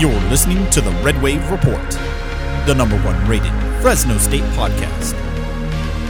You're 0.00 0.18
listening 0.30 0.70
to 0.70 0.80
the 0.80 0.92
Red 1.02 1.20
Wave 1.20 1.50
Report, 1.50 1.90
the 2.64 2.72
number 2.74 2.96
one 3.00 3.22
rated 3.28 3.52
Fresno 3.82 4.16
State 4.16 4.44
podcast, 4.54 5.12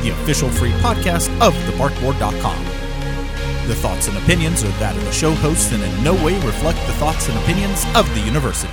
the 0.05 0.11
official 0.11 0.49
free 0.49 0.71
podcast 0.75 1.29
of 1.41 1.53
thebarkboard.com. 1.65 2.65
The 3.67 3.75
thoughts 3.75 4.07
and 4.07 4.17
opinions 4.19 4.63
are 4.63 4.69
that 4.79 4.97
of 4.97 5.05
the 5.05 5.11
show 5.11 5.33
hosts 5.33 5.73
and 5.73 5.83
in 5.83 6.05
no 6.05 6.15
way 6.25 6.35
reflect 6.47 6.79
the 6.87 6.93
thoughts 6.93 7.29
and 7.29 7.37
opinions 7.39 7.85
of 7.97 8.09
the 8.15 8.21
university. 8.21 8.73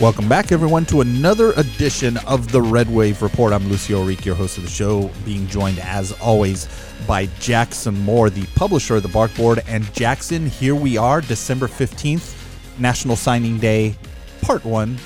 Welcome 0.00 0.28
back, 0.28 0.50
everyone, 0.50 0.86
to 0.86 1.02
another 1.02 1.52
edition 1.52 2.16
of 2.26 2.50
the 2.50 2.60
Red 2.60 2.92
Wave 2.92 3.22
Report. 3.22 3.52
I'm 3.52 3.68
Lucio 3.68 4.02
Ourique, 4.02 4.24
your 4.24 4.34
host 4.34 4.58
of 4.58 4.64
the 4.64 4.68
show, 4.68 5.08
being 5.24 5.46
joined 5.46 5.78
as 5.78 6.10
always 6.20 6.68
by 7.06 7.26
Jackson 7.38 7.96
Moore, 8.00 8.28
the 8.28 8.44
publisher 8.56 8.96
of 8.96 9.04
the 9.04 9.08
Barkboard. 9.08 9.62
And 9.68 9.84
Jackson, 9.94 10.46
here 10.46 10.74
we 10.74 10.96
are, 10.96 11.20
December 11.20 11.68
15th, 11.68 12.34
National 12.80 13.14
Signing 13.14 13.60
Day, 13.60 13.94
part 14.42 14.64
one 14.64 14.98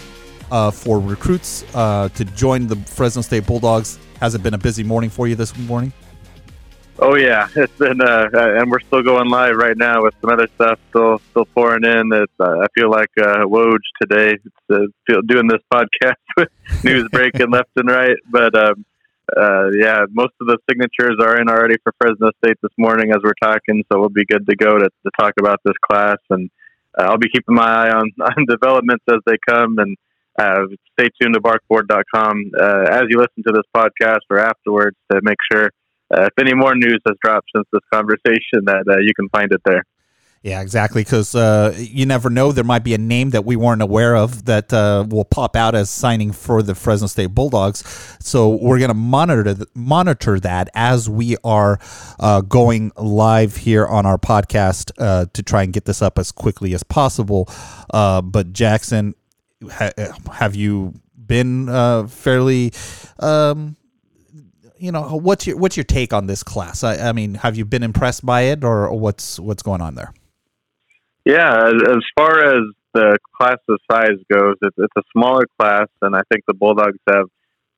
uh, 0.50 0.70
for 0.70 0.98
recruits 0.98 1.66
uh, 1.74 2.08
to 2.08 2.24
join 2.24 2.66
the 2.66 2.76
Fresno 2.76 3.20
State 3.20 3.46
Bulldogs. 3.46 3.98
Has 4.20 4.34
it 4.34 4.42
been 4.42 4.54
a 4.54 4.58
busy 4.58 4.84
morning 4.84 5.10
for 5.10 5.28
you 5.28 5.34
this 5.34 5.54
morning? 5.58 5.92
Oh 7.00 7.14
yeah, 7.14 7.48
it's 7.56 7.72
been, 7.78 8.00
uh, 8.00 8.28
and 8.32 8.70
we're 8.70 8.80
still 8.80 9.02
going 9.02 9.30
live 9.30 9.54
right 9.56 9.76
now 9.76 10.02
with 10.02 10.14
some 10.20 10.30
other 10.30 10.48
stuff 10.56 10.80
still 10.90 11.20
still 11.30 11.44
pouring 11.44 11.84
in. 11.84 12.10
It's, 12.12 12.32
uh, 12.40 12.58
I 12.58 12.66
feel 12.74 12.90
like 12.90 13.10
uh, 13.16 13.44
Woj 13.46 13.78
today, 14.02 14.36
uh, 14.72 14.78
feel, 15.06 15.22
doing 15.22 15.46
this 15.46 15.62
podcast 15.72 16.16
with 16.36 16.48
news 16.82 17.08
breaking 17.12 17.50
left 17.50 17.70
and 17.76 17.88
right. 17.88 18.16
But 18.28 18.54
um, 18.56 18.84
uh, 19.36 19.70
yeah, 19.78 20.06
most 20.10 20.32
of 20.40 20.48
the 20.48 20.58
signatures 20.68 21.18
are 21.20 21.40
in 21.40 21.48
already 21.48 21.76
for 21.84 21.92
Fresno 22.00 22.30
State 22.44 22.56
this 22.62 22.72
morning 22.76 23.10
as 23.10 23.18
we're 23.22 23.34
talking, 23.40 23.84
so 23.92 24.00
we'll 24.00 24.08
be 24.08 24.24
good 24.24 24.46
to 24.48 24.56
go 24.56 24.78
to, 24.78 24.88
to 24.88 25.10
talk 25.20 25.34
about 25.38 25.60
this 25.64 25.76
class. 25.88 26.18
And 26.30 26.50
uh, 26.98 27.04
I'll 27.04 27.18
be 27.18 27.30
keeping 27.30 27.54
my 27.54 27.68
eye 27.68 27.90
on, 27.90 28.10
on 28.20 28.44
developments 28.48 29.04
as 29.08 29.20
they 29.24 29.36
come. 29.48 29.78
And 29.78 29.96
uh, 30.36 30.66
stay 30.98 31.10
tuned 31.20 31.34
to 31.34 31.40
barkboard.com 31.40 32.52
uh, 32.60 32.84
as 32.90 33.02
you 33.08 33.18
listen 33.18 33.44
to 33.46 33.52
this 33.52 33.64
podcast 33.72 34.20
or 34.30 34.40
afterwards 34.40 34.96
to 35.12 35.20
make 35.22 35.38
sure 35.52 35.70
uh, 36.16 36.24
if 36.24 36.32
any 36.38 36.54
more 36.54 36.74
news 36.74 37.00
has 37.06 37.16
dropped 37.22 37.48
since 37.54 37.66
this 37.72 37.82
conversation, 37.92 38.64
that 38.64 38.84
uh, 38.88 38.98
you 38.98 39.12
can 39.14 39.28
find 39.28 39.52
it 39.52 39.60
there. 39.64 39.84
Yeah, 40.42 40.60
exactly. 40.60 41.02
Because 41.02 41.34
uh, 41.34 41.74
you 41.76 42.06
never 42.06 42.30
know, 42.30 42.52
there 42.52 42.64
might 42.64 42.84
be 42.84 42.94
a 42.94 42.98
name 42.98 43.30
that 43.30 43.44
we 43.44 43.56
weren't 43.56 43.82
aware 43.82 44.16
of 44.16 44.44
that 44.44 44.72
uh, 44.72 45.04
will 45.08 45.24
pop 45.24 45.56
out 45.56 45.74
as 45.74 45.90
signing 45.90 46.30
for 46.30 46.62
the 46.62 46.74
Fresno 46.74 47.08
State 47.08 47.34
Bulldogs. 47.34 47.82
So 48.20 48.50
we're 48.50 48.78
going 48.78 48.88
to 48.88 48.94
monitor 48.94 49.54
th- 49.54 49.68
monitor 49.74 50.38
that 50.40 50.70
as 50.74 51.10
we 51.10 51.36
are 51.42 51.80
uh, 52.20 52.42
going 52.42 52.92
live 52.96 53.56
here 53.56 53.86
on 53.86 54.06
our 54.06 54.16
podcast 54.16 54.92
uh, 54.98 55.26
to 55.32 55.42
try 55.42 55.64
and 55.64 55.72
get 55.72 55.86
this 55.86 56.00
up 56.00 56.18
as 56.18 56.30
quickly 56.30 56.72
as 56.72 56.84
possible. 56.84 57.48
Uh, 57.92 58.22
but 58.22 58.52
Jackson, 58.52 59.14
ha- 59.68 59.92
have 60.32 60.54
you 60.54 60.94
been 61.16 61.68
uh, 61.68 62.06
fairly? 62.06 62.72
Um, 63.18 63.76
you 64.78 64.92
know 64.92 65.02
what's 65.02 65.46
your 65.46 65.56
what's 65.56 65.76
your 65.76 65.84
take 65.84 66.12
on 66.12 66.26
this 66.26 66.42
class? 66.42 66.84
I, 66.84 67.08
I 67.08 67.12
mean, 67.12 67.34
have 67.34 67.56
you 67.56 67.64
been 67.64 67.82
impressed 67.82 68.24
by 68.24 68.42
it, 68.42 68.64
or 68.64 68.92
what's 68.92 69.38
what's 69.38 69.62
going 69.62 69.80
on 69.80 69.94
there? 69.94 70.12
Yeah, 71.24 71.68
as 71.68 72.02
far 72.16 72.42
as 72.42 72.62
the 72.94 73.18
class's 73.36 73.78
size 73.90 74.18
goes, 74.32 74.56
it's, 74.62 74.76
it's 74.78 74.94
a 74.96 75.02
smaller 75.12 75.44
class, 75.60 75.88
and 76.00 76.16
I 76.16 76.22
think 76.32 76.44
the 76.48 76.54
Bulldogs 76.54 76.98
have 77.08 77.26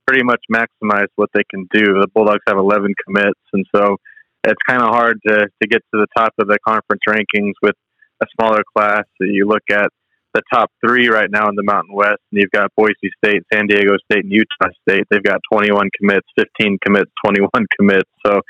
pretty 0.06 0.24
much 0.24 0.40
maximized 0.52 1.12
what 1.16 1.30
they 1.34 1.42
can 1.50 1.66
do. 1.72 1.82
The 1.82 2.08
Bulldogs 2.14 2.42
have 2.46 2.56
11 2.56 2.94
commits, 3.04 3.40
and 3.52 3.66
so 3.74 3.96
it's 4.44 4.60
kind 4.68 4.82
of 4.82 4.88
hard 4.88 5.18
to, 5.26 5.34
to 5.34 5.68
get 5.68 5.82
to 5.92 6.00
the 6.00 6.06
top 6.16 6.32
of 6.38 6.48
the 6.48 6.58
conference 6.66 7.02
rankings 7.08 7.54
with 7.62 7.74
a 8.22 8.26
smaller 8.38 8.62
class. 8.76 9.04
That 9.18 9.28
you 9.30 9.46
look 9.46 9.64
at 9.70 9.90
the 10.34 10.42
top 10.52 10.70
three 10.84 11.08
right 11.08 11.30
now 11.30 11.48
in 11.48 11.56
the 11.56 11.62
Mountain 11.62 11.94
West, 11.94 12.20
and 12.30 12.40
you've 12.40 12.50
got 12.50 12.70
Boise 12.76 12.94
State, 13.24 13.42
San 13.52 13.66
Diego 13.66 13.96
State, 14.10 14.24
and 14.24 14.32
Utah 14.32 14.72
State. 14.88 15.04
They've 15.10 15.22
got 15.22 15.40
21 15.52 15.88
commits, 15.98 16.26
15 16.38 16.78
commits, 16.84 17.10
21 17.24 17.50
commits. 17.78 18.10
So 18.24 18.40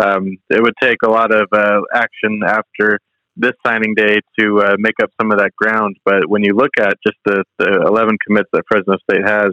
um, 0.00 0.36
it 0.50 0.62
would 0.62 0.74
take 0.82 0.98
a 1.04 1.10
lot 1.10 1.32
of 1.32 1.48
uh, 1.52 1.80
action 1.94 2.40
after 2.46 2.98
this 3.36 3.52
signing 3.64 3.94
day 3.94 4.18
to 4.38 4.60
uh, 4.60 4.76
make 4.78 4.94
up 5.02 5.10
some 5.20 5.30
of 5.30 5.38
that 5.38 5.54
ground. 5.56 5.96
But 6.04 6.28
when 6.28 6.42
you 6.42 6.54
look 6.54 6.72
at 6.78 6.96
just 7.06 7.18
the, 7.24 7.44
the 7.58 7.84
11 7.86 8.18
commits 8.26 8.48
that 8.52 8.64
Fresno 8.68 8.96
State 9.08 9.26
has, 9.26 9.50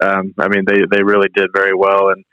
um, 0.00 0.34
I 0.38 0.48
mean, 0.48 0.64
they, 0.66 0.82
they 0.90 1.02
really 1.02 1.28
did 1.34 1.50
very 1.52 1.74
well. 1.74 2.10
And 2.10 2.24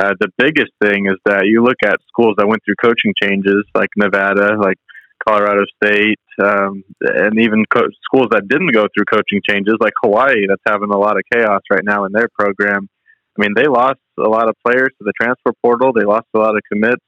uh, 0.00 0.14
the 0.18 0.28
biggest 0.38 0.72
thing 0.82 1.06
is 1.06 1.16
that 1.26 1.46
you 1.46 1.62
look 1.62 1.76
at 1.84 2.00
schools 2.08 2.34
that 2.38 2.48
went 2.48 2.62
through 2.64 2.76
coaching 2.82 3.14
changes, 3.22 3.64
like 3.74 3.90
Nevada, 3.96 4.56
like 4.58 4.78
Colorado 5.26 5.64
State, 5.82 6.18
um, 6.42 6.84
and 7.00 7.38
even 7.38 7.64
co- 7.72 7.88
schools 8.04 8.28
that 8.30 8.48
didn't 8.48 8.72
go 8.72 8.86
through 8.94 9.04
coaching 9.10 9.40
changes, 9.48 9.76
like 9.80 9.92
Hawaii, 10.02 10.46
that's 10.48 10.62
having 10.66 10.90
a 10.90 10.98
lot 10.98 11.16
of 11.16 11.22
chaos 11.32 11.60
right 11.70 11.84
now 11.84 12.04
in 12.04 12.12
their 12.12 12.28
program. 12.38 12.88
I 13.38 13.42
mean, 13.42 13.52
they 13.56 13.66
lost 13.66 14.00
a 14.18 14.28
lot 14.28 14.48
of 14.48 14.54
players 14.66 14.90
to 14.98 15.04
the 15.04 15.12
transfer 15.20 15.52
portal. 15.64 15.92
They 15.92 16.04
lost 16.04 16.26
a 16.34 16.38
lot 16.38 16.56
of 16.56 16.62
commits 16.70 17.04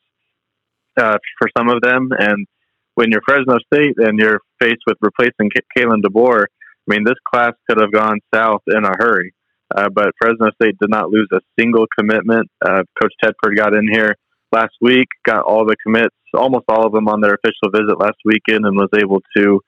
uh, 0.97 1.19
for 1.39 1.49
some 1.57 1.69
of 1.69 1.81
them, 1.83 2.11
and 2.19 2.47
when 2.95 3.11
you're 3.11 3.23
Fresno 3.27 3.59
State 3.73 3.97
and 3.99 4.19
you're 4.19 4.41
faced 4.61 4.83
with 4.87 4.97
replacing 5.01 5.51
K- 5.51 5.63
Kalen 5.77 6.03
DeBoer, 6.03 6.45
I 6.45 6.95
mean, 6.95 7.05
this 7.05 7.19
class 7.29 7.53
could 7.69 7.81
have 7.81 7.93
gone 7.93 8.21
south 8.33 8.63
in 8.69 8.85
a 8.85 8.93
hurry. 8.99 9.35
Uh, 9.75 9.89
but 9.93 10.13
Fresno 10.21 10.51
State 10.61 10.77
did 10.81 10.91
not 10.91 11.11
lose 11.11 11.29
a 11.33 11.41
single 11.59 11.87
commitment. 11.99 12.49
Uh, 12.65 12.83
Coach 13.01 13.13
Tedford 13.23 13.57
got 13.57 13.75
in 13.75 13.89
here 13.91 14.15
last 14.55 14.75
week, 14.81 15.09
got 15.25 15.45
all 15.45 15.67
the 15.67 15.77
commits, 15.85 16.15
almost 16.33 16.65
all 16.69 16.87
of 16.87 16.93
them 16.93 17.09
on 17.09 17.21
their 17.21 17.35
official 17.35 17.71
visit 17.73 17.99
last 17.99 18.19
weekend, 18.25 18.65
and 18.65 18.77
was 18.77 18.89
able 18.97 19.21
to 19.37 19.61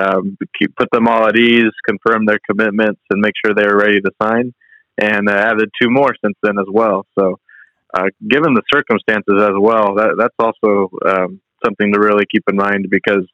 um, 0.00 0.38
keep, 0.58 0.74
put 0.76 0.88
them 0.92 1.08
all 1.08 1.26
at 1.26 1.36
ease, 1.36 1.72
confirm 1.86 2.24
their 2.26 2.38
commitments, 2.48 3.00
and 3.10 3.20
make 3.20 3.34
sure 3.44 3.54
they 3.54 3.66
were 3.66 3.78
ready 3.78 4.00
to 4.00 4.10
sign. 4.22 4.54
And 5.00 5.28
uh, 5.28 5.32
added 5.32 5.70
two 5.80 5.90
more 5.90 6.12
since 6.24 6.36
then 6.42 6.58
as 6.58 6.66
well. 6.68 7.06
So, 7.18 7.38
uh, 7.94 8.08
given 8.28 8.54
the 8.54 8.62
circumstances 8.72 9.40
as 9.40 9.54
well, 9.58 9.94
that, 9.94 10.16
that's 10.18 10.34
also 10.38 10.90
um, 11.06 11.40
something 11.64 11.92
to 11.92 12.00
really 12.00 12.24
keep 12.30 12.42
in 12.48 12.56
mind 12.56 12.86
because 12.90 13.26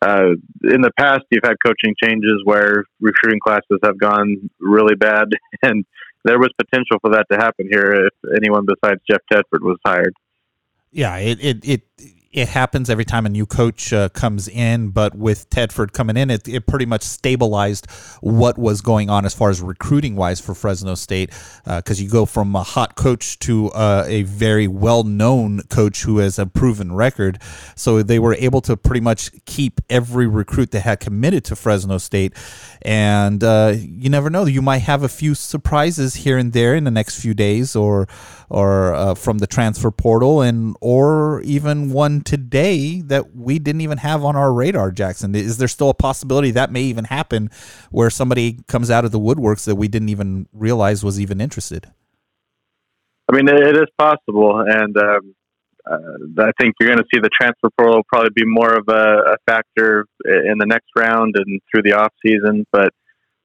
uh, 0.00 0.30
in 0.64 0.80
the 0.80 0.90
past 0.98 1.22
you've 1.30 1.44
had 1.44 1.56
coaching 1.64 1.94
changes 2.02 2.40
where 2.44 2.84
recruiting 3.00 3.40
classes 3.40 3.78
have 3.84 3.98
gone 3.98 4.50
really 4.60 4.94
bad, 4.94 5.28
and 5.62 5.84
there 6.24 6.38
was 6.38 6.50
potential 6.58 6.98
for 7.00 7.12
that 7.12 7.26
to 7.30 7.36
happen 7.36 7.68
here 7.70 8.06
if 8.06 8.36
anyone 8.36 8.66
besides 8.66 9.00
Jeff 9.10 9.20
Tedford 9.32 9.62
was 9.62 9.78
hired. 9.84 10.14
Yeah, 10.92 11.16
it 11.16 11.38
it, 11.40 11.64
it 11.64 11.82
it 12.32 12.48
happens 12.48 12.88
every 12.88 13.04
time 13.04 13.26
a 13.26 13.28
new 13.28 13.44
coach 13.44 13.92
uh, 13.92 14.08
comes 14.08 14.48
in, 14.48 14.88
but 14.88 15.14
with 15.14 15.50
Tedford 15.50 15.92
coming 15.92 16.16
in, 16.16 16.30
it, 16.30 16.48
it 16.48 16.66
pretty 16.66 16.86
much 16.86 17.02
stabilized 17.02 17.90
what 18.22 18.56
was 18.56 18.80
going 18.80 19.10
on 19.10 19.26
as 19.26 19.34
far 19.34 19.50
as 19.50 19.60
recruiting 19.60 20.16
wise 20.16 20.40
for 20.40 20.54
Fresno 20.54 20.94
State. 20.94 21.30
Because 21.64 22.00
uh, 22.00 22.02
you 22.02 22.08
go 22.08 22.24
from 22.24 22.56
a 22.56 22.62
hot 22.62 22.96
coach 22.96 23.38
to 23.40 23.70
uh, 23.72 24.04
a 24.06 24.22
very 24.22 24.66
well 24.66 25.04
known 25.04 25.60
coach 25.68 26.04
who 26.04 26.18
has 26.18 26.38
a 26.38 26.46
proven 26.46 26.94
record. 26.94 27.38
So 27.76 28.02
they 28.02 28.18
were 28.18 28.34
able 28.34 28.62
to 28.62 28.78
pretty 28.78 29.00
much 29.00 29.30
keep 29.44 29.82
every 29.90 30.26
recruit 30.26 30.70
that 30.70 30.80
had 30.80 31.00
committed 31.00 31.44
to 31.46 31.56
Fresno 31.56 31.98
State. 31.98 32.32
And 32.80 33.44
uh, 33.44 33.74
you 33.76 34.08
never 34.08 34.30
know, 34.30 34.46
you 34.46 34.62
might 34.62 34.78
have 34.78 35.02
a 35.02 35.08
few 35.08 35.34
surprises 35.34 36.14
here 36.14 36.38
and 36.38 36.54
there 36.54 36.74
in 36.74 36.84
the 36.84 36.90
next 36.90 37.20
few 37.20 37.34
days 37.34 37.76
or 37.76 38.08
or 38.48 38.94
uh, 38.94 39.14
from 39.14 39.38
the 39.38 39.46
transfer 39.46 39.90
portal 39.90 40.42
and 40.42 40.76
or 40.80 41.40
even 41.40 41.90
one 41.90 42.21
today 42.22 43.00
that 43.00 43.34
we 43.34 43.58
didn't 43.58 43.80
even 43.80 43.98
have 43.98 44.24
on 44.24 44.36
our 44.36 44.52
radar 44.52 44.90
jackson 44.90 45.34
is 45.34 45.58
there 45.58 45.68
still 45.68 45.90
a 45.90 45.94
possibility 45.94 46.50
that 46.50 46.70
may 46.70 46.82
even 46.82 47.04
happen 47.04 47.50
where 47.90 48.10
somebody 48.10 48.58
comes 48.68 48.90
out 48.90 49.04
of 49.04 49.12
the 49.12 49.20
woodworks 49.20 49.64
that 49.64 49.76
we 49.76 49.88
didn't 49.88 50.08
even 50.08 50.46
realize 50.52 51.04
was 51.04 51.20
even 51.20 51.40
interested 51.40 51.88
i 53.30 53.34
mean 53.34 53.48
it 53.48 53.76
is 53.76 53.88
possible 53.98 54.60
and 54.66 54.96
um, 54.96 55.34
uh, 55.90 55.96
I 56.38 56.52
think 56.60 56.74
you're 56.78 56.88
going 56.88 56.98
to 56.98 57.04
see 57.12 57.20
the 57.20 57.30
transfer 57.40 57.68
portal 57.76 58.02
probably 58.06 58.30
be 58.34 58.44
more 58.44 58.72
of 58.72 58.84
a, 58.88 59.32
a, 59.32 59.36
factor 59.46 60.06
in 60.24 60.58
the 60.58 60.66
next 60.66 60.86
round 60.96 61.34
and 61.36 61.60
through 61.70 61.82
the 61.82 61.94
off 61.94 62.12
season. 62.24 62.64
But 62.70 62.92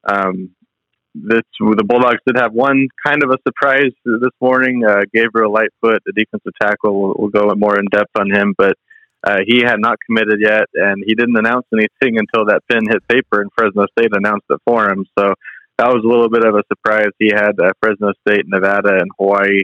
um, 0.08 0.52
this 1.24 1.44
the 1.60 1.84
Bulldogs 1.84 2.20
did 2.26 2.38
have 2.38 2.54
one 2.54 2.88
kind 3.06 3.24
of 3.24 3.32
a 3.32 3.38
surprise 3.48 3.92
this 4.06 4.34
morning. 4.42 4.84
Uh, 4.86 5.02
Gabriel 5.14 5.52
Lightfoot, 5.52 6.02
the 6.06 6.14
defensive 6.16 6.54
tackle, 6.62 7.00
we'll, 7.00 7.16
we'll 7.18 7.30
go 7.30 7.54
more 7.56 7.78
in 7.80 7.86
depth 7.92 8.12
on 8.20 8.32
him, 8.32 8.54
but 8.58 8.78
uh, 9.24 9.40
he 9.46 9.62
had 9.62 9.80
not 9.80 9.98
committed 10.06 10.40
yet, 10.42 10.66
and 10.74 11.04
he 11.06 11.16
didn't 11.16 11.38
announce 11.38 11.66
anything 11.74 12.18
until 12.20 12.46
that 12.46 12.62
pen 12.72 12.84
hit 12.88 13.08
paper, 13.08 13.42
and 13.42 13.52
Fresno 13.58 13.86
State 13.98 14.12
announced 14.14 14.46
it 14.50 14.62
for 14.66 14.90
him. 14.90 15.06
So 15.18 15.34
that 15.78 15.90
was 15.90 16.04
a 16.04 16.08
little 16.08 16.30
bit 16.30 16.46
of 16.46 16.56
a 16.56 16.64
surprise. 16.68 17.10
He 17.20 17.30
had 17.34 17.60
uh, 17.60 17.74
Fresno 17.82 18.14
State, 18.28 18.46
Nevada, 18.48 18.94
and 18.94 19.10
Hawaii 19.20 19.64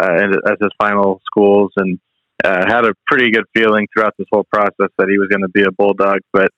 uh, 0.00 0.12
as 0.46 0.56
his 0.60 0.72
final 0.78 1.20
schools, 1.26 1.72
and 1.76 1.98
uh, 2.42 2.64
had 2.66 2.84
a 2.84 2.94
pretty 3.06 3.30
good 3.30 3.44
feeling 3.54 3.86
throughout 3.92 4.14
this 4.18 4.26
whole 4.32 4.46
process 4.52 4.90
that 4.98 5.08
he 5.08 5.18
was 5.18 5.28
going 5.28 5.42
to 5.42 5.48
be 5.48 5.62
a 5.62 5.72
Bulldog. 5.72 6.18
But 6.32 6.50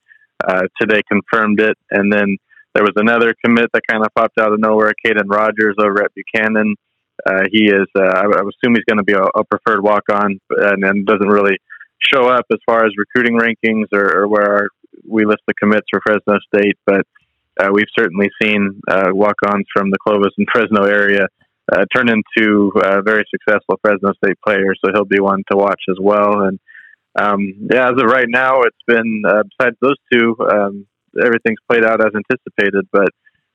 uh, 0.46 0.62
today 0.80 1.02
confirmed 1.10 1.60
it, 1.60 1.76
and 1.90 2.12
then 2.12 2.36
there 2.76 2.84
was 2.84 2.92
another 2.96 3.34
commit 3.42 3.70
that 3.72 3.86
kind 3.88 4.04
of 4.04 4.14
popped 4.14 4.38
out 4.38 4.52
of 4.52 4.60
nowhere. 4.60 4.92
Caden 5.04 5.30
Rogers 5.30 5.76
over 5.80 6.04
at 6.04 6.12
Buchanan. 6.14 6.74
Uh, 7.24 7.44
he 7.50 7.64
is, 7.64 7.86
uh, 7.96 8.02
I, 8.02 8.24
I 8.24 8.40
assume 8.40 8.74
he's 8.74 8.84
going 8.86 8.98
to 8.98 9.02
be 9.02 9.14
a, 9.14 9.22
a 9.22 9.44
preferred 9.44 9.82
walk 9.82 10.02
on 10.12 10.38
and, 10.50 10.84
and, 10.84 11.06
doesn't 11.06 11.28
really 11.28 11.56
show 12.12 12.28
up 12.28 12.44
as 12.52 12.58
far 12.66 12.84
as 12.84 12.92
recruiting 12.98 13.38
rankings 13.38 13.86
or, 13.94 14.18
or, 14.18 14.28
where 14.28 14.52
our 14.52 14.68
we 15.08 15.24
list 15.24 15.40
the 15.46 15.54
commits 15.54 15.86
for 15.90 16.02
Fresno 16.04 16.36
State, 16.54 16.76
but 16.84 17.06
uh, 17.58 17.70
we've 17.72 17.88
certainly 17.98 18.28
seen 18.42 18.78
uh, 18.90 19.08
walk-ons 19.12 19.64
from 19.72 19.90
the 19.90 19.96
Clovis 19.98 20.34
and 20.36 20.46
Fresno 20.52 20.84
area 20.84 21.26
uh, 21.72 21.84
turn 21.94 22.10
into 22.10 22.70
uh, 22.82 23.00
very 23.00 23.24
successful 23.30 23.80
Fresno 23.80 24.12
State 24.22 24.36
players. 24.46 24.78
So 24.84 24.92
he'll 24.92 25.06
be 25.06 25.20
one 25.20 25.42
to 25.50 25.56
watch 25.56 25.80
as 25.88 25.96
well. 25.98 26.42
And 26.42 26.60
um, 27.18 27.68
yeah, 27.72 27.88
as 27.88 27.94
of 27.98 28.10
right 28.10 28.28
now, 28.28 28.60
it's 28.60 28.76
been 28.86 29.22
besides 29.24 29.76
those 29.80 29.96
two, 30.12 30.36
um, 30.52 30.86
everything's 31.22 31.60
played 31.68 31.84
out 31.84 32.00
as 32.00 32.12
anticipated. 32.14 32.86
But 32.92 33.08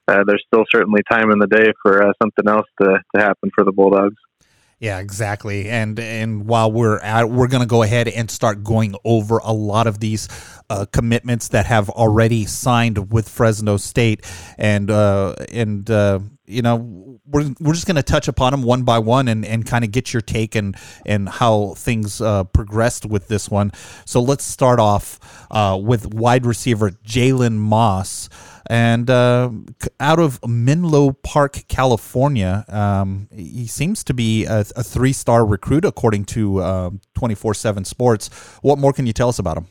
uh, 0.07 0.23
there's 0.25 0.43
still 0.47 0.65
certainly 0.71 1.01
time 1.09 1.31
in 1.31 1.39
the 1.39 1.47
day 1.47 1.71
for 1.81 2.03
uh, 2.03 2.11
something 2.21 2.47
else 2.47 2.67
to, 2.81 2.99
to 3.15 3.21
happen 3.21 3.51
for 3.55 3.63
the 3.63 3.71
Bulldogs. 3.71 4.17
Yeah, 4.81 4.97
exactly. 4.97 5.69
And 5.69 5.99
and 5.99 6.47
while 6.47 6.71
we're 6.71 6.97
at, 6.97 7.29
we're 7.29 7.47
going 7.47 7.61
to 7.61 7.67
go 7.67 7.83
ahead 7.83 8.07
and 8.07 8.31
start 8.31 8.63
going 8.63 8.95
over 9.05 9.37
a 9.37 9.53
lot 9.53 9.85
of 9.85 9.99
these 9.99 10.27
uh, 10.71 10.87
commitments 10.91 11.49
that 11.49 11.67
have 11.67 11.87
already 11.91 12.45
signed 12.45 13.11
with 13.11 13.29
Fresno 13.29 13.77
State, 13.77 14.25
and 14.57 14.89
uh, 14.89 15.35
and 15.51 15.87
uh, 15.87 16.17
you 16.45 16.61
know 16.61 17.19
we're 17.25 17.53
we're 17.59 17.73
just 17.73 17.85
going 17.85 17.95
to 17.95 18.03
touch 18.03 18.27
upon 18.27 18.51
them 18.51 18.63
one 18.63 18.83
by 18.83 18.99
one 18.99 19.27
and, 19.27 19.45
and 19.45 19.65
kind 19.65 19.83
of 19.83 19.91
get 19.91 20.13
your 20.13 20.21
take 20.21 20.55
and 20.55 20.75
and 21.05 21.29
how 21.29 21.73
things 21.75 22.21
uh, 22.21 22.43
progressed 22.45 23.05
with 23.05 23.27
this 23.27 23.49
one. 23.49 23.71
So 24.05 24.21
let's 24.21 24.43
start 24.43 24.79
off 24.79 25.19
uh, 25.51 25.79
with 25.81 26.13
wide 26.13 26.45
receiver 26.45 26.91
Jalen 26.91 27.53
Moss. 27.53 28.29
And 28.67 29.09
uh, 29.09 29.49
out 29.99 30.19
of 30.19 30.39
Menlo 30.47 31.11
Park, 31.11 31.63
California, 31.67 32.63
um, 32.69 33.27
he 33.35 33.67
seems 33.67 34.03
to 34.05 34.13
be 34.13 34.45
a, 34.45 34.59
a 34.75 34.83
three 34.83 35.13
star 35.13 35.45
recruit, 35.45 35.83
according 35.83 36.25
to 36.25 36.63
um, 36.63 37.01
24 37.15 37.53
7 37.53 37.83
Sports. 37.85 38.29
What 38.61 38.79
more 38.79 38.93
can 38.93 39.07
you 39.07 39.13
tell 39.13 39.29
us 39.29 39.39
about 39.39 39.57
him? 39.57 39.67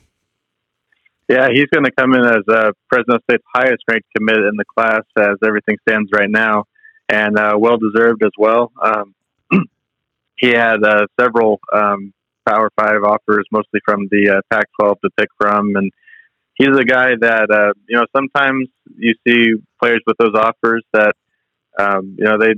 Yeah, 1.31 1.47
he's 1.53 1.67
going 1.73 1.85
to 1.85 1.93
come 1.93 2.13
in 2.15 2.25
as 2.25 2.43
uh, 2.49 2.73
Fresno 2.89 3.21
State's 3.23 3.45
highest 3.55 3.85
ranked 3.89 4.09
commit 4.17 4.39
in 4.39 4.57
the 4.57 4.65
class 4.65 5.03
as 5.17 5.37
everything 5.45 5.77
stands 5.89 6.11
right 6.13 6.29
now, 6.29 6.65
and 7.09 7.39
uh, 7.39 7.55
well 7.57 7.77
deserved 7.77 8.25
as 8.25 8.33
well. 8.37 8.73
Um, 8.83 9.15
he 10.37 10.49
had 10.49 10.83
uh, 10.83 11.07
several 11.21 11.61
um, 11.73 12.13
Power 12.49 12.73
Five 12.75 13.05
offers, 13.05 13.47
mostly 13.53 13.79
from 13.85 14.09
the 14.11 14.39
uh, 14.39 14.41
Pac 14.53 14.67
12 14.81 14.99
to 15.05 15.11
pick 15.17 15.29
from, 15.39 15.77
and 15.77 15.93
he's 16.55 16.77
a 16.77 16.85
guy 16.85 17.11
that 17.21 17.49
uh, 17.49 17.75
you 17.89 17.97
know 17.97 18.07
sometimes 18.17 18.69
you 18.99 19.15
see 19.25 19.55
players 19.81 20.03
with 20.09 20.17
those 20.19 20.35
offers 20.35 20.83
that 20.93 21.13
um, 21.79 22.17
you 22.19 22.25
know 22.25 22.39
they 22.41 22.55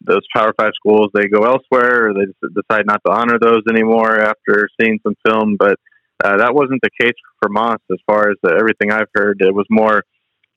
those 0.00 0.26
Power 0.34 0.52
Five 0.58 0.72
schools 0.74 1.12
they 1.14 1.28
go 1.28 1.44
elsewhere 1.44 2.08
or 2.08 2.14
they 2.14 2.26
decide 2.60 2.86
not 2.86 3.02
to 3.06 3.12
honor 3.12 3.38
those 3.40 3.62
anymore 3.70 4.20
after 4.20 4.68
seeing 4.80 4.98
some 5.04 5.14
film. 5.24 5.54
But 5.56 5.78
uh, 6.24 6.36
that 6.38 6.54
wasn't 6.54 6.80
the 6.82 6.90
case 7.00 7.14
for 7.40 7.48
Moss 7.48 7.78
as 7.90 7.98
far 8.06 8.30
as 8.30 8.36
the, 8.42 8.56
everything 8.58 8.90
I've 8.90 9.10
heard. 9.14 9.40
It 9.40 9.54
was 9.54 9.66
more 9.70 10.02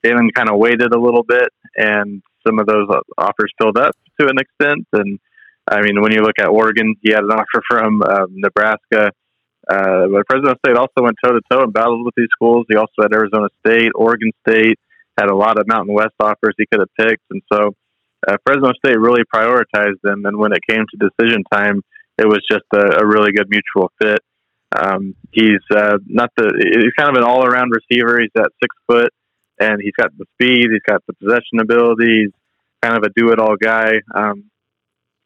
Jalen 0.04 0.32
kind 0.34 0.48
of 0.48 0.58
waited 0.58 0.94
a 0.94 1.00
little 1.00 1.22
bit 1.22 1.50
and 1.76 2.22
some 2.46 2.58
of 2.58 2.66
those 2.66 2.88
offers 3.18 3.52
filled 3.60 3.78
up 3.78 3.94
to 4.20 4.28
an 4.28 4.38
extent. 4.38 4.86
And 4.92 5.18
I 5.70 5.82
mean, 5.82 6.00
when 6.00 6.12
you 6.12 6.20
look 6.20 6.38
at 6.38 6.48
Oregon, 6.48 6.94
he 7.02 7.12
had 7.12 7.24
an 7.24 7.30
offer 7.32 7.62
from 7.68 8.02
um, 8.02 8.28
Nebraska. 8.30 9.12
Uh, 9.68 10.08
but 10.10 10.24
Fresno 10.28 10.54
State 10.64 10.76
also 10.76 11.02
went 11.02 11.16
toe 11.22 11.32
to 11.32 11.40
toe 11.50 11.62
and 11.62 11.72
battled 11.72 12.04
with 12.04 12.14
these 12.16 12.28
schools. 12.32 12.66
He 12.68 12.76
also 12.76 13.02
had 13.02 13.12
Arizona 13.12 13.48
State, 13.64 13.92
Oregon 13.94 14.32
State, 14.48 14.78
had 15.18 15.30
a 15.30 15.36
lot 15.36 15.58
of 15.58 15.68
Mountain 15.68 15.94
West 15.94 16.14
offers 16.18 16.54
he 16.56 16.66
could 16.72 16.80
have 16.80 17.06
picked, 17.06 17.22
and 17.30 17.42
so 17.52 17.74
uh, 18.26 18.36
Fresno 18.44 18.72
State 18.84 18.98
really 18.98 19.22
prioritized 19.32 20.00
them. 20.02 20.24
And 20.24 20.38
when 20.38 20.52
it 20.52 20.60
came 20.68 20.84
to 20.90 21.08
decision 21.08 21.44
time, 21.52 21.82
it 22.18 22.26
was 22.26 22.40
just 22.50 22.64
a, 22.74 23.02
a 23.02 23.06
really 23.06 23.32
good 23.32 23.48
mutual 23.48 23.92
fit. 24.00 24.20
Um, 24.78 25.14
he's 25.32 25.60
uh, 25.74 25.98
not 26.06 26.30
the 26.36 26.46
he's 26.58 26.92
kind 26.98 27.10
of 27.10 27.20
an 27.20 27.28
all 27.28 27.44
around 27.44 27.72
receiver. 27.72 28.20
He's 28.20 28.30
at 28.36 28.50
six 28.62 28.74
foot, 28.86 29.12
and 29.58 29.80
he's 29.82 29.94
got 29.98 30.10
the 30.16 30.26
speed. 30.34 30.68
He's 30.70 30.82
got 30.88 31.02
the 31.06 31.14
possession 31.14 31.60
ability. 31.60 32.24
He's 32.24 32.32
kind 32.82 32.96
of 32.96 33.02
a 33.02 33.12
do 33.14 33.30
it 33.30 33.40
all 33.40 33.56
guy. 33.60 33.94
Um, 34.14 34.50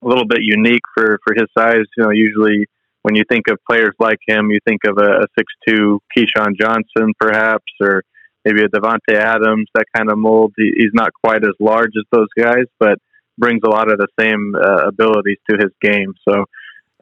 a 0.02 0.08
little 0.08 0.26
bit 0.26 0.40
unique 0.42 0.82
for 0.94 1.18
for 1.26 1.34
his 1.34 1.48
size. 1.56 1.84
You 1.96 2.04
know, 2.04 2.10
usually 2.10 2.66
when 3.02 3.14
you 3.14 3.24
think 3.28 3.48
of 3.48 3.58
players 3.68 3.94
like 3.98 4.18
him, 4.26 4.50
you 4.50 4.60
think 4.66 4.80
of 4.86 4.96
a, 4.98 5.24
a 5.24 5.26
six-two 5.38 6.00
Keyshawn 6.16 6.58
Johnson, 6.58 7.12
perhaps, 7.20 7.70
or 7.80 8.02
maybe 8.46 8.62
a 8.62 8.68
Davante 8.68 9.14
Adams, 9.14 9.68
that 9.74 9.84
kind 9.94 10.10
of 10.10 10.18
mold. 10.18 10.54
He, 10.56 10.72
he's 10.74 10.94
not 10.94 11.10
quite 11.22 11.44
as 11.44 11.54
large 11.60 11.92
as 11.98 12.04
those 12.10 12.28
guys, 12.38 12.64
but 12.78 12.98
brings 13.36 13.60
a 13.64 13.68
lot 13.68 13.90
of 13.90 13.98
the 13.98 14.08
same 14.18 14.54
uh, 14.54 14.88
abilities 14.88 15.38
to 15.50 15.56
his 15.56 15.70
game. 15.82 16.14
So 16.26 16.44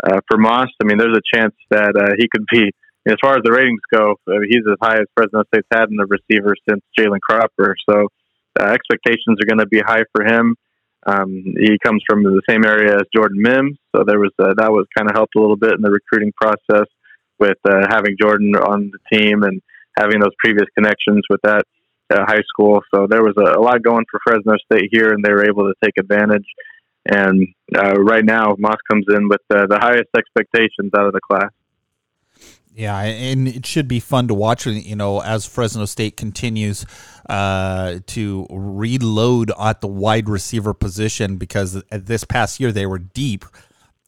uh, 0.03 0.21
for 0.29 0.39
Moss, 0.39 0.69
I 0.83 0.87
mean, 0.87 0.99
there's 0.99 1.17
a 1.17 1.37
chance 1.37 1.55
that 1.71 1.95
uh, 1.97 2.15
he 2.19 2.29
could 2.29 2.45
be, 2.53 2.71
as 3.07 3.17
far 3.23 3.35
as 3.35 3.43
the 3.45 3.53
ratings 3.53 3.81
go, 3.93 4.15
mean, 4.27 4.41
he's 4.49 4.65
as 4.71 4.79
high 4.81 4.97
as 4.97 5.07
Fresno 5.15 5.43
State's 5.53 5.67
had 5.73 5.91
in 5.91 5.97
the 5.97 6.07
receiver 6.07 6.55
since 6.69 6.83
Jalen 6.99 7.21
Cropper. 7.21 7.75
So 7.89 8.09
uh, 8.61 8.65
expectations 8.65 9.39
are 9.41 9.47
going 9.47 9.59
to 9.59 9.67
be 9.67 9.81
high 9.81 10.05
for 10.15 10.25
him. 10.25 10.57
Um, 11.05 11.43
he 11.59 11.79
comes 11.85 12.03
from 12.09 12.23
the 12.23 12.43
same 12.49 12.65
area 12.65 12.95
as 12.95 13.03
Jordan 13.15 13.43
Mims, 13.43 13.77
so 13.95 14.05
there 14.07 14.21
was 14.21 14.31
uh, 14.39 14.55
that 14.57 14.71
was 14.71 14.87
kind 14.97 15.11
of 15.11 15.17
helped 15.17 15.35
a 15.35 15.41
little 15.41 15.57
bit 15.57 15.73
in 15.73 15.83
the 15.83 15.91
recruiting 15.91 16.33
process 16.41 16.87
with 17.41 17.59
uh, 17.69 17.87
having 17.91 18.17
Jordan 18.21 18.55
on 18.55 18.93
the 18.93 19.17
team 19.17 19.43
and 19.43 19.61
having 19.99 20.21
those 20.21 20.35
previous 20.39 20.69
connections 20.79 21.23
with 21.29 21.41
that 21.43 21.65
uh, 22.11 22.25
high 22.27 22.43
school. 22.49 22.81
So 22.95 23.09
there 23.09 23.23
was 23.23 23.35
a, 23.37 23.59
a, 23.59 23.63
lot 23.63 23.83
going 23.83 24.05
for 24.11 24.21
Fresno 24.25 24.55
State 24.71 24.91
here, 24.93 25.13
and 25.13 25.25
they 25.25 25.33
were 25.33 25.45
able 25.45 25.65
to 25.65 25.75
take 25.83 25.95
advantage. 25.99 26.47
And 27.07 27.49
uh, 27.77 27.95
right 27.95 28.25
now, 28.25 28.55
Moss 28.59 28.77
comes 28.91 29.05
in 29.09 29.29
with 29.29 29.41
uh, 29.53 29.67
the 29.67 29.79
highest 29.79 30.11
expectations 30.17 30.93
out 30.97 31.07
of 31.07 31.13
the 31.13 31.21
class. 31.21 31.51
Yeah, 32.75 32.99
and 32.99 33.49
it 33.49 33.67
should 33.67 33.87
be 33.87 34.01
fun 34.01 34.29
to 34.29 34.35
watch. 34.35 34.67
You 34.67 34.97
know, 34.97 35.21
as 35.21 35.45
Fresno 35.45 35.85
State 35.85 36.17
continues 36.17 36.87
uh, 37.29 37.99
to 38.07 38.47
reload 38.51 39.53
at 39.61 39.83
the 39.83 39.89
wide 39.89 40.29
receiver 40.29 40.73
position, 40.73 41.37
because 41.37 41.83
this 41.91 42.25
past 42.25 42.61
year 42.61 42.73
they 42.73 42.87
were 42.87 42.99
deep 42.99 43.45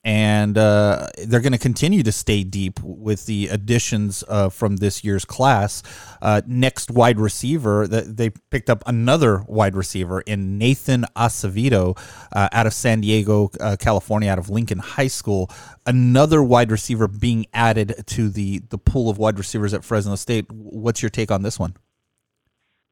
and 0.04 0.58
uh, 0.58 1.06
they're 1.26 1.40
going 1.40 1.52
to 1.52 1.58
continue 1.58 2.02
to 2.02 2.12
stay 2.12 2.44
deep 2.44 2.78
with 2.82 3.24
the 3.24 3.48
additions 3.48 4.22
uh, 4.28 4.50
from 4.50 4.76
this 4.76 5.02
year's 5.02 5.24
class. 5.24 5.82
Uh, 6.20 6.42
next 6.46 6.90
wide 6.90 7.18
receiver, 7.18 7.86
they 7.88 8.30
picked 8.50 8.68
up 8.68 8.82
another 8.86 9.42
wide 9.48 9.74
receiver 9.74 10.20
in 10.20 10.58
Nathan 10.58 11.06
Acevedo 11.16 11.98
uh, 12.32 12.48
out 12.52 12.66
of 12.66 12.74
San 12.74 13.00
Diego, 13.00 13.50
uh, 13.60 13.76
California, 13.80 14.30
out 14.30 14.38
of 14.38 14.50
Lincoln 14.50 14.78
High 14.78 15.06
School. 15.06 15.50
Another 15.86 16.42
wide 16.42 16.70
receiver 16.70 17.08
being 17.08 17.46
added 17.54 18.04
to 18.06 18.28
the 18.28 18.60
the 18.68 18.78
pool 18.78 19.08
of 19.08 19.18
wide 19.18 19.38
receivers 19.38 19.72
at 19.72 19.84
Fresno 19.84 20.16
State. 20.16 20.50
What's 20.50 21.02
your 21.02 21.10
take 21.10 21.30
on 21.30 21.42
this 21.42 21.58
one? 21.58 21.76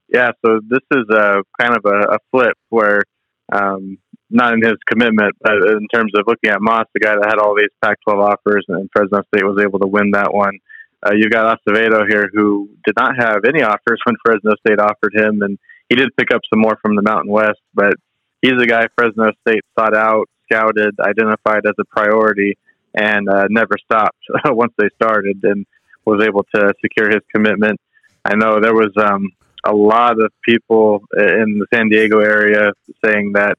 Yeah, 0.09 0.31
so 0.45 0.61
this 0.67 0.83
is 0.91 1.05
a 1.11 1.43
kind 1.61 1.77
of 1.77 1.85
a, 1.85 2.15
a 2.15 2.19
flip 2.31 2.57
where. 2.71 3.03
Um, 3.53 3.99
not 4.33 4.55
in 4.55 4.63
his 4.63 4.77
commitment, 4.87 5.37
but 5.41 5.55
in 5.55 5.87
terms 5.93 6.13
of 6.17 6.25
looking 6.27 6.51
at 6.51 6.61
Moss, 6.61 6.87
the 6.95 7.01
guy 7.01 7.15
that 7.15 7.27
had 7.27 7.39
all 7.39 7.55
these 7.55 7.71
Pac-12 7.83 8.33
offers, 8.33 8.65
and 8.69 8.89
Fresno 8.95 9.23
State 9.29 9.45
was 9.45 9.63
able 9.63 9.79
to 9.81 9.87
win 9.87 10.11
that 10.13 10.33
one. 10.33 10.59
Uh, 11.05 11.13
you've 11.15 11.31
got 11.31 11.59
Acevedo 11.59 12.05
here, 12.09 12.31
who 12.33 12.71
did 12.85 12.95
not 12.97 13.17
have 13.19 13.45
any 13.47 13.63
offers 13.63 14.01
when 14.05 14.17
Fresno 14.25 14.53
State 14.65 14.79
offered 14.79 15.15
him, 15.15 15.43
and 15.43 15.59
he 15.89 15.97
did 15.97 16.17
pick 16.17 16.33
up 16.33 16.41
some 16.53 16.61
more 16.61 16.79
from 16.81 16.97
the 16.97 17.03
Mountain 17.03 17.31
West. 17.31 17.61
But 17.75 17.95
he's 18.41 18.61
a 18.61 18.67
guy 18.67 18.87
Fresno 18.97 19.33
State 19.47 19.65
sought 19.79 19.97
out, 19.97 20.29
scouted, 20.45 20.95
identified 21.01 21.67
as 21.67 21.75
a 21.81 21.85
priority, 21.85 22.57
and 22.95 23.29
uh, 23.29 23.47
never 23.51 23.77
stopped 23.85 24.19
once 24.47 24.73
they 24.79 24.89
started, 24.95 25.41
and 25.43 25.67
was 26.05 26.25
able 26.25 26.45
to 26.55 26.73
secure 26.81 27.11
his 27.11 27.23
commitment. 27.35 27.81
I 28.25 28.37
know 28.37 28.61
there 28.61 28.75
was 28.75 28.93
um, 28.97 29.31
a 29.65 29.73
lot 29.73 30.21
of 30.21 30.33
people 30.45 31.03
in 31.17 31.59
the 31.59 31.67
San 31.73 31.89
Diego 31.89 32.21
area 32.21 32.73
saying 33.05 33.33
that 33.33 33.59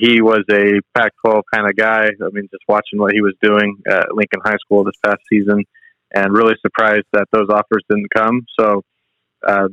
he 0.00 0.22
was 0.22 0.42
a 0.50 0.80
Pac-12 0.94 1.42
kind 1.52 1.68
of 1.68 1.76
guy. 1.76 2.06
I 2.06 2.28
mean, 2.32 2.48
just 2.50 2.64
watching 2.66 2.98
what 2.98 3.12
he 3.12 3.20
was 3.20 3.34
doing 3.42 3.76
at 3.86 4.14
Lincoln 4.14 4.40
High 4.44 4.56
School 4.64 4.84
this 4.84 4.96
past 5.04 5.20
season, 5.30 5.64
and 6.14 6.32
really 6.32 6.54
surprised 6.62 7.06
that 7.12 7.26
those 7.32 7.48
offers 7.50 7.82
didn't 7.88 8.08
come. 8.14 8.46
So, 8.58 8.82
uh, 9.46 9.68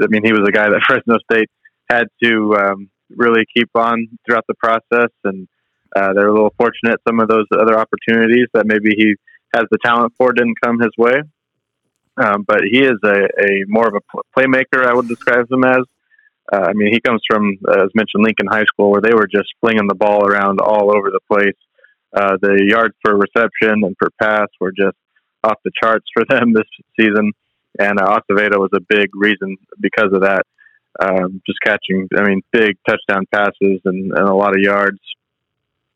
I 0.00 0.06
mean, 0.08 0.24
he 0.24 0.32
was 0.32 0.46
a 0.48 0.52
guy 0.52 0.68
that 0.68 0.82
Fresno 0.86 1.18
State 1.30 1.50
had 1.90 2.06
to 2.22 2.54
um, 2.54 2.90
really 3.10 3.44
keep 3.54 3.68
on 3.74 4.08
throughout 4.26 4.44
the 4.48 4.54
process, 4.54 5.10
and 5.24 5.46
uh, 5.94 6.12
they're 6.14 6.28
a 6.28 6.32
little 6.32 6.54
fortunate 6.58 7.00
some 7.06 7.20
of 7.20 7.28
those 7.28 7.46
other 7.52 7.78
opportunities 7.78 8.46
that 8.54 8.66
maybe 8.66 8.94
he 8.96 9.14
has 9.54 9.64
the 9.70 9.78
talent 9.84 10.12
for 10.16 10.32
didn't 10.32 10.56
come 10.62 10.80
his 10.80 10.92
way. 10.98 11.20
Um, 12.18 12.44
but 12.46 12.62
he 12.62 12.80
is 12.80 12.96
a, 13.04 13.28
a 13.38 13.64
more 13.66 13.86
of 13.86 13.94
a 13.94 14.38
playmaker, 14.38 14.86
I 14.86 14.94
would 14.94 15.08
describe 15.08 15.50
him 15.50 15.64
as. 15.64 15.82
Uh, 16.52 16.66
I 16.68 16.72
mean, 16.74 16.92
he 16.92 17.00
comes 17.00 17.20
from, 17.28 17.58
uh, 17.68 17.84
as 17.84 17.90
mentioned, 17.94 18.22
Lincoln 18.22 18.46
High 18.46 18.64
School, 18.64 18.90
where 18.90 19.00
they 19.00 19.14
were 19.14 19.26
just 19.26 19.48
flinging 19.60 19.88
the 19.88 19.94
ball 19.94 20.26
around 20.26 20.60
all 20.60 20.96
over 20.96 21.10
the 21.10 21.20
place. 21.28 21.56
Uh, 22.14 22.36
the 22.40 22.64
yards 22.68 22.94
for 23.04 23.16
reception 23.16 23.84
and 23.84 23.96
for 23.98 24.08
pass 24.20 24.48
were 24.60 24.72
just 24.72 24.96
off 25.42 25.58
the 25.64 25.72
charts 25.82 26.06
for 26.14 26.24
them 26.28 26.52
this 26.52 26.68
season, 26.98 27.32
and 27.78 27.98
uh, 27.98 28.18
Acevedo 28.18 28.58
was 28.58 28.70
a 28.74 28.80
big 28.80 29.08
reason 29.14 29.56
because 29.80 30.12
of 30.12 30.22
that. 30.22 30.42
Um, 30.98 31.42
just 31.46 31.58
catching, 31.62 32.08
I 32.16 32.22
mean, 32.22 32.42
big 32.52 32.78
touchdown 32.88 33.26
passes 33.30 33.80
and, 33.84 34.12
and 34.12 34.28
a 34.28 34.34
lot 34.34 34.56
of 34.56 34.62
yards. 34.62 34.98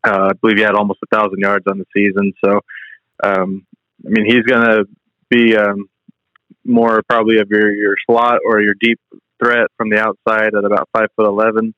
Uh, 0.04 0.28
I 0.30 0.33
believe 0.35 0.59
he 0.59 0.62
had 0.62 0.75
almost 0.75 0.99
a 1.02 1.16
thousand 1.16 1.38
yards 1.38 1.64
on 1.66 1.78
the 1.78 1.87
season. 1.97 2.35
So, 2.45 2.61
um, 3.23 3.66
I 4.04 4.11
mean, 4.11 4.26
he's 4.26 4.42
going 4.42 4.62
to 4.62 4.85
be 5.30 5.57
um, 5.57 5.88
more 6.64 7.02
probably 7.09 7.38
of 7.38 7.49
your, 7.50 7.73
your 7.73 7.95
slot 8.07 8.40
or 8.45 8.61
your 8.61 8.75
deep 8.78 9.00
threat 9.42 9.68
from 9.76 9.90
the 9.90 9.99
outside 9.99 10.54
at 10.54 10.64
about 10.64 10.88
five 10.92 11.09
foot 11.16 11.26
eleven. 11.26 11.75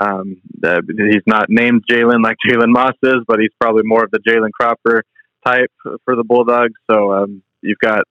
Um, 0.00 0.40
uh, 0.62 0.80
he's 0.86 1.22
not 1.26 1.46
named 1.48 1.84
Jalen 1.90 2.22
like 2.22 2.36
Jalen 2.48 2.72
Moss 2.72 2.94
is, 3.02 3.20
but 3.26 3.38
he's 3.40 3.52
probably 3.60 3.82
more 3.84 4.04
of 4.04 4.10
the 4.10 4.18
Jalen 4.18 4.50
Cropper 4.52 5.04
type 5.46 5.70
for 6.04 6.16
the 6.16 6.24
Bulldogs. 6.24 6.74
So 6.90 7.12
um, 7.12 7.42
you've 7.62 7.78
got 7.78 8.04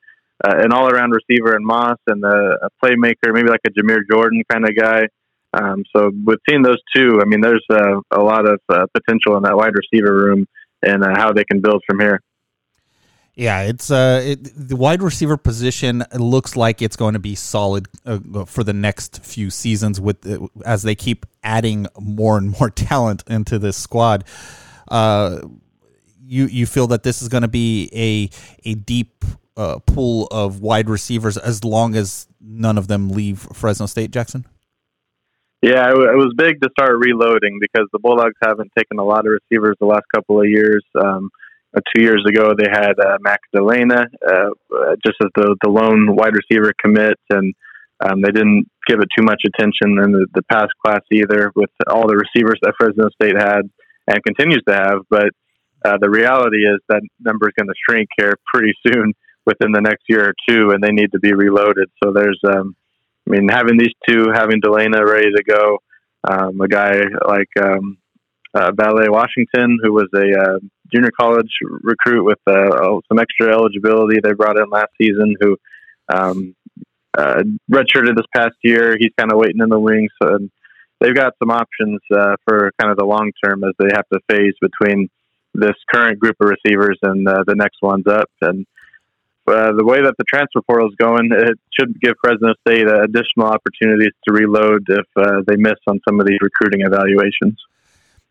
uh, 0.43 0.55
an 0.57 0.71
all-around 0.71 1.11
receiver 1.11 1.55
in 1.55 1.65
Moss 1.65 1.97
and 2.07 2.23
a, 2.23 2.57
a 2.63 2.69
playmaker, 2.83 3.33
maybe 3.33 3.49
like 3.49 3.61
a 3.65 3.71
Jameer 3.71 4.01
Jordan 4.09 4.43
kind 4.51 4.65
of 4.65 4.75
guy. 4.75 5.07
Um, 5.53 5.83
so 5.95 6.11
with 6.25 6.39
seeing 6.49 6.63
those 6.63 6.79
two, 6.95 7.19
I 7.21 7.25
mean, 7.25 7.41
there's 7.41 7.65
uh, 7.69 7.99
a 8.11 8.21
lot 8.21 8.47
of 8.47 8.59
uh, 8.69 8.85
potential 8.93 9.37
in 9.37 9.43
that 9.43 9.55
wide 9.55 9.73
receiver 9.75 10.13
room 10.15 10.47
and 10.81 11.03
uh, 11.03 11.13
how 11.15 11.31
they 11.31 11.43
can 11.43 11.61
build 11.61 11.83
from 11.87 11.99
here. 11.99 12.19
Yeah, 13.35 13.61
it's 13.61 13.89
uh, 13.89 14.21
it, 14.23 14.51
the 14.55 14.75
wide 14.75 15.01
receiver 15.01 15.37
position 15.37 16.03
looks 16.13 16.55
like 16.55 16.83
it's 16.83 16.95
going 16.95 17.13
to 17.13 17.19
be 17.19 17.33
solid 17.33 17.87
uh, 18.05 18.45
for 18.45 18.63
the 18.63 18.73
next 18.73 19.23
few 19.23 19.49
seasons 19.49 19.99
with 19.99 20.27
uh, 20.27 20.47
as 20.65 20.83
they 20.83 20.93
keep 20.93 21.25
adding 21.43 21.87
more 21.99 22.37
and 22.37 22.57
more 22.59 22.69
talent 22.75 23.23
into 23.27 23.57
this 23.57 23.75
squad. 23.75 24.23
Uh, 24.87 25.39
you 26.23 26.45
you 26.45 26.67
feel 26.67 26.85
that 26.87 27.01
this 27.01 27.23
is 27.23 27.27
going 27.27 27.41
to 27.41 27.47
be 27.47 27.89
a 27.91 28.69
a 28.69 28.75
deep 28.75 29.25
uh, 29.57 29.79
pool 29.79 30.27
of 30.29 30.59
wide 30.59 30.87
receivers 30.87 31.35
as 31.35 31.63
long 31.63 31.95
as 31.95 32.27
none 32.39 32.77
of 32.77 32.87
them 32.87 33.09
leave 33.09 33.39
Fresno 33.53 33.87
State, 33.87 34.11
Jackson. 34.11 34.45
Yeah, 35.63 35.89
it, 35.89 35.95
it 35.95 36.17
was 36.17 36.33
big 36.37 36.61
to 36.61 36.69
start 36.77 36.97
reloading 36.99 37.57
because 37.59 37.87
the 37.93 37.99
Bulldogs 37.99 38.35
haven't 38.43 38.71
taken 38.77 38.99
a 38.99 39.03
lot 39.03 39.25
of 39.25 39.31
receivers 39.31 39.77
the 39.79 39.85
last 39.85 40.03
couple 40.13 40.39
of 40.39 40.47
years. 40.47 40.83
Um, 41.01 41.31
uh, 41.75 41.81
two 41.95 42.03
years 42.03 42.23
ago, 42.27 42.53
they 42.57 42.69
had 42.69 42.93
uh, 42.99 43.17
Mac 43.21 43.41
Dalena 43.55 44.05
uh, 44.25 44.49
just 45.05 45.17
as 45.21 45.29
the, 45.35 45.55
the 45.63 45.69
lone 45.69 46.15
wide 46.15 46.33
receiver 46.35 46.73
commit, 46.81 47.17
and 47.29 47.53
um, 47.99 48.21
they 48.21 48.31
didn't 48.31 48.69
give 48.87 48.99
it 48.99 49.07
too 49.17 49.23
much 49.23 49.41
attention 49.45 49.97
in 50.03 50.11
the, 50.11 50.27
the 50.33 50.43
past 50.43 50.71
class 50.85 51.01
either 51.11 51.51
with 51.55 51.69
all 51.87 52.07
the 52.07 52.15
receivers 52.17 52.59
that 52.61 52.73
Fresno 52.77 53.09
State 53.09 53.37
had 53.37 53.61
and 54.07 54.23
continues 54.23 54.61
to 54.67 54.73
have. 54.73 54.99
But 55.09 55.29
uh, 55.85 55.97
the 55.99 56.09
reality 56.09 56.57
is 56.57 56.79
that 56.89 57.01
number 57.19 57.47
is 57.47 57.53
going 57.57 57.67
to 57.67 57.73
shrink 57.89 58.09
here 58.17 58.33
pretty 58.53 58.73
soon 58.87 59.13
within 59.45 59.71
the 59.71 59.81
next 59.81 60.03
year 60.07 60.29
or 60.29 60.33
two, 60.47 60.71
and 60.71 60.83
they 60.83 60.91
need 60.91 61.11
to 61.11 61.19
be 61.19 61.33
reloaded. 61.33 61.89
So 62.03 62.13
there's, 62.13 62.39
um, 62.47 62.75
I 63.27 63.31
mean, 63.31 63.49
having 63.49 63.77
these 63.77 63.93
two, 64.07 64.27
having 64.33 64.61
Dalena 64.61 65.05
ready 65.05 65.31
to 65.35 65.43
go, 65.43 65.79
um, 66.29 66.61
a 66.61 66.67
guy 66.67 67.01
like 67.27 67.49
um, 67.61 67.97
uh, 68.53 68.71
Ballet 68.71 69.09
Washington, 69.09 69.79
who 69.81 69.91
was 69.91 70.07
a 70.15 70.39
uh, 70.39 70.59
junior 70.91 71.11
college 71.19 71.51
recruit 71.61 72.23
with 72.23 72.39
uh, 72.47 72.99
some 73.07 73.19
extra 73.19 73.53
eligibility 73.53 74.19
they 74.21 74.33
brought 74.33 74.57
in 74.57 74.69
last 74.69 74.91
season, 74.99 75.35
who 75.39 75.57
um, 76.13 76.55
uh, 77.17 77.43
redshirted 77.71 78.15
this 78.15 78.25
past 78.35 78.55
year. 78.63 78.95
He's 78.99 79.11
kind 79.17 79.31
of 79.31 79.37
waiting 79.37 79.61
in 79.61 79.69
the 79.69 79.79
wings. 79.79 80.11
So 80.21 80.37
they've 80.99 81.15
got 81.15 81.33
some 81.39 81.51
options 81.51 81.99
uh, 82.13 82.35
for 82.45 82.71
kind 82.79 82.91
of 82.91 82.97
the 82.97 83.05
long 83.05 83.31
term 83.43 83.63
as 83.63 83.73
they 83.79 83.89
have 83.93 84.07
to 84.11 84.19
phase 84.29 84.53
between 84.61 85.09
this 85.53 85.75
current 85.93 86.19
group 86.19 86.35
of 86.41 86.49
receivers 86.49 86.97
and 87.03 87.27
uh, 87.27 87.43
the 87.45 87.55
next 87.55 87.77
ones 87.81 88.05
up. 88.07 88.29
And 88.41 88.65
uh, 89.45 89.73
the 89.73 89.83
way 89.83 90.01
that 90.01 90.15
the 90.17 90.23
transfer 90.23 90.61
portal 90.61 90.87
is 90.87 90.95
going, 90.97 91.29
it 91.31 91.59
should 91.77 91.99
give 92.01 92.13
Fresno 92.23 92.53
State 92.65 92.87
additional 92.87 93.47
opportunities 93.47 94.13
to 94.27 94.33
reload 94.33 94.85
if 94.89 95.05
uh, 95.15 95.41
they 95.45 95.57
miss 95.57 95.79
on 95.87 95.99
some 96.07 96.19
of 96.19 96.25
these 96.25 96.39
recruiting 96.41 96.81
evaluations. 96.81 97.59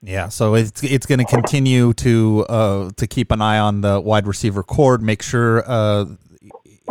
Yeah, 0.02 0.28
so 0.28 0.54
it's 0.54 0.82
it's 0.82 1.06
going 1.06 1.20
to 1.20 1.24
continue 1.24 1.92
to 1.94 2.44
uh, 2.48 2.90
to 2.96 3.06
keep 3.06 3.30
an 3.30 3.40
eye 3.40 3.58
on 3.58 3.82
the 3.82 4.00
wide 4.00 4.26
receiver 4.26 4.64
cord, 4.64 5.00
make 5.00 5.22
sure 5.22 5.62
uh, 5.64 6.06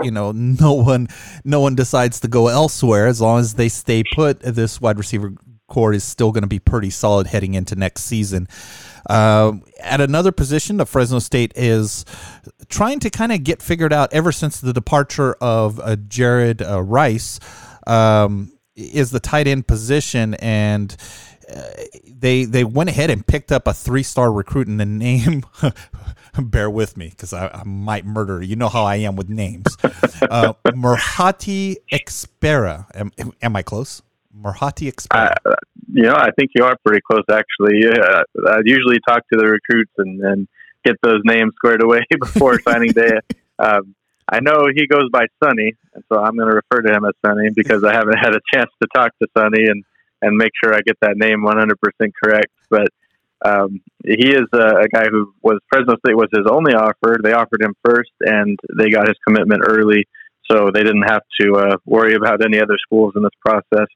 you 0.01 0.11
know 0.11 0.31
no 0.31 0.73
one 0.73 1.09
no 1.43 1.59
one 1.59 1.75
decides 1.75 2.21
to 2.21 2.29
go 2.29 2.47
elsewhere 2.47 3.07
as 3.07 3.19
long 3.19 3.39
as 3.39 3.55
they 3.55 3.67
stay 3.67 4.03
put. 4.15 4.39
This 4.39 4.79
wide 4.79 4.97
receiver 4.97 5.33
core 5.67 5.91
is 5.91 6.05
still 6.05 6.31
going 6.31 6.43
to 6.43 6.47
be 6.47 6.59
pretty 6.59 6.89
solid 6.89 7.27
heading 7.27 7.53
into 7.53 7.75
next 7.75 8.03
season. 8.03 8.47
Uh, 9.09 9.53
at 9.81 9.99
another 9.99 10.31
position, 10.31 10.77
the 10.77 10.85
Fresno 10.85 11.19
State 11.19 11.51
is 11.57 12.05
trying 12.69 12.99
to 13.01 13.09
kind 13.09 13.33
of 13.33 13.43
get 13.43 13.61
figured 13.61 13.91
out 13.91 14.13
ever 14.13 14.31
since 14.31 14.61
the 14.61 14.71
departure 14.71 15.33
of 15.41 15.81
uh, 15.81 15.97
Jared 15.97 16.61
uh, 16.61 16.81
Rice. 16.81 17.39
Um, 17.85 18.53
is 18.75 19.11
the 19.11 19.19
tight 19.19 19.47
end 19.47 19.67
position 19.67 20.33
and 20.35 20.95
they 22.07 22.45
they 22.45 22.63
went 22.63 22.89
ahead 22.89 23.09
and 23.09 23.25
picked 23.25 23.51
up 23.51 23.67
a 23.67 23.73
three 23.73 24.03
star 24.03 24.31
recruit 24.31 24.67
in 24.67 24.77
the 24.77 24.85
name. 24.85 25.43
bear 26.39 26.69
with 26.69 26.95
me 26.95 27.09
because 27.09 27.33
I, 27.33 27.47
I, 27.47 27.63
might 27.65 28.05
murder. 28.05 28.41
You 28.41 28.55
know 28.55 28.69
how 28.69 28.83
I 28.83 28.97
am 28.97 29.15
with 29.15 29.29
names. 29.29 29.65
Uh, 30.29 30.53
Merhati 30.67 31.77
Expera. 31.91 32.85
Am, 32.93 33.11
am, 33.41 33.55
I 33.55 33.63
close? 33.63 34.03
Merhati 34.39 34.89
Expera. 34.89 35.33
Uh, 35.43 35.55
you 35.91 36.03
know, 36.03 36.13
I 36.13 36.29
think 36.37 36.51
you 36.55 36.63
are 36.63 36.77
pretty 36.85 37.01
close, 37.01 37.23
actually. 37.29 37.87
Uh, 37.87 38.21
I 38.47 38.59
usually 38.63 38.99
talk 39.05 39.27
to 39.33 39.37
the 39.37 39.47
recruits 39.47 39.91
and, 39.97 40.21
and 40.21 40.47
get 40.85 40.95
those 41.01 41.21
names 41.25 41.53
squared 41.55 41.83
away 41.83 42.01
before 42.19 42.61
signing 42.61 42.91
day. 42.91 43.17
Um, 43.57 43.95
I 44.29 44.39
know 44.41 44.67
he 44.73 44.87
goes 44.87 45.09
by 45.11 45.25
Sonny, 45.43 45.73
and 45.93 46.03
so 46.07 46.19
I'm 46.19 46.37
going 46.37 46.49
to 46.49 46.55
refer 46.55 46.81
to 46.81 46.93
him 46.93 47.03
as 47.03 47.13
Sonny 47.25 47.49
because 47.53 47.83
I 47.83 47.93
haven't 47.93 48.17
had 48.17 48.35
a 48.35 48.39
chance 48.53 48.69
to 48.81 48.87
talk 48.93 49.11
to 49.19 49.27
Sonny 49.35 49.65
and 49.65 49.83
and 50.21 50.37
make 50.37 50.51
sure 50.61 50.73
I 50.73 50.81
get 50.81 50.97
that 51.01 51.17
name 51.17 51.43
100% 51.43 52.11
correct. 52.23 52.51
But 52.69 52.87
um, 53.43 53.81
he 54.05 54.29
is 54.29 54.47
a, 54.53 54.85
a, 54.85 54.87
guy 54.93 55.07
who 55.09 55.33
was 55.41 55.59
Fresno 55.69 55.95
State 56.05 56.15
was 56.15 56.29
his 56.31 56.45
only 56.49 56.73
offer. 56.73 57.17
They 57.23 57.33
offered 57.33 57.61
him 57.61 57.75
first, 57.83 58.11
and 58.21 58.57
they 58.77 58.89
got 58.91 59.07
his 59.07 59.17
commitment 59.27 59.63
early, 59.67 60.07
so 60.49 60.69
they 60.71 60.83
didn't 60.83 61.09
have 61.09 61.23
to 61.39 61.53
uh, 61.55 61.77
worry 61.85 62.13
about 62.13 62.45
any 62.45 62.61
other 62.61 62.77
schools 62.85 63.13
in 63.15 63.23
this 63.23 63.31
process. 63.43 63.87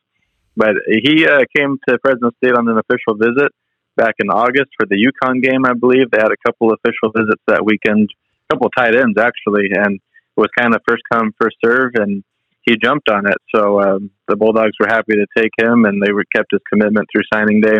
But 0.57 0.75
he 0.87 1.27
uh, 1.27 1.43
came 1.55 1.77
to 1.87 1.99
Fresno 2.01 2.31
State 2.37 2.55
on 2.57 2.67
an 2.67 2.79
official 2.79 3.15
visit 3.15 3.51
back 3.95 4.15
in 4.19 4.29
August 4.29 4.71
for 4.77 4.87
the 4.87 4.97
UConn 4.97 5.43
game, 5.43 5.65
I 5.65 5.73
believe. 5.73 6.09
They 6.11 6.19
had 6.19 6.31
a 6.31 6.41
couple 6.45 6.73
official 6.73 7.11
visits 7.15 7.41
that 7.47 7.63
weekend, 7.63 8.09
a 8.49 8.55
couple 8.55 8.69
tight 8.71 8.95
ends 8.95 9.17
actually, 9.19 9.69
and 9.71 9.95
it 9.95 10.39
was 10.39 10.49
kind 10.57 10.73
of 10.73 10.81
first 10.87 11.03
come 11.11 11.33
first 11.39 11.57
serve, 11.63 11.91
and 11.95 12.23
he 12.65 12.75
jumped 12.81 13.09
on 13.09 13.27
it. 13.27 13.37
So 13.53 13.81
um, 13.81 14.11
the 14.27 14.35
Bulldogs 14.35 14.73
were 14.79 14.87
happy 14.87 15.13
to 15.13 15.27
take 15.37 15.51
him, 15.57 15.85
and 15.85 16.01
they 16.01 16.11
were 16.11 16.25
kept 16.35 16.51
his 16.51 16.61
commitment 16.71 17.07
through 17.11 17.23
signing 17.33 17.61
day. 17.61 17.77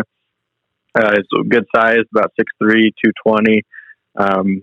Uh, 0.94 1.12
it's 1.14 1.28
a 1.38 1.42
good 1.42 1.66
size, 1.74 2.04
about 2.14 2.32
6'3", 2.40 2.90
220. 3.04 3.62
Um, 4.16 4.62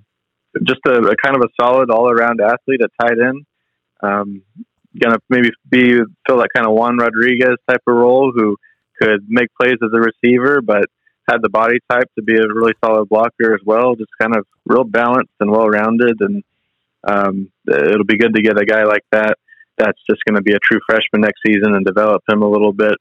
just 0.65 0.79
a, 0.87 0.93
a, 0.93 1.15
kind 1.23 1.35
of 1.35 1.43
a 1.43 1.53
solid 1.61 1.91
all 1.91 2.09
around 2.09 2.41
athlete 2.41 2.81
at 2.81 2.89
tight 2.99 3.19
end. 3.19 3.45
Um, 4.01 4.43
gonna 4.99 5.17
maybe 5.29 5.49
be 5.69 5.95
fill 6.27 6.37
that 6.37 6.49
kind 6.55 6.67
of 6.67 6.73
Juan 6.73 6.97
Rodriguez 6.97 7.57
type 7.69 7.81
of 7.87 7.95
role, 7.95 8.31
who 8.33 8.57
could 8.99 9.25
make 9.27 9.49
plays 9.59 9.77
as 9.83 9.89
a 9.93 9.99
receiver, 9.99 10.61
but 10.61 10.85
had 11.27 11.37
the 11.41 11.49
body 11.49 11.77
type 11.89 12.09
to 12.17 12.23
be 12.23 12.35
a 12.35 12.47
really 12.47 12.73
solid 12.83 13.09
blocker 13.09 13.53
as 13.53 13.61
well. 13.65 13.95
Just 13.95 14.11
kind 14.21 14.35
of 14.35 14.45
real 14.65 14.83
balanced 14.83 15.33
and 15.39 15.51
well 15.51 15.67
rounded, 15.67 16.17
and 16.19 16.43
um, 17.07 17.51
it'll 17.67 18.05
be 18.05 18.17
good 18.17 18.35
to 18.35 18.41
get 18.41 18.59
a 18.59 18.65
guy 18.65 18.83
like 18.83 19.03
that 19.11 19.37
that's 19.77 19.99
just 20.09 20.23
going 20.25 20.35
to 20.35 20.41
be 20.41 20.53
a 20.53 20.59
true 20.59 20.79
freshman 20.87 21.21
next 21.21 21.41
season 21.45 21.75
and 21.75 21.85
develop 21.85 22.21
him 22.29 22.41
a 22.41 22.49
little 22.49 22.73
bit. 22.73 22.93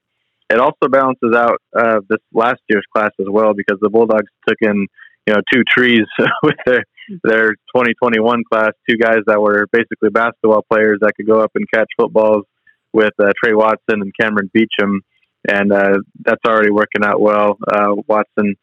It 0.51 0.59
also 0.59 0.89
balances 0.91 1.35
out 1.35 1.59
uh, 1.77 2.01
this 2.09 2.21
last 2.33 2.61
year's 2.69 2.85
class 2.95 3.11
as 3.21 3.27
well 3.29 3.55
because 3.55 3.79
the 3.81 3.89
Bulldogs 3.89 4.31
took 4.47 4.59
in 4.61 4.87
you 5.27 5.35
know 5.35 5.41
two 5.53 5.63
trees 5.65 6.07
with 6.43 6.57
their 6.67 6.85
their 7.25 7.51
2021 7.75 8.43
class, 8.51 8.73
two 8.89 8.97
guys 8.97 9.21
that 9.27 9.41
were 9.41 9.67
basically 9.73 10.11
basketball 10.11 10.65
players 10.71 10.99
that 11.01 11.13
could 11.17 11.27
go 11.27 11.41
up 11.41 11.53
and 11.55 11.67
catch 11.73 11.89
footballs 11.99 12.45
with 12.93 13.13
uh, 13.21 13.31
Trey 13.43 13.55
Watson 13.55 14.03
and 14.03 14.13
Cameron 14.19 14.51
Beecham, 14.53 15.01
and 15.49 15.73
uh, 15.73 15.99
that's 16.21 16.41
already 16.47 16.71
working 16.71 17.05
out 17.05 17.21
well. 17.21 17.57
Uh, 17.67 17.95
Watson 18.07 18.55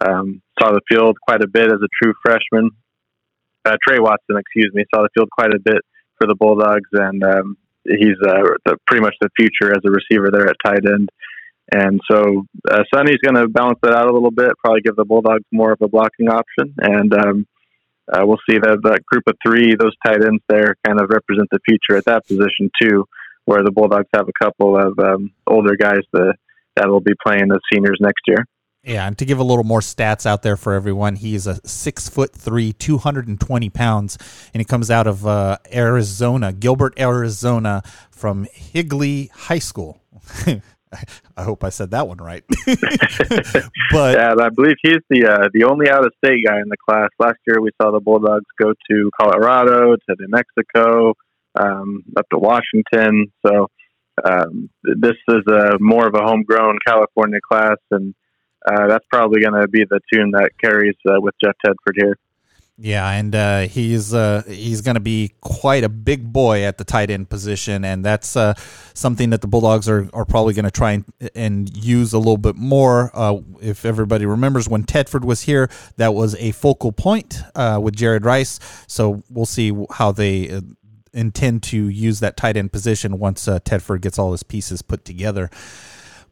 um, 0.00 0.42
saw 0.60 0.72
the 0.72 0.80
field 0.88 1.16
quite 1.26 1.42
a 1.42 1.48
bit 1.48 1.66
as 1.66 1.78
a 1.82 1.88
true 2.02 2.14
freshman. 2.24 2.70
Uh, 3.64 3.76
Trey 3.86 3.98
Watson, 4.00 4.36
excuse 4.36 4.70
me, 4.74 4.84
saw 4.94 5.02
the 5.02 5.10
field 5.14 5.28
quite 5.30 5.54
a 5.54 5.60
bit 5.62 5.82
for 6.18 6.26
the 6.26 6.34
Bulldogs, 6.34 6.88
and 6.92 7.22
um, 7.24 7.56
he's 7.84 8.18
uh, 8.26 8.42
the, 8.64 8.76
pretty 8.86 9.02
much 9.02 9.14
the 9.20 9.30
future 9.36 9.72
as 9.72 9.82
a 9.84 9.90
receiver 9.90 10.30
there 10.30 10.48
at 10.48 10.56
tight 10.64 10.84
end. 10.86 11.08
And 11.70 12.00
so 12.10 12.46
uh, 12.70 12.82
Sonny's 12.92 13.20
going 13.22 13.34
to 13.34 13.46
balance 13.46 13.78
that 13.82 13.94
out 13.94 14.08
a 14.08 14.12
little 14.12 14.30
bit, 14.30 14.52
probably 14.58 14.80
give 14.80 14.96
the 14.96 15.04
Bulldogs 15.04 15.44
more 15.52 15.72
of 15.72 15.82
a 15.82 15.88
blocking 15.88 16.28
option, 16.28 16.74
and 16.78 17.12
um, 17.14 17.46
uh, 18.10 18.22
we'll 18.24 18.38
see 18.48 18.58
that 18.58 18.78
that 18.84 19.04
group 19.04 19.24
of 19.26 19.36
three, 19.46 19.74
those 19.74 19.94
tight 20.04 20.24
ends 20.24 20.42
there, 20.48 20.76
kind 20.86 20.98
of 20.98 21.10
represent 21.10 21.48
the 21.50 21.60
future 21.68 21.96
at 21.98 22.06
that 22.06 22.26
position 22.26 22.70
too, 22.80 23.04
where 23.44 23.62
the 23.62 23.70
Bulldogs 23.70 24.08
have 24.14 24.28
a 24.28 24.44
couple 24.44 24.76
of 24.78 24.98
um, 24.98 25.30
older 25.46 25.76
guys 25.76 26.00
that 26.12 26.34
that 26.76 26.88
will 26.88 27.00
be 27.00 27.12
playing 27.26 27.50
as 27.50 27.58
seniors 27.72 27.98
next 28.00 28.22
year. 28.26 28.46
Yeah, 28.88 29.06
and 29.06 29.18
to 29.18 29.26
give 29.26 29.38
a 29.38 29.44
little 29.44 29.64
more 29.64 29.80
stats 29.80 30.24
out 30.24 30.42
there 30.42 30.56
for 30.56 30.72
everyone, 30.72 31.16
he's 31.16 31.46
a 31.46 31.60
six 31.68 32.08
foot 32.08 32.32
three, 32.32 32.72
two 32.72 32.96
hundred 32.96 33.28
and 33.28 33.38
twenty 33.38 33.68
pounds, 33.68 34.16
and 34.54 34.62
he 34.62 34.64
comes 34.64 34.90
out 34.90 35.06
of 35.06 35.26
uh, 35.26 35.58
Arizona, 35.70 36.54
Gilbert, 36.54 36.98
Arizona, 36.98 37.82
from 38.10 38.46
Higley 38.50 39.30
High 39.34 39.58
School. 39.58 40.00
I 41.36 41.42
hope 41.42 41.64
I 41.64 41.68
said 41.68 41.90
that 41.90 42.08
one 42.08 42.16
right. 42.16 42.42
but 43.92 44.16
yeah, 44.16 44.34
I 44.40 44.48
believe 44.48 44.76
he's 44.82 45.02
the 45.10 45.26
uh, 45.26 45.48
the 45.52 45.64
only 45.64 45.90
out 45.90 46.06
of 46.06 46.12
state 46.24 46.46
guy 46.46 46.58
in 46.60 46.70
the 46.70 46.78
class. 46.88 47.10
Last 47.18 47.38
year, 47.46 47.60
we 47.60 47.70
saw 47.80 47.90
the 47.90 48.00
Bulldogs 48.00 48.46
go 48.58 48.72
to 48.90 49.10
Colorado, 49.20 49.96
to 49.96 50.16
New 50.18 50.28
Mexico, 50.28 51.12
um, 51.60 52.04
up 52.16 52.26
to 52.30 52.38
Washington. 52.38 53.30
So 53.46 53.68
um, 54.24 54.70
this 54.82 55.16
is 55.28 55.42
a 55.46 55.78
more 55.78 56.06
of 56.06 56.14
a 56.14 56.22
homegrown 56.22 56.78
California 56.86 57.40
class, 57.46 57.76
and 57.90 58.14
uh, 58.66 58.86
that's 58.86 59.06
probably 59.10 59.40
going 59.40 59.60
to 59.60 59.68
be 59.68 59.84
the 59.84 60.00
tune 60.12 60.30
that 60.32 60.50
carries 60.60 60.96
uh, 61.08 61.20
with 61.20 61.34
Jeff 61.42 61.54
Tedford 61.64 61.94
here. 61.96 62.18
Yeah, 62.80 63.10
and 63.10 63.34
uh, 63.34 63.60
he's 63.62 64.14
uh, 64.14 64.44
he's 64.46 64.82
going 64.82 64.94
to 64.94 65.00
be 65.00 65.32
quite 65.40 65.82
a 65.82 65.88
big 65.88 66.32
boy 66.32 66.62
at 66.62 66.78
the 66.78 66.84
tight 66.84 67.10
end 67.10 67.28
position, 67.28 67.84
and 67.84 68.04
that's 68.04 68.36
uh, 68.36 68.54
something 68.94 69.30
that 69.30 69.40
the 69.40 69.48
Bulldogs 69.48 69.88
are, 69.88 70.08
are 70.12 70.24
probably 70.24 70.54
going 70.54 70.64
to 70.64 70.70
try 70.70 70.92
and, 70.92 71.04
and 71.34 71.76
use 71.76 72.12
a 72.12 72.18
little 72.18 72.36
bit 72.36 72.54
more. 72.54 73.10
Uh, 73.14 73.40
if 73.60 73.84
everybody 73.84 74.26
remembers 74.26 74.68
when 74.68 74.84
Tedford 74.84 75.24
was 75.24 75.42
here, 75.42 75.68
that 75.96 76.14
was 76.14 76.36
a 76.36 76.52
focal 76.52 76.92
point 76.92 77.40
uh, 77.56 77.80
with 77.82 77.96
Jared 77.96 78.24
Rice. 78.24 78.60
So 78.86 79.24
we'll 79.28 79.44
see 79.44 79.76
how 79.90 80.12
they 80.12 80.48
uh, 80.48 80.60
intend 81.12 81.64
to 81.64 81.88
use 81.88 82.20
that 82.20 82.36
tight 82.36 82.56
end 82.56 82.70
position 82.70 83.18
once 83.18 83.46
Tedford 83.46 84.02
gets 84.02 84.20
all 84.20 84.30
his 84.30 84.44
pieces 84.44 84.82
put 84.82 85.04
together. 85.04 85.50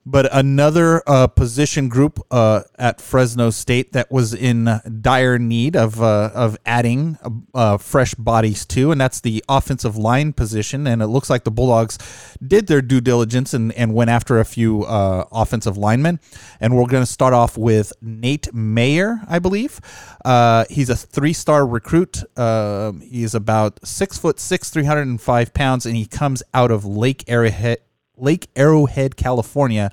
But 0.09 0.29
another 0.33 1.03
uh, 1.05 1.27
position 1.27 1.89
group 1.89 2.25
uh, 2.31 2.63
at 2.79 3.01
Fresno 3.01 3.51
State 3.51 3.93
that 3.93 4.09
was 4.09 4.33
in 4.33 4.81
dire 5.01 5.37
need 5.37 5.75
of 5.75 6.01
uh, 6.01 6.31
of 6.33 6.57
adding 6.65 7.19
uh, 7.53 7.77
fresh 7.79 8.15
bodies 8.15 8.65
to, 8.67 8.93
and 8.93 9.01
that's 9.01 9.21
the 9.21 9.45
offensive 9.49 9.97
line 9.97 10.33
position. 10.33 10.87
And 10.87 11.03
it 11.03 11.09
looks 11.09 11.29
like 11.29 11.43
the 11.43 11.51
Bulldogs 11.51 11.99
did 12.41 12.69
their 12.69 12.81
due 12.81 13.01
diligence 13.01 13.53
and, 13.53 13.73
and 13.73 13.95
went 13.95 14.11
after 14.11 14.39
a 14.39 14.45
few 14.45 14.85
uh, 14.85 15.25
offensive 15.33 15.77
linemen. 15.77 16.21
And 16.61 16.77
we're 16.77 16.87
going 16.87 17.03
to 17.03 17.11
start 17.11 17.35
off 17.35 17.59
with 17.59 17.93
Nate 18.01 18.55
Mayer, 18.55 19.23
I 19.27 19.41
believe. 19.41 19.81
Uh, 20.25 20.67
he's 20.71 20.89
a 20.89 20.95
three 20.95 21.33
star 21.33 21.67
recruit. 21.67 22.23
he's 23.03 23.35
about 23.35 23.85
six 23.85 24.19
foot 24.19 24.39
six, 24.39 24.71
three 24.71 24.85
hundred 24.85 25.09
and 25.09 25.21
five 25.21 25.53
pounds, 25.53 25.85
and 25.85 25.97
he 25.97 26.07
comes 26.07 26.45
out 26.55 26.71
of 26.71 26.85
Lake 26.85 27.25
Arrowhead 27.27 27.79
Lake 28.17 28.49
Arrowhead, 28.57 29.17
California, 29.17 29.91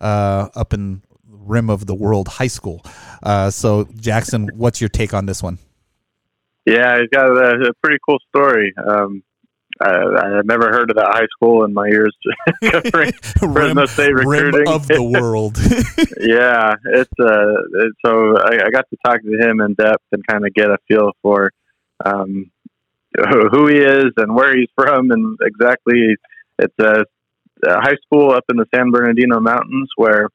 uh, 0.00 0.48
up 0.54 0.72
in 0.72 1.02
rim 1.28 1.70
of 1.70 1.86
the 1.86 1.94
world 1.94 2.28
high 2.28 2.46
school. 2.46 2.82
Uh, 3.22 3.50
so, 3.50 3.88
Jackson, 3.96 4.50
what's 4.54 4.80
your 4.80 4.88
take 4.88 5.14
on 5.14 5.26
this 5.26 5.42
one? 5.42 5.58
Yeah, 6.64 6.98
he's 6.98 7.08
got 7.10 7.28
a, 7.28 7.68
a 7.68 7.72
pretty 7.82 7.98
cool 8.04 8.18
story. 8.28 8.72
Um, 8.76 9.22
I, 9.80 9.90
I 9.90 10.42
never 10.44 10.68
heard 10.70 10.90
of 10.90 10.96
that 10.96 11.06
high 11.06 11.26
school 11.36 11.64
in 11.64 11.74
my 11.74 11.86
years 11.86 12.16
covering 12.64 13.12
Fresno 13.12 13.86
State 13.86 14.14
recruiting 14.14 14.60
rim 14.60 14.68
of 14.68 14.88
the 14.88 15.02
world. 15.02 15.58
yeah, 16.20 16.74
it's 16.94 17.12
uh, 17.20 17.84
it, 17.84 17.92
so 18.04 18.36
I, 18.38 18.66
I, 18.66 18.70
got 18.70 18.86
to 18.90 18.96
talk 19.04 19.22
to 19.22 19.48
him 19.48 19.60
in 19.60 19.74
depth 19.74 20.04
and 20.12 20.26
kind 20.26 20.46
of 20.46 20.54
get 20.54 20.70
a 20.70 20.78
feel 20.88 21.12
for 21.22 21.52
um, 22.04 22.50
who 23.52 23.66
he 23.66 23.78
is 23.78 24.12
and 24.16 24.34
where 24.34 24.56
he's 24.56 24.70
from 24.74 25.10
and 25.10 25.38
exactly. 25.42 26.16
It's 26.58 26.74
a 26.80 27.04
uh, 27.66 27.80
high 27.80 27.96
school 28.04 28.32
up 28.32 28.44
in 28.48 28.56
the 28.56 28.66
San 28.74 28.90
Bernardino 28.90 29.40
Mountains 29.40 29.90
where 29.96 30.28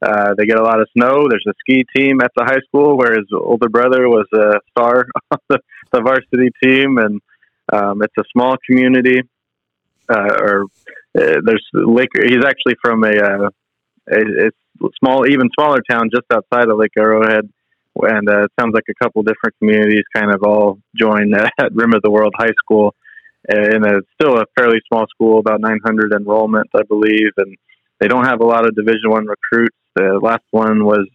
uh, 0.00 0.34
they 0.36 0.46
get 0.46 0.58
a 0.58 0.62
lot 0.62 0.80
of 0.80 0.88
snow. 0.96 1.26
There's 1.28 1.44
a 1.48 1.54
ski 1.60 1.84
team 1.96 2.20
at 2.20 2.30
the 2.36 2.44
high 2.44 2.60
school 2.66 2.96
where 2.96 3.14
his 3.14 3.26
older 3.32 3.68
brother 3.68 4.08
was 4.08 4.26
a 4.32 4.60
star 4.70 5.06
on 5.30 5.38
the, 5.48 5.58
the 5.92 6.00
varsity 6.00 6.50
team, 6.62 6.98
and 6.98 7.20
um, 7.72 8.02
it's 8.02 8.14
a 8.18 8.24
small 8.32 8.56
community. 8.68 9.22
Uh, 10.08 10.36
or 10.40 10.62
uh, 11.18 11.40
there's 11.44 11.66
Lake. 11.74 12.08
He's 12.14 12.44
actually 12.44 12.76
from 12.80 13.04
a, 13.04 13.08
uh, 13.08 13.50
a, 14.10 14.46
a, 14.46 14.88
small, 15.00 15.26
even 15.26 15.50
smaller 15.58 15.80
town 15.90 16.10
just 16.14 16.24
outside 16.32 16.70
of 16.70 16.78
Lake 16.78 16.92
Arrowhead, 16.96 17.50
and 17.96 18.28
uh, 18.28 18.44
it 18.44 18.52
sounds 18.58 18.72
like 18.72 18.84
a 18.88 19.04
couple 19.04 19.22
different 19.22 19.56
communities 19.58 20.04
kind 20.14 20.32
of 20.32 20.42
all 20.44 20.78
join 20.96 21.34
at 21.58 21.72
Rim 21.72 21.92
of 21.92 22.02
the 22.02 22.10
World 22.10 22.34
High 22.38 22.54
School 22.58 22.94
and 23.46 23.84
it's 23.86 24.08
still 24.20 24.38
a 24.38 24.44
fairly 24.56 24.80
small 24.88 25.06
school, 25.08 25.38
about 25.38 25.60
900 25.60 26.12
enrollments, 26.12 26.70
I 26.74 26.82
believe, 26.88 27.30
and 27.36 27.56
they 28.00 28.08
don't 28.08 28.24
have 28.24 28.40
a 28.40 28.46
lot 28.46 28.66
of 28.66 28.74
Division 28.74 29.10
One 29.10 29.26
recruits. 29.26 29.76
The 29.94 30.18
last 30.22 30.44
one 30.50 30.84
was 30.84 31.06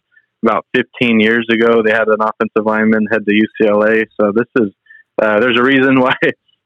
about 0.43 0.65
15 0.75 1.19
years 1.19 1.47
ago. 1.49 1.81
They 1.83 1.91
had 1.91 2.07
an 2.07 2.21
offensive 2.21 2.65
lineman 2.65 3.07
head 3.11 3.25
to 3.25 3.31
UCLA, 3.31 4.05
so 4.19 4.31
this 4.33 4.47
is 4.59 4.73
uh, 5.21 5.39
there's 5.39 5.59
a 5.59 5.63
reason 5.63 5.99
why 5.99 6.15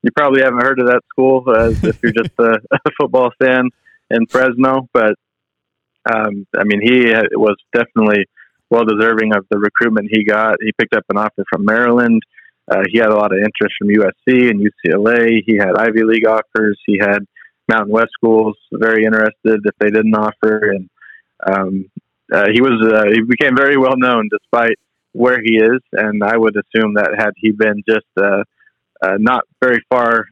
you 0.04 0.12
probably 0.15 0.41
haven't 0.41 0.63
heard 0.63 0.80
of 0.80 0.88
that 0.88 1.02
school 1.10 1.43
uh, 1.48 1.70
if 1.70 2.02
you're 2.02 2.13
just 2.13 2.32
a, 2.39 2.60
a 2.72 2.91
football 3.00 3.32
fan 3.41 3.70
in 4.10 4.26
Fresno. 4.28 4.88
But 4.93 5.15
um, 6.12 6.48
I 6.58 6.63
mean, 6.63 6.82
he 6.82 7.12
was 7.36 7.58
definitely 7.74 8.26
well 8.70 8.86
deserving 8.86 9.36
of 9.36 9.46
the 9.50 9.58
recruitment 9.58 10.10
he 10.12 10.24
got. 10.24 10.58
He 10.62 10.72
picked 10.78 10.96
up 10.96 11.04
an 11.10 11.17
offer 11.17 11.43
from 11.50 11.65
Maryland. 11.65 12.22
Uh, 12.69 12.84
he 12.91 12.97
had 12.97 13.10
a 13.10 13.15
lot 13.15 13.32
of 13.32 13.39
interest 13.39 13.75
from 13.80 13.88
USC 13.88 14.49
and 14.49 14.60
UCLA. 14.60 15.41
He 15.45 15.56
had 15.56 15.77
Ivy 15.77 16.03
League 16.03 16.27
offers. 16.27 16.77
He 16.86 16.97
had 16.99 17.19
Mountain 17.69 17.91
West 17.91 18.12
schools 18.13 18.58
very 18.73 19.06
interested 19.06 19.62
if 19.63 19.75
they 19.80 19.89
didn't 19.89 20.15
offer, 20.15 20.71
and 20.71 20.89
um, 21.45 21.86
uh, 22.34 22.47
he 22.51 22.62
was 22.62 22.82
uh, 22.93 23.06
he 23.13 23.21
became 23.21 23.56
very 23.56 23.77
well 23.77 23.95
known 23.97 24.30
despite 24.32 24.77
where 25.13 25.39
he 25.43 25.58
is. 25.58 25.82
And 25.93 26.23
I 26.23 26.38
would 26.38 26.56
assume 26.56 26.95
that 26.95 27.15
had 27.17 27.32
he 27.38 27.51
been 27.51 27.84
just 27.88 28.06
uh, 28.17 28.43
uh, 29.01 29.17
not 29.19 29.43
very 29.62 29.80
far 29.89 30.25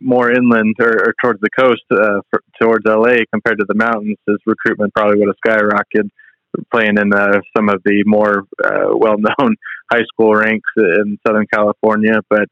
more 0.00 0.30
inland 0.30 0.76
or, 0.80 0.92
or 0.92 1.14
towards 1.22 1.40
the 1.40 1.50
coast 1.58 1.82
uh, 1.90 2.20
for, 2.30 2.42
towards 2.60 2.84
LA 2.86 3.24
compared 3.32 3.58
to 3.58 3.66
the 3.66 3.74
mountains, 3.74 4.16
his 4.26 4.38
recruitment 4.46 4.94
probably 4.94 5.18
would 5.18 5.28
have 5.28 5.36
skyrocketed 5.44 6.08
playing 6.72 6.98
in 6.98 7.12
uh, 7.12 7.40
some 7.56 7.68
of 7.68 7.82
the 7.84 8.02
more 8.06 8.44
uh, 8.64 8.96
well-known 8.96 9.56
high 9.92 10.04
school 10.12 10.34
ranks 10.34 10.70
in 10.76 11.18
Southern 11.26 11.46
California. 11.52 12.20
But 12.28 12.48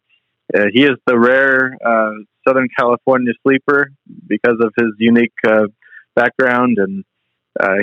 uh, 0.54 0.66
he 0.72 0.84
is 0.84 0.96
the 1.06 1.18
rare 1.18 1.76
uh, 1.84 2.12
Southern 2.46 2.68
California 2.78 3.32
sleeper 3.42 3.90
because 4.26 4.56
of 4.60 4.72
his 4.78 4.92
unique 4.98 5.32
uh, 5.46 5.66
background, 6.14 6.78
and 6.78 7.04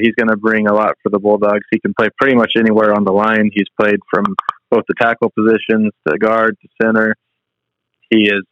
he's 0.01 0.15
going 0.15 0.29
to 0.29 0.37
bring 0.37 0.67
a 0.67 0.73
lot 0.73 0.95
for 1.03 1.09
the 1.09 1.19
Bulldogs. 1.19 1.65
He 1.71 1.79
can 1.79 1.93
play 1.97 2.07
pretty 2.19 2.35
much 2.35 2.53
anywhere 2.57 2.93
on 2.93 3.03
the 3.03 3.11
line. 3.11 3.49
He's 3.53 3.67
played 3.79 3.99
from 4.11 4.25
both 4.71 4.83
the 4.87 4.95
tackle 4.99 5.31
positions, 5.37 5.91
to 6.07 6.17
guard, 6.17 6.57
to 6.61 6.67
center. 6.81 7.15
He 8.09 8.27
is. 8.27 8.43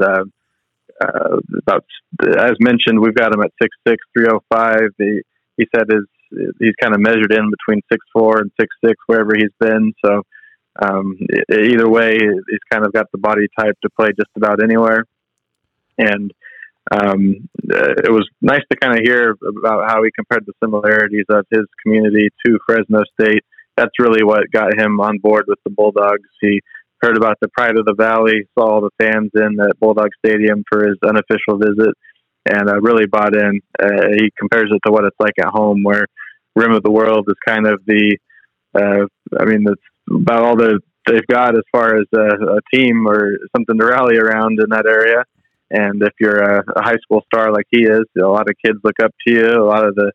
About 1.66 1.86
as 2.38 2.54
mentioned, 2.60 3.00
we've 3.00 3.16
got 3.16 3.34
him 3.34 3.42
at 3.42 3.52
six 3.62 3.76
six 3.86 3.98
three 4.16 4.28
oh 4.30 4.42
five. 4.50 4.90
He, 4.98 5.22
he 5.58 5.66
said 5.76 5.86
his 5.90 6.04
he's 6.60 6.76
kind 6.82 6.94
of 6.94 7.02
measured 7.02 7.32
in 7.32 7.52
between 7.52 7.82
six 7.92 8.06
four 8.14 8.40
and 8.40 8.52
six 8.60 8.76
six 8.84 8.96
wherever 9.08 9.34
he's 9.36 9.54
been. 9.60 9.94
So 10.04 10.24
um, 10.82 11.18
either 11.52 11.90
way, 11.90 12.18
he's 12.20 12.66
kind 12.72 12.86
of 12.86 12.94
got 12.94 13.12
the 13.12 13.20
body 13.20 13.48
type 13.60 13.78
to 13.82 13.90
play 13.98 14.10
just 14.18 14.32
about 14.36 14.64
anywhere. 14.64 15.06
And 15.98 16.34
um, 16.92 17.50
it 17.64 18.12
was 18.12 18.28
nice 18.42 18.64
to 18.72 18.78
kind 18.78 18.98
of 18.98 19.06
hear 19.06 19.36
about 19.60 19.90
how 19.90 20.04
he 20.04 20.10
compared 20.16 20.46
the 20.46 20.54
similarities 20.64 21.26
of 21.30 21.46
his 21.52 21.66
community 21.82 22.30
to 22.46 22.60
Fresno 22.66 23.04
State. 23.20 23.44
That's 23.78 24.00
really 24.00 24.24
what 24.24 24.52
got 24.52 24.78
him 24.78 25.00
on 25.00 25.20
board 25.20 25.46
with 25.48 25.60
the 25.64 25.72
Bulldogs. 25.72 26.30
He 26.42 26.62
heard 27.02 27.18
about 27.18 27.38
the 27.42 27.48
pride 27.50 27.78
of 27.78 27.86
the 27.86 27.96
valley, 27.96 28.48
saw 28.58 28.76
all 28.76 28.82
the 28.82 28.90
fans 29.02 29.32
in 29.36 29.60
at 29.60 29.80
Bulldog 29.80 30.10
Stadium 30.26 30.64
for 30.72 30.86
his 30.86 30.98
unofficial 31.04 31.58
visit, 31.58 31.96
and 32.46 32.70
uh, 32.70 32.82
really 32.82 33.06
bought 33.06 33.36
in. 33.36 33.62
Uh, 33.82 34.08
he 34.18 34.32
compares 34.38 34.70
it 34.72 34.80
to 34.86 34.92
what 34.92 35.06
it's 35.06 35.20
like 35.20 35.38
at 35.40 35.48
home, 35.48 35.84
where 35.84 36.06
rim 36.56 36.72
of 36.72 36.84
the 36.84 36.92
world 36.92 37.28
is 37.28 37.36
kind 37.46 37.68
of 37.68 37.82
the, 37.86 38.18
uh, 38.76 39.06
I 39.40 39.46
mean, 39.46 39.64
that's 39.64 39.82
about 40.10 40.44
all 40.44 40.56
that 40.58 40.80
they've 41.08 41.28
got 41.28 41.56
as 41.56 41.64
far 41.72 41.98
as 41.98 42.06
a, 42.14 42.58
a 42.58 42.60
team 42.74 43.08
or 43.08 43.38
something 43.56 43.78
to 43.78 43.86
rally 43.86 44.18
around 44.18 44.60
in 44.60 44.70
that 44.70 44.86
area. 44.86 45.24
And 45.70 46.02
if 46.04 46.14
you're 46.20 46.40
a, 46.40 46.64
a 46.76 46.84
high 46.84 46.98
school 47.02 47.24
star 47.26 47.52
like 47.52 47.66
he 47.72 47.82
is, 47.82 48.04
a 48.18 48.28
lot 48.28 48.50
of 48.50 48.56
kids 48.64 48.78
look 48.84 49.00
up 49.02 49.12
to 49.26 49.34
you. 49.34 49.48
A 49.48 49.66
lot 49.66 49.86
of 49.86 49.96
the 49.96 50.12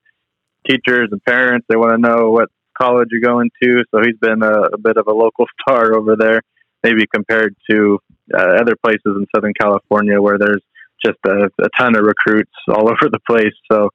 teachers 0.68 1.09
and 1.11 1.24
parents 1.24 1.66
they 1.68 1.77
want 1.77 1.92
to 1.92 1.98
know 1.98 2.31
what 2.31 2.48
college 2.81 3.09
you're 3.11 3.20
going 3.20 3.51
to. 3.62 3.83
So 3.90 4.01
he's 4.05 4.18
been 4.20 4.42
a, 4.42 4.62
a 4.72 4.79
bit 4.79 4.96
of 4.96 5.07
a 5.09 5.12
local 5.12 5.46
star 5.61 5.94
over 5.96 6.16
there, 6.16 6.40
maybe 6.83 7.07
compared 7.12 7.57
to 7.70 7.98
uh, 8.35 8.57
other 8.61 8.77
places 8.83 9.01
in 9.05 9.27
Southern 9.35 9.55
California 9.61 10.20
where 10.20 10.38
there's 10.38 10.62
just 11.05 11.18
a, 11.27 11.51
a 11.61 11.68
ton 11.79 11.96
of 11.96 12.05
recruits 12.05 12.53
all 12.68 12.88
over 12.90 13.11
the 13.11 13.20
place. 13.29 13.55
So 13.70 13.90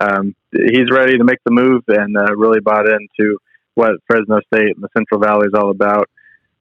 um, 0.00 0.34
he's 0.52 0.90
ready 0.90 1.18
to 1.18 1.24
make 1.24 1.38
the 1.44 1.50
move 1.50 1.82
and 1.88 2.16
uh, 2.16 2.34
really 2.34 2.60
bought 2.60 2.86
into 2.86 3.38
what 3.74 3.92
Fresno 4.06 4.40
State 4.52 4.74
and 4.74 4.82
the 4.82 4.88
Central 4.96 5.20
Valley 5.20 5.46
is 5.46 5.54
all 5.54 5.70
about. 5.70 6.08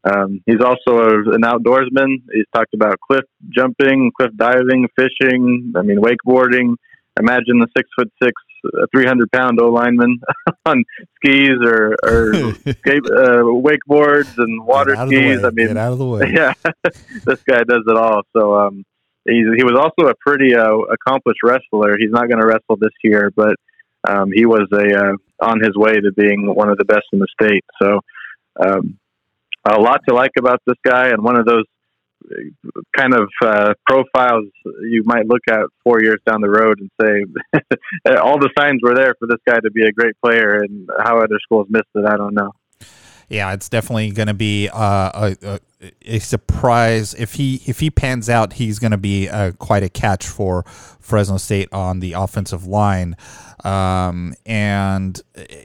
Um, 0.04 0.42
he's 0.46 0.62
also 0.62 1.00
a, 1.00 1.34
an 1.34 1.42
outdoorsman. 1.42 2.24
He's 2.32 2.46
talked 2.54 2.74
about 2.74 3.00
cliff 3.00 3.26
jumping, 3.50 4.12
cliff 4.18 4.32
diving, 4.36 4.88
fishing. 4.96 5.74
I 5.76 5.82
mean, 5.82 6.00
wakeboarding. 6.00 6.76
Imagine 7.20 7.60
the 7.60 7.68
six 7.76 7.90
foot 7.98 8.12
six, 8.24 8.34
three 8.94 9.06
hundred 9.06 9.30
pound 9.32 9.60
O 9.60 9.68
lineman 9.68 10.22
on 10.66 10.86
skis 11.16 11.58
or, 11.62 11.96
or 12.04 12.34
skate, 12.54 13.06
uh, 13.06 13.44
wakeboards 13.44 14.38
and 14.38 14.66
water 14.66 14.96
skis. 14.96 15.44
I 15.44 15.50
mean, 15.50 15.68
get 15.68 15.78
out 15.78 15.94
of 15.94 16.00
the 16.00 16.06
way. 16.06 16.32
Yeah, 16.34 16.54
this 17.26 17.44
guy 17.44 17.64
does 17.64 17.84
it 17.86 17.98
all. 17.98 18.22
So 18.32 18.58
um, 18.58 18.86
he's, 19.26 19.46
he 19.58 19.64
was 19.64 19.76
also 19.76 20.10
a 20.10 20.16
pretty 20.16 20.56
uh, 20.56 20.78
accomplished 20.92 21.40
wrestler. 21.44 21.98
He's 21.98 22.12
not 22.12 22.28
going 22.28 22.42
to 22.42 22.48
wrestle 22.48 22.78
this 22.80 22.94
year, 23.04 23.32
but 23.36 23.56
um, 24.08 24.32
he 24.34 24.46
was 24.46 24.68
a 24.72 24.98
uh, 24.98 25.46
on 25.46 25.60
his 25.62 25.76
way 25.76 25.94
to 25.94 26.12
being 26.16 26.54
one 26.54 26.70
of 26.70 26.78
the 26.78 26.86
best 26.86 27.06
in 27.12 27.20
the 27.20 27.28
state. 27.42 27.64
So 27.82 28.00
um, 28.60 28.98
a 29.68 29.80
lot 29.80 30.02
to 30.08 30.16
like 30.16 30.32
about 30.38 30.62
this 30.66 30.78
guy, 30.84 31.10
and 31.10 31.24
one 31.24 31.38
of 31.38 31.46
those 31.46 31.66
kind 32.96 33.14
of 33.14 33.30
uh, 33.44 33.74
profiles 33.88 34.46
you 34.82 35.04
might 35.06 35.26
look 35.26 35.42
at 35.50 35.62
four 35.84 36.02
years 36.02 36.20
down 36.26 36.42
the 36.42 36.50
road 36.50 36.80
and 36.80 36.92
say 37.02 38.18
all 38.22 38.38
the 38.38 38.50
signs 38.58 38.82
were 38.84 38.94
there 38.94 39.16
for 39.18 39.28
this 39.28 39.40
guy 39.48 39.58
to 39.60 39.72
be 39.72 39.84
a 39.84 39.92
great 39.92 40.16
player, 40.24 40.58
and 40.58 40.90
how 41.04 41.18
other 41.18 41.40
schools 41.42 41.68
missed 41.70 41.88
it, 41.96 42.06
I 42.06 42.18
don't 42.18 42.34
know. 42.34 42.52
Yeah, 43.30 43.54
it's 43.54 43.70
definitely 43.70 44.12
going 44.12 44.28
to 44.28 44.34
be 44.34 44.70
uh, 44.70 45.34
a, 45.44 45.60
a 46.02 46.20
surprise 46.20 47.14
if 47.14 47.36
he 47.36 47.62
if 47.66 47.80
he 47.80 47.90
pans 47.90 48.30
out. 48.30 48.54
He's 48.54 48.80
going 48.80 48.92
to 48.92 48.98
be 48.98 49.30
uh, 49.30 49.54
quite 49.54 49.84
a 49.84 49.90
catch 49.90 50.28
for 50.28 50.64
Fresno 51.00 51.38
State 51.38 51.70
on 51.72 52.02
the 52.02 52.14
offensive 52.14 52.68
line, 52.68 53.16
um, 53.64 54.34
and 54.46 55.22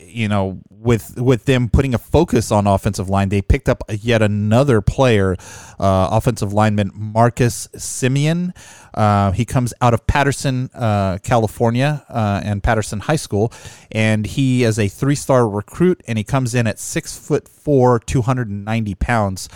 you 0.07 0.29
know 0.29 0.61
with 0.71 1.19
with 1.19 1.47
them 1.47 1.69
putting 1.69 1.95
a 1.95 1.99
focus 1.99 2.53
on 2.53 2.67
offensive 2.69 3.09
line, 3.09 3.29
they 3.29 3.43
picked 3.43 3.69
up 3.69 3.83
yet 3.89 4.23
another 4.23 4.81
player, 4.81 5.37
uh, 5.81 6.09
offensive 6.13 6.53
lineman 6.53 6.93
Marcus 6.95 7.69
Simeon. 7.77 8.55
Uh, 8.93 9.33
he 9.33 9.45
comes 9.45 9.75
out 9.81 9.95
of 9.95 10.07
Patterson, 10.07 10.71
uh, 10.75 11.19
California, 11.25 12.05
uh, 12.09 12.41
and 12.45 12.63
Patterson 12.63 13.01
High 13.01 13.17
School, 13.17 13.53
and 13.91 14.27
he 14.27 14.63
is 14.63 14.79
a 14.79 14.87
three 14.87 15.17
star 15.17 15.49
recruit, 15.49 16.03
and 16.07 16.19
he 16.19 16.23
comes 16.23 16.55
in 16.55 16.69
at 16.69 16.79
six 16.79 17.19
foot 17.19 17.49
four, 17.49 17.99
two 17.99 18.23
hundred 18.23 18.49
and 18.49 18.65
ninety 18.65 18.95
pounds 18.95 19.49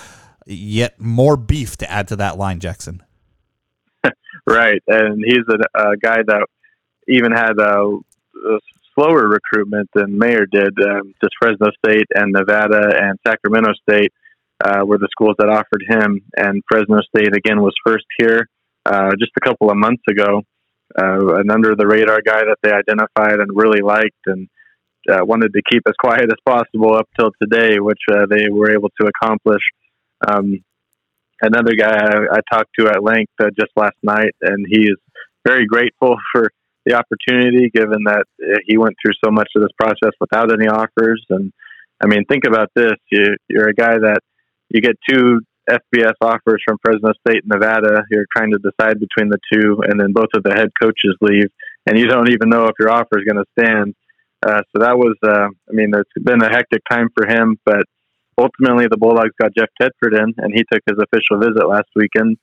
yet 0.49 0.99
more 0.99 1.37
beef 1.37 1.77
to 1.79 1.91
add 1.91 2.09
to 2.09 2.17
that 2.17 2.39
line, 2.39 2.61
Jackson. 2.61 3.03
right, 4.47 4.83
and 4.87 5.23
he's 5.25 5.45
a, 5.49 5.91
a, 5.91 5.97
guy 5.97 6.19
that 6.27 6.47
even 7.07 7.33
had 7.33 7.59
a, 7.59 7.99
a, 8.47 8.59
slower 8.95 9.29
recruitment 9.29 9.89
than 9.95 10.19
Mayer 10.19 10.47
did. 10.47 10.77
Um, 10.83 11.15
just 11.23 11.35
Fresno 11.41 11.69
State 11.85 12.07
and 12.15 12.33
Nevada 12.33 12.91
and 13.01 13.19
Sacramento 13.27 13.73
State 13.89 14.13
uh, 14.65 14.85
were 14.85 14.99
the 14.99 15.09
schools 15.11 15.37
that 15.39 15.49
offered 15.49 15.85
him, 15.87 16.23
and 16.37 16.63
Fresno 16.69 16.99
State 17.03 17.37
again 17.37 17.61
was 17.61 17.75
first 17.85 18.07
here 18.19 18.49
uh, 18.87 19.11
just 19.19 19.33
a 19.37 19.41
couple 19.41 19.71
of 19.71 19.77
months 19.77 20.03
ago. 20.09 20.43
Uh, 20.99 21.35
an 21.35 21.51
under 21.51 21.77
the 21.77 21.87
radar 21.87 22.21
guy 22.25 22.41
that 22.41 22.57
they 22.63 22.73
identified 22.73 23.41
and 23.41 23.51
really 23.55 23.83
liked, 23.83 24.25
and 24.27 24.49
uh, 25.13 25.25
wanted 25.25 25.53
to 25.53 25.63
keep 25.71 25.83
as 25.87 25.95
quiet 26.01 26.25
as 26.25 26.39
possible 26.45 26.95
up 26.95 27.07
till 27.19 27.31
today, 27.41 27.79
which 27.79 28.01
uh, 28.11 28.27
they 28.27 28.49
were 28.51 28.73
able 28.73 28.91
to 29.01 29.07
accomplish. 29.07 29.63
Um, 30.27 30.63
another 31.41 31.75
guy 31.79 31.95
I, 31.95 32.37
I, 32.37 32.41
talked 32.53 32.71
to 32.79 32.89
at 32.89 33.03
length 33.03 33.33
uh, 33.41 33.51
just 33.59 33.73
last 33.77 33.97
night, 34.03 34.35
and 34.43 34.67
he 34.69 34.85
is 34.85 34.97
very 35.47 35.67
grateful 35.67 36.17
for 36.33 36.51
the 36.85 36.95
opportunity, 36.95 37.71
given 37.73 38.05
that 38.05 38.25
uh, 38.43 38.59
he 38.67 38.77
went 38.77 38.97
through 39.01 39.15
so 39.25 39.31
much 39.31 39.49
of 39.55 39.63
this 39.63 39.73
process 39.79 40.13
without 40.21 40.53
any 40.53 40.69
offers. 40.69 41.25
And 41.31 41.53
I 42.03 42.07
mean, 42.07 42.25
think 42.25 42.45
about 42.47 42.71
this: 42.75 42.95
you, 43.11 43.37
you're 43.49 43.69
a 43.69 43.75
guy 43.75 43.99
that 43.99 44.21
you 44.71 44.81
get 44.81 44.97
two 45.09 45.41
FBS 45.69 46.15
offers 46.21 46.63
from 46.67 46.79
Fresno 46.83 47.13
State 47.27 47.45
and 47.45 47.53
Nevada. 47.53 48.03
You're 48.11 48.27
trying 48.35 48.53
to 48.53 48.59
decide 48.59 48.99
between 48.99 49.29
the 49.29 49.39
two, 49.53 49.83
and 49.87 50.01
then 50.01 50.13
both 50.13 50.31
of 50.35 50.43
the 50.43 50.55
head 50.55 50.71
coaches 50.81 51.17
leave, 51.21 51.51
and 51.87 51.99
you 51.99 52.07
don't 52.07 52.31
even 52.31 52.49
know 52.49 52.65
if 52.65 52.75
your 52.81 52.91
offer 52.91 53.19
is 53.19 53.25
going 53.25 53.45
to 53.45 53.51
stand. 53.59 53.95
Uh, 54.47 54.63
so 54.71 54.83
that 54.83 54.97
was, 54.97 55.17
uh, 55.25 55.49
I 55.49 55.73
mean, 55.73 55.93
it's 55.95 56.25
been 56.25 56.43
a 56.43 56.49
hectic 56.49 56.83
time 56.89 57.09
for 57.17 57.27
him, 57.27 57.59
but 57.65 57.85
ultimately 58.39 58.87
the 58.91 58.97
Bulldogs 58.97 59.35
got 59.41 59.55
Jeff 59.57 59.69
Tedford 59.81 60.17
in, 60.17 60.35
and 60.39 60.53
he 60.55 60.65
took 60.73 60.83
his 60.87 60.99
official 60.99 61.39
visit 61.39 61.67
last 61.67 61.89
weekend. 61.97 62.39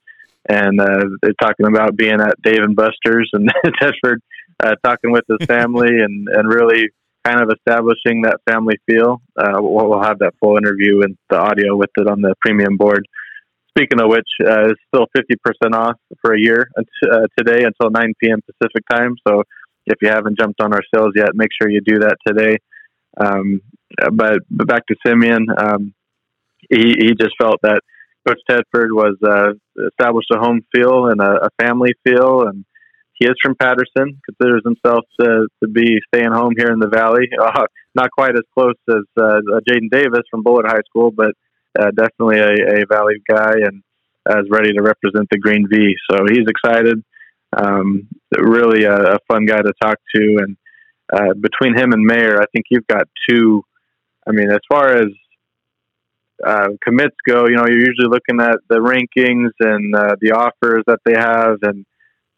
And 0.48 0.80
uh, 0.80 1.04
they're 1.22 1.32
talking 1.40 1.66
about 1.66 1.96
being 1.96 2.20
at 2.20 2.40
Dave 2.42 2.62
and 2.62 2.76
Buster's, 2.76 3.28
and 3.32 3.50
Tedford 3.80 4.18
uh, 4.62 4.74
talking 4.84 5.10
with 5.10 5.24
his 5.28 5.44
family, 5.46 5.88
and 6.02 6.28
and 6.28 6.48
really 6.48 6.90
kind 7.24 7.40
of 7.40 7.50
establishing 7.50 8.22
that 8.22 8.38
family 8.48 8.76
feel. 8.88 9.20
Uh, 9.36 9.54
we'll, 9.56 9.88
we'll 9.88 10.02
have 10.02 10.20
that 10.20 10.34
full 10.40 10.56
interview 10.56 11.02
and 11.02 11.16
the 11.28 11.36
audio 11.36 11.74
with 11.76 11.90
it 11.96 12.06
on 12.06 12.20
the 12.20 12.34
premium 12.40 12.76
board. 12.76 13.04
Speaking 13.76 14.00
of 14.00 14.08
which, 14.08 14.28
uh, 14.40 14.70
it's 14.70 14.80
still 14.94 15.06
50% 15.14 15.74
off 15.74 15.96
for 16.22 16.34
a 16.34 16.40
year 16.40 16.70
uh, 16.78 17.26
today 17.36 17.64
until 17.64 17.90
9 17.90 18.14
p.m. 18.22 18.40
Pacific 18.42 18.84
time. 18.90 19.16
So 19.26 19.42
if 19.86 19.98
you 20.00 20.08
haven't 20.08 20.38
jumped 20.38 20.60
on 20.60 20.72
our 20.72 20.82
sales 20.94 21.12
yet, 21.14 21.34
make 21.34 21.50
sure 21.60 21.70
you 21.70 21.80
do 21.80 21.98
that 21.98 22.16
today. 22.26 22.58
Um, 23.18 23.60
but, 24.12 24.38
but 24.50 24.66
back 24.66 24.86
to 24.86 24.96
Simeon, 25.06 25.46
um, 25.56 25.94
he, 26.70 26.94
he 26.98 27.14
just 27.18 27.34
felt 27.40 27.60
that 27.62 27.80
Coach 28.26 28.40
Tedford 28.50 28.88
was 28.90 29.16
uh, 29.24 29.52
established 29.88 30.30
a 30.34 30.38
home 30.38 30.62
feel 30.74 31.06
and 31.06 31.20
a, 31.20 31.46
a, 31.46 31.48
family 31.62 31.92
feel, 32.04 32.42
and 32.42 32.64
he 33.14 33.26
is 33.26 33.34
from 33.40 33.54
Patterson. 33.54 34.20
Considers 34.28 34.62
himself 34.64 35.04
to, 35.20 35.46
to 35.62 35.68
be 35.68 35.98
staying 36.12 36.32
home 36.32 36.54
here 36.56 36.72
in 36.72 36.80
the 36.80 36.88
Valley. 36.88 37.28
Uh, 37.40 37.66
not 37.94 38.10
quite 38.10 38.34
as 38.34 38.42
close 38.52 38.74
as 38.90 39.04
uh, 39.16 39.40
Jaden 39.66 39.90
Davis 39.90 40.22
from 40.30 40.42
Bullard 40.42 40.66
High 40.66 40.82
School, 40.86 41.10
but 41.10 41.32
uh, 41.78 41.90
definitely 41.96 42.38
a, 42.38 42.82
a 42.82 42.86
Valley 42.86 43.14
guy 43.26 43.52
and 43.52 43.82
is 44.28 44.50
ready 44.50 44.72
to 44.72 44.82
represent 44.82 45.28
the 45.30 45.38
Green 45.38 45.66
V. 45.70 45.94
So 46.10 46.26
he's 46.28 46.46
excited. 46.48 47.02
Um, 47.56 48.08
really 48.36 48.84
a, 48.84 49.14
a, 49.14 49.18
fun 49.28 49.46
guy 49.46 49.62
to 49.62 49.72
talk 49.80 49.96
to, 50.14 50.38
and 50.42 50.56
uh, 51.12 51.32
between 51.40 51.78
him 51.78 51.92
and 51.92 52.04
Mayer, 52.04 52.40
I 52.40 52.46
think 52.52 52.66
you've 52.70 52.86
got 52.88 53.06
two. 53.28 53.62
I 54.26 54.32
mean, 54.32 54.50
as 54.50 54.60
far 54.68 54.96
as 54.96 55.06
uh, 56.44 56.68
commits 56.82 57.16
go, 57.26 57.46
you 57.46 57.56
know, 57.56 57.66
you're 57.66 57.86
usually 57.86 58.08
looking 58.08 58.40
at 58.40 58.58
the 58.68 58.76
rankings 58.76 59.50
and 59.60 59.94
uh, 59.94 60.16
the 60.20 60.32
offers 60.32 60.82
that 60.86 61.00
they 61.04 61.14
have, 61.14 61.58
and 61.62 61.86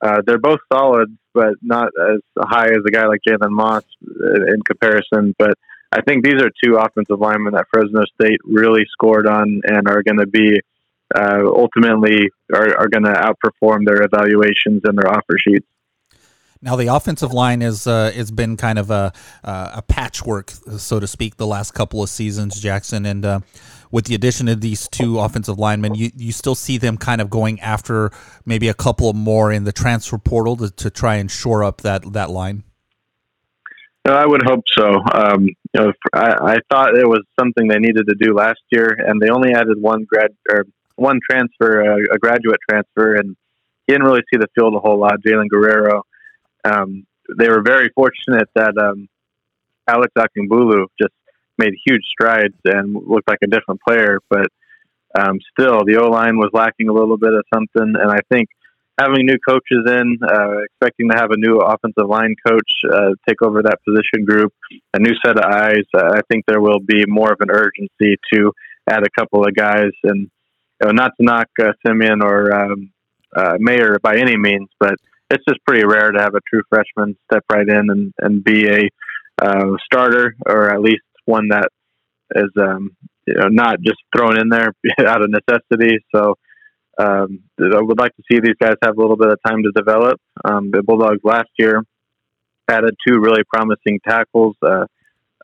uh, 0.00 0.22
they're 0.24 0.38
both 0.38 0.60
solid, 0.72 1.16
but 1.34 1.54
not 1.62 1.88
as 2.10 2.20
high 2.38 2.68
as 2.68 2.82
a 2.86 2.90
guy 2.90 3.06
like 3.06 3.20
Jalen 3.28 3.50
Moss 3.50 3.84
in 4.02 4.62
comparison. 4.62 5.34
But 5.38 5.54
I 5.90 6.02
think 6.02 6.24
these 6.24 6.40
are 6.40 6.50
two 6.62 6.76
offensive 6.76 7.18
linemen 7.18 7.54
that 7.54 7.66
Fresno 7.72 8.02
State 8.20 8.40
really 8.44 8.84
scored 8.92 9.26
on 9.26 9.62
and 9.64 9.88
are 9.88 10.02
going 10.02 10.18
to 10.18 10.26
be 10.26 10.60
uh, 11.14 11.40
ultimately 11.46 12.28
are, 12.52 12.76
are 12.78 12.88
going 12.88 13.04
to 13.04 13.12
outperform 13.12 13.86
their 13.86 14.02
evaluations 14.02 14.82
and 14.84 14.98
their 14.98 15.08
offer 15.08 15.38
sheets. 15.38 15.66
Now 16.60 16.76
the 16.76 16.88
offensive 16.88 17.32
line 17.32 17.62
is 17.62 17.86
uh, 17.86 18.10
has 18.12 18.30
been 18.30 18.56
kind 18.56 18.78
of 18.78 18.90
a 18.90 19.12
uh, 19.44 19.72
a 19.76 19.82
patchwork, 19.82 20.50
so 20.50 20.98
to 20.98 21.06
speak, 21.06 21.36
the 21.36 21.46
last 21.46 21.72
couple 21.72 22.02
of 22.02 22.08
seasons, 22.08 22.60
Jackson, 22.60 23.06
and 23.06 23.24
uh, 23.24 23.40
with 23.90 24.06
the 24.06 24.14
addition 24.14 24.48
of 24.48 24.60
these 24.60 24.88
two 24.88 25.18
offensive 25.18 25.58
linemen, 25.58 25.94
you, 25.94 26.10
you 26.16 26.32
still 26.32 26.54
see 26.54 26.76
them 26.76 26.98
kind 26.98 27.20
of 27.20 27.30
going 27.30 27.60
after 27.60 28.10
maybe 28.44 28.68
a 28.68 28.74
couple 28.74 29.12
more 29.12 29.52
in 29.52 29.64
the 29.64 29.72
transfer 29.72 30.18
portal 30.18 30.56
to, 30.56 30.70
to 30.70 30.90
try 30.90 31.16
and 31.16 31.30
shore 31.30 31.62
up 31.62 31.82
that 31.82 32.12
that 32.12 32.30
line. 32.30 32.64
I 34.04 34.26
would 34.26 34.42
hope 34.42 34.64
so. 34.76 35.02
Um, 35.12 35.44
you 35.44 35.54
know, 35.74 35.92
I, 36.14 36.54
I 36.54 36.56
thought 36.70 36.96
it 36.96 37.06
was 37.06 37.22
something 37.38 37.68
they 37.68 37.78
needed 37.78 38.06
to 38.08 38.14
do 38.18 38.34
last 38.34 38.60
year, 38.70 38.88
and 38.88 39.20
they 39.20 39.28
only 39.28 39.52
added 39.52 39.80
one 39.80 40.04
grad 40.04 40.34
or 40.50 40.64
one 40.96 41.20
transfer, 41.30 41.80
a, 41.80 42.14
a 42.14 42.18
graduate 42.18 42.58
transfer, 42.68 43.16
and 43.16 43.36
he 43.86 43.92
didn't 43.92 44.06
really 44.06 44.22
see 44.32 44.38
the 44.38 44.48
field 44.54 44.74
a 44.74 44.78
whole 44.78 44.98
lot. 44.98 45.16
Jalen 45.26 45.48
Guerrero 45.48 46.04
um, 46.64 47.06
they 47.38 47.48
were 47.48 47.62
very 47.62 47.90
fortunate 47.94 48.48
that 48.54 48.76
um, 48.78 49.08
Alex 49.86 50.12
Akingbulu 50.16 50.86
just 51.00 51.14
made 51.58 51.74
huge 51.86 52.02
strides 52.10 52.54
and 52.64 52.94
looked 52.94 53.28
like 53.28 53.40
a 53.42 53.48
different 53.48 53.80
player. 53.86 54.20
But 54.30 54.46
um, 55.18 55.38
still, 55.52 55.80
the 55.84 55.98
O 56.00 56.08
line 56.08 56.36
was 56.36 56.50
lacking 56.52 56.88
a 56.88 56.92
little 56.92 57.18
bit 57.18 57.34
of 57.34 57.44
something. 57.52 57.94
And 58.00 58.10
I 58.10 58.20
think 58.30 58.48
having 58.98 59.26
new 59.26 59.38
coaches 59.46 59.84
in, 59.86 60.18
uh, 60.22 60.62
expecting 60.64 61.10
to 61.10 61.16
have 61.16 61.30
a 61.30 61.36
new 61.36 61.58
offensive 61.58 62.08
line 62.08 62.34
coach 62.46 62.70
uh, 62.92 63.10
take 63.28 63.42
over 63.42 63.62
that 63.62 63.78
position 63.86 64.24
group, 64.24 64.52
a 64.94 64.98
new 64.98 65.14
set 65.24 65.38
of 65.38 65.44
eyes, 65.44 65.84
uh, 65.94 66.12
I 66.14 66.20
think 66.30 66.44
there 66.46 66.60
will 66.60 66.80
be 66.80 67.04
more 67.06 67.32
of 67.32 67.38
an 67.40 67.50
urgency 67.50 68.16
to 68.32 68.52
add 68.88 69.02
a 69.02 69.20
couple 69.20 69.44
of 69.44 69.54
guys. 69.54 69.92
And 70.04 70.30
you 70.80 70.86
know, 70.86 70.92
not 70.92 71.12
to 71.18 71.24
knock 71.24 71.48
uh, 71.60 71.72
Simeon 71.86 72.22
or 72.22 72.52
um, 72.52 72.92
uh, 73.34 73.56
Mayer 73.58 73.98
by 74.02 74.16
any 74.16 74.36
means, 74.36 74.68
but 74.78 74.94
it's 75.30 75.44
just 75.48 75.64
pretty 75.66 75.84
rare 75.86 76.10
to 76.10 76.20
have 76.20 76.34
a 76.34 76.40
true 76.48 76.62
freshman 76.68 77.16
step 77.30 77.44
right 77.52 77.68
in 77.68 77.90
and, 77.90 78.14
and 78.18 78.44
be 78.44 78.66
a 78.66 78.88
uh, 79.40 79.76
starter 79.84 80.34
or 80.46 80.70
at 80.72 80.80
least 80.80 81.02
one 81.24 81.48
that 81.48 81.68
is 82.34 82.50
um, 82.58 82.96
you 83.26 83.34
know 83.34 83.48
not 83.48 83.80
just 83.80 83.98
thrown 84.14 84.40
in 84.40 84.48
there 84.48 84.72
out 85.06 85.22
of 85.22 85.30
necessity. 85.30 85.98
So 86.14 86.34
um, 86.98 87.40
I 87.60 87.80
would 87.80 87.98
like 87.98 88.14
to 88.16 88.22
see 88.30 88.40
these 88.40 88.56
guys 88.60 88.74
have 88.82 88.96
a 88.96 89.00
little 89.00 89.16
bit 89.16 89.30
of 89.30 89.38
time 89.46 89.62
to 89.62 89.72
develop. 89.74 90.20
Um, 90.44 90.70
the 90.72 90.82
Bulldogs 90.82 91.20
last 91.22 91.50
year 91.58 91.82
added 92.68 92.96
two 93.06 93.20
really 93.20 93.42
promising 93.52 94.00
tackles, 94.06 94.56
uh, 94.62 94.86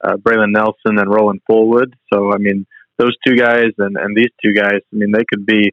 uh, 0.02 0.16
Braylon 0.16 0.52
Nelson 0.52 0.98
and 0.98 1.10
Roland 1.10 1.40
Fullwood. 1.48 1.92
So 2.12 2.32
I 2.32 2.38
mean 2.38 2.66
those 2.98 3.16
two 3.26 3.36
guys 3.36 3.70
and, 3.78 3.96
and 3.96 4.16
these 4.16 4.30
two 4.42 4.52
guys, 4.52 4.80
I 4.92 4.96
mean 4.96 5.12
they 5.12 5.24
could 5.28 5.46
be 5.46 5.72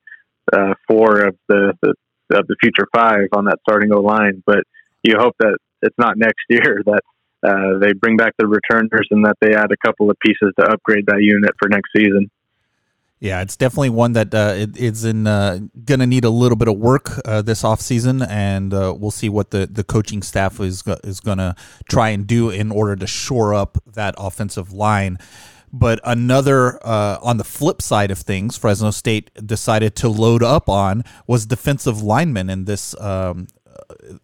uh, 0.54 0.74
four 0.88 1.28
of 1.28 1.36
the, 1.48 1.74
the 1.82 1.94
of 2.34 2.48
the 2.48 2.56
future 2.62 2.88
five 2.94 3.28
on 3.34 3.46
that 3.46 3.60
starting 3.68 3.94
O 3.94 4.00
line. 4.00 4.44
But 4.46 4.64
you 5.04 5.16
hope 5.18 5.36
that 5.40 5.58
it's 5.82 5.98
not 5.98 6.18
next 6.18 6.44
year 6.50 6.82
that 6.86 7.02
uh, 7.44 7.80
they 7.80 7.94
bring 7.94 8.18
back 8.18 8.34
the 8.38 8.48
returners 8.48 9.08
and 9.12 9.26
that 9.26 9.36
they 9.42 9.56
add 9.56 9.72
a 9.72 9.78
couple 9.86 10.10
of 10.10 10.18
pieces 10.20 10.54
to 10.60 10.66
upgrade 10.72 11.06
that 11.08 11.22
unit 11.22 11.52
for 11.60 11.70
next 11.70 11.90
season. 11.96 12.30
Yeah, 13.22 13.42
it's 13.44 13.56
definitely 13.56 13.92
one 13.92 14.14
that 14.14 14.34
uh, 14.34 14.66
in 15.08 15.28
uh, 15.28 15.60
going 15.86 16.00
to 16.00 16.08
need 16.08 16.26
a 16.26 16.32
little 16.32 16.56
bit 16.56 16.68
of 16.68 16.78
work 16.78 17.12
uh, 17.24 17.44
this 17.44 17.62
offseason, 17.62 18.28
and 18.28 18.74
uh, 18.74 18.96
we'll 18.98 19.12
see 19.12 19.30
what 19.30 19.52
the, 19.52 19.68
the 19.68 19.84
coaching 19.84 20.24
staff 20.24 20.60
is 20.60 20.84
is 21.04 21.20
going 21.20 21.38
to 21.38 21.56
try 21.88 22.10
and 22.10 22.26
do 22.26 22.50
in 22.50 22.72
order 22.72 22.96
to 22.96 23.06
shore 23.06 23.54
up 23.54 23.78
that 23.86 24.16
offensive 24.18 24.74
line. 24.74 25.20
But 25.74 26.00
another, 26.04 26.86
uh, 26.86 27.18
on 27.22 27.38
the 27.38 27.44
flip 27.44 27.82
side 27.82 28.12
of 28.12 28.18
things, 28.20 28.58
Fresno 28.58 28.92
State 28.92 29.32
decided 29.46 29.96
to 29.98 30.10
load 30.10 30.44
up 30.44 30.68
on 30.68 31.04
was 31.28 31.46
defensive 31.46 32.02
linemen 32.02 32.50
in 32.50 32.66
this 32.66 33.00
um, 33.00 33.48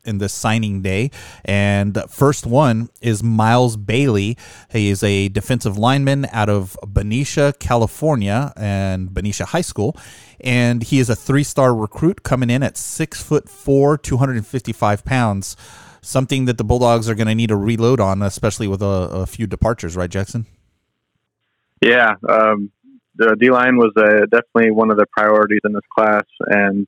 in 0.03 0.17
this 0.17 0.33
signing 0.33 0.81
day. 0.81 1.11
And 1.45 1.97
first 2.09 2.45
one 2.45 2.89
is 3.01 3.23
Miles 3.23 3.77
Bailey. 3.77 4.37
He 4.71 4.89
is 4.89 5.03
a 5.03 5.29
defensive 5.29 5.77
lineman 5.77 6.27
out 6.31 6.49
of 6.49 6.77
Benicia, 6.85 7.53
California, 7.59 8.53
and 8.55 9.13
Benicia 9.13 9.45
High 9.45 9.61
School. 9.61 9.97
And 10.39 10.83
he 10.83 10.99
is 10.99 11.09
a 11.09 11.15
three 11.15 11.43
star 11.43 11.73
recruit 11.75 12.23
coming 12.23 12.49
in 12.49 12.63
at 12.63 12.77
six 12.77 13.21
foot 13.21 13.49
four, 13.49 13.97
255 13.97 15.03
pounds. 15.03 15.55
Something 16.01 16.45
that 16.45 16.57
the 16.57 16.63
Bulldogs 16.63 17.09
are 17.09 17.15
going 17.15 17.27
to 17.27 17.35
need 17.35 17.47
to 17.47 17.57
reload 17.57 17.99
on, 17.99 18.21
especially 18.21 18.67
with 18.67 18.81
a, 18.81 18.85
a 18.85 19.25
few 19.25 19.45
departures, 19.45 19.97
right, 19.97 20.09
Jackson? 20.09 20.45
Yeah, 21.81 22.13
um, 22.27 22.71
the 23.15 23.35
D 23.39 23.49
line 23.49 23.77
was 23.77 23.91
uh, 23.97 24.25
definitely 24.31 24.71
one 24.71 24.91
of 24.91 24.97
the 24.97 25.05
priorities 25.11 25.61
in 25.63 25.73
this 25.73 25.81
class, 25.95 26.25
and 26.47 26.87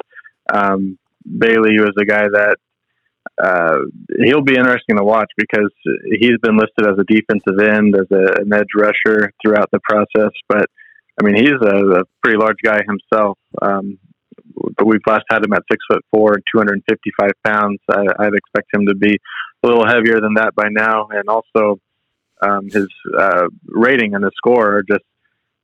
um, 0.53 0.97
Bailey 1.25 1.79
was 1.79 1.93
a 1.99 2.05
guy 2.05 2.27
that 2.31 2.57
uh, 3.41 3.77
he'll 4.23 4.41
be 4.41 4.55
interesting 4.55 4.97
to 4.97 5.03
watch 5.03 5.31
because 5.37 5.71
he's 6.05 6.37
been 6.41 6.57
listed 6.57 6.87
as 6.87 6.97
a 6.99 7.03
defensive 7.03 7.59
end, 7.59 7.95
as 7.95 8.07
a, 8.11 8.41
an 8.41 8.51
edge 8.53 8.73
rusher 8.75 9.31
throughout 9.41 9.69
the 9.71 9.79
process. 9.83 10.31
But 10.47 10.65
I 11.21 11.25
mean, 11.25 11.35
he's 11.35 11.59
a, 11.61 12.01
a 12.01 12.03
pretty 12.23 12.37
large 12.37 12.57
guy 12.63 12.79
himself. 12.87 13.37
Um, 13.61 13.99
but 14.77 14.87
we've 14.87 15.01
last 15.07 15.23
had 15.29 15.43
him 15.43 15.53
at 15.53 15.63
six 15.71 15.83
foot 15.89 16.03
four 16.11 16.33
and 16.33 16.43
255 16.53 17.31
pounds. 17.45 17.79
I, 17.89 18.03
I'd 18.19 18.33
expect 18.33 18.73
him 18.73 18.87
to 18.87 18.95
be 18.95 19.17
a 19.63 19.67
little 19.67 19.85
heavier 19.85 20.19
than 20.21 20.35
that 20.35 20.55
by 20.55 20.69
now. 20.69 21.07
And 21.11 21.27
also, 21.27 21.79
um, 22.41 22.69
his 22.69 22.87
uh, 23.17 23.47
rating 23.67 24.15
and 24.15 24.23
his 24.23 24.33
score 24.37 24.77
are 24.77 24.83
just 24.83 25.03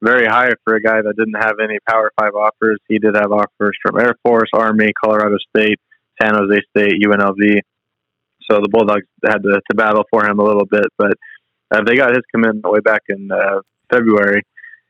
very 0.01 0.25
high 0.25 0.51
for 0.63 0.75
a 0.75 0.81
guy 0.81 1.01
that 1.01 1.15
didn't 1.17 1.41
have 1.41 1.55
any 1.63 1.77
Power 1.89 2.11
Five 2.19 2.35
offers. 2.35 2.79
He 2.87 2.99
did 2.99 3.15
have 3.15 3.31
offers 3.31 3.77
from 3.81 3.99
Air 3.99 4.15
Force, 4.23 4.49
Army, 4.53 4.91
Colorado 5.03 5.37
State, 5.55 5.79
San 6.21 6.35
Jose 6.35 6.61
State, 6.75 7.01
UNLV. 7.03 7.59
So 8.49 8.59
the 8.61 8.69
Bulldogs 8.69 9.05
had 9.25 9.41
to, 9.41 9.61
to 9.69 9.75
battle 9.75 10.03
for 10.11 10.25
him 10.25 10.39
a 10.39 10.43
little 10.43 10.65
bit, 10.65 10.85
but 10.97 11.13
uh, 11.71 11.81
they 11.85 11.95
got 11.95 12.11
his 12.11 12.23
commitment 12.33 12.65
way 12.65 12.79
back 12.79 13.01
in 13.09 13.29
uh, 13.31 13.61
February. 13.91 14.43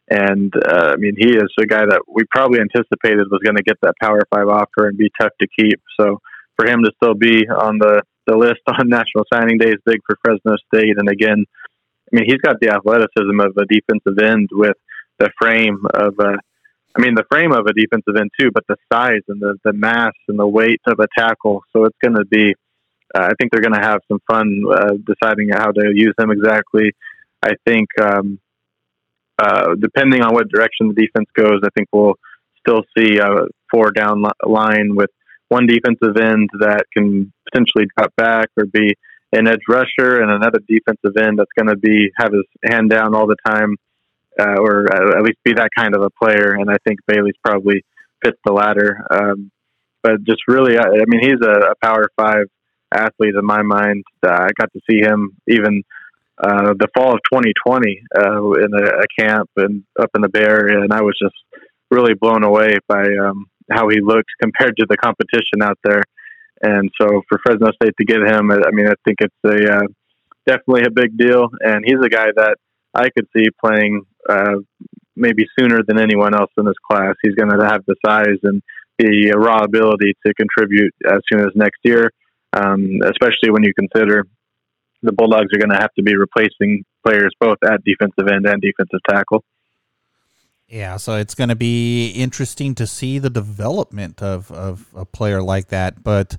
And 0.09 0.53
uh, 0.67 0.91
I 0.93 0.95
mean, 0.97 1.15
he 1.17 1.29
is 1.29 1.49
a 1.59 1.65
guy 1.65 1.85
that 1.85 2.01
we 2.07 2.23
probably 2.29 2.59
anticipated 2.59 3.25
was 3.31 3.41
going 3.43 3.55
to 3.55 3.63
get 3.63 3.77
that 3.81 3.93
Power 4.01 4.21
Five 4.33 4.47
offer 4.47 4.87
and 4.87 4.97
be 4.97 5.09
tough 5.19 5.31
to 5.41 5.47
keep. 5.57 5.81
So 5.99 6.19
for 6.57 6.67
him 6.67 6.83
to 6.83 6.91
still 7.01 7.15
be 7.15 7.47
on 7.47 7.79
the, 7.79 8.01
the 8.27 8.37
list 8.37 8.61
on 8.67 8.89
National 8.89 9.23
Signing 9.33 9.57
Day 9.57 9.69
is 9.69 9.81
big 9.85 9.99
for 10.05 10.17
Fresno 10.23 10.57
State. 10.73 10.97
And 10.97 11.09
again, 11.09 11.45
mean, 12.15 12.25
he's 12.25 12.41
got 12.41 12.59
the 12.59 12.69
athleticism 12.69 13.39
of 13.39 13.57
a 13.57 13.65
defensive 13.65 14.17
end 14.23 14.49
with 14.51 14.77
the 15.19 15.29
frame 15.39 15.85
of 15.93 16.15
a 16.19 16.37
I 16.97 17.01
mean, 17.01 17.13
the 17.13 17.25
frame 17.29 17.51
of 17.51 17.65
a 17.65 17.73
defensive 17.73 18.15
end 18.17 18.31
too, 18.39 18.51
but 18.53 18.63
the 18.69 18.77
size 18.91 19.21
and 19.27 19.41
the, 19.41 19.57
the 19.65 19.73
mass 19.73 20.13
and 20.29 20.39
the 20.39 20.47
weight 20.47 20.79
of 20.87 20.99
a 20.99 21.07
tackle. 21.17 21.61
So 21.73 21.83
it's 21.83 21.97
going 22.01 22.15
to 22.15 22.23
be, 22.25 22.55
uh, 23.13 23.23
I 23.23 23.31
think 23.37 23.51
they're 23.51 23.61
going 23.61 23.79
to 23.79 23.85
have 23.85 23.99
some 24.07 24.19
fun 24.31 24.63
uh, 24.71 24.93
deciding 25.05 25.49
how 25.49 25.71
to 25.71 25.91
use 25.93 26.13
him 26.17 26.31
exactly. 26.31 26.93
I 27.43 27.51
think, 27.67 27.89
um, 28.01 28.39
uh, 29.37 29.75
depending 29.77 30.21
on 30.21 30.33
what 30.33 30.47
direction 30.47 30.87
the 30.87 30.93
defense 30.93 31.27
goes, 31.35 31.59
I 31.65 31.69
think 31.75 31.89
we'll 31.91 32.15
still 32.65 32.83
see 32.97 33.17
a 33.17 33.47
four 33.69 33.91
down 33.91 34.23
line 34.45 34.95
with 34.95 35.09
one 35.49 35.67
defensive 35.67 36.15
end 36.15 36.49
that 36.59 36.85
can 36.95 37.31
potentially 37.51 37.87
drop 37.97 38.13
back 38.15 38.47
or 38.57 38.65
be 38.65 38.95
an 39.35 39.47
edge 39.47 39.61
rusher 39.67 40.21
and 40.21 40.31
another 40.31 40.59
defensive 40.67 41.17
end 41.21 41.39
that's 41.39 41.51
going 41.57 41.67
to 41.67 41.77
be 41.77 42.09
have 42.17 42.31
his 42.31 42.45
hand 42.63 42.89
down 42.89 43.13
all 43.15 43.27
the 43.27 43.37
time 43.45 43.75
uh, 44.39 44.55
or 44.59 44.85
at 44.93 45.23
least 45.23 45.37
be 45.43 45.53
that 45.53 45.69
kind 45.77 45.95
of 45.95 46.01
a 46.01 46.09
player. 46.09 46.55
And 46.59 46.69
I 46.69 46.77
think 46.85 46.99
Bailey's 47.07 47.35
probably 47.43 47.83
fits 48.23 48.37
the 48.45 48.53
latter. 48.53 49.05
Um, 49.09 49.51
but 50.03 50.23
just 50.23 50.41
really, 50.47 50.77
I, 50.77 50.83
I 50.83 51.05
mean, 51.07 51.21
he's 51.21 51.41
a, 51.41 51.71
a, 51.71 51.75
Power 51.81 52.09
Five 52.15 52.45
athlete 52.93 53.35
in 53.35 53.45
my 53.45 53.61
mind. 53.61 54.03
Uh, 54.25 54.31
I 54.31 54.49
got 54.59 54.71
to 54.73 54.81
see 54.89 54.99
him 54.99 55.37
even 55.47 55.83
uh, 56.37 56.73
the 56.77 56.87
fall 56.95 57.13
of 57.13 57.19
2020 57.31 58.01
uh, 58.15 58.51
in 58.51 58.73
a, 58.73 58.99
a, 58.99 59.05
camp 59.19 59.49
and 59.55 59.83
up 59.99 60.09
in 60.15 60.21
the 60.21 60.29
Bay 60.29 60.43
Area, 60.43 60.81
and 60.81 60.93
I 60.93 61.01
was 61.01 61.17
just 61.19 61.35
really 61.89 62.13
blown 62.13 62.43
away 62.43 62.77
by 62.87 63.03
um, 63.03 63.45
how 63.71 63.87
he 63.89 63.99
looked 64.01 64.29
compared 64.41 64.75
to 64.77 64.85
the 64.87 64.97
competition 64.97 65.63
out 65.63 65.79
there. 65.83 66.03
And 66.61 66.89
so 66.99 67.21
for 67.27 67.39
Fresno 67.43 67.71
State 67.73 67.93
to 67.99 68.05
get 68.05 68.17
him, 68.17 68.51
I 68.51 68.71
mean, 68.71 68.87
I 68.87 68.93
think 69.05 69.17
it's 69.19 69.35
a 69.45 69.77
uh, 69.77 69.87
definitely 70.45 70.83
a 70.85 70.91
big 70.91 71.17
deal. 71.17 71.47
And 71.59 71.83
he's 71.85 71.99
a 72.03 72.09
guy 72.09 72.27
that 72.35 72.57
I 72.93 73.09
could 73.09 73.27
see 73.35 73.45
playing 73.63 74.03
uh, 74.29 74.55
maybe 75.15 75.45
sooner 75.59 75.81
than 75.85 75.99
anyone 75.99 76.33
else 76.33 76.51
in 76.57 76.65
this 76.65 76.75
class. 76.89 77.15
He's 77.23 77.35
going 77.35 77.49
to 77.49 77.65
have 77.65 77.81
the 77.87 77.95
size 78.05 78.39
and 78.43 78.61
the 78.97 79.33
raw 79.37 79.63
ability 79.63 80.13
to 80.25 80.33
contribute 80.33 80.93
as 81.05 81.19
soon 81.31 81.41
as 81.41 81.51
next 81.55 81.79
year, 81.83 82.11
um, 82.53 82.99
especially 83.03 83.51
when 83.51 83.63
you 83.63 83.73
consider 83.77 84.25
the 85.03 85.11
Bulldogs 85.11 85.49
are 85.53 85.59
going 85.59 85.69
to 85.69 85.81
have 85.81 85.93
to 85.95 86.03
be 86.03 86.15
replacing 86.15 86.83
players 87.05 87.33
both 87.39 87.57
at 87.63 87.83
defensive 87.83 88.27
end 88.27 88.45
and 88.45 88.61
defensive 88.61 88.99
tackle. 89.07 89.43
Yeah, 90.67 90.97
so 90.97 91.15
it's 91.15 91.35
going 91.35 91.49
to 91.49 91.55
be 91.55 92.09
interesting 92.09 92.73
to 92.75 92.87
see 92.87 93.19
the 93.19 93.29
development 93.29 94.21
of, 94.21 94.51
of 94.51 94.87
a 94.95 95.05
player 95.05 95.41
like 95.41 95.67
that. 95.67 96.03
But 96.03 96.37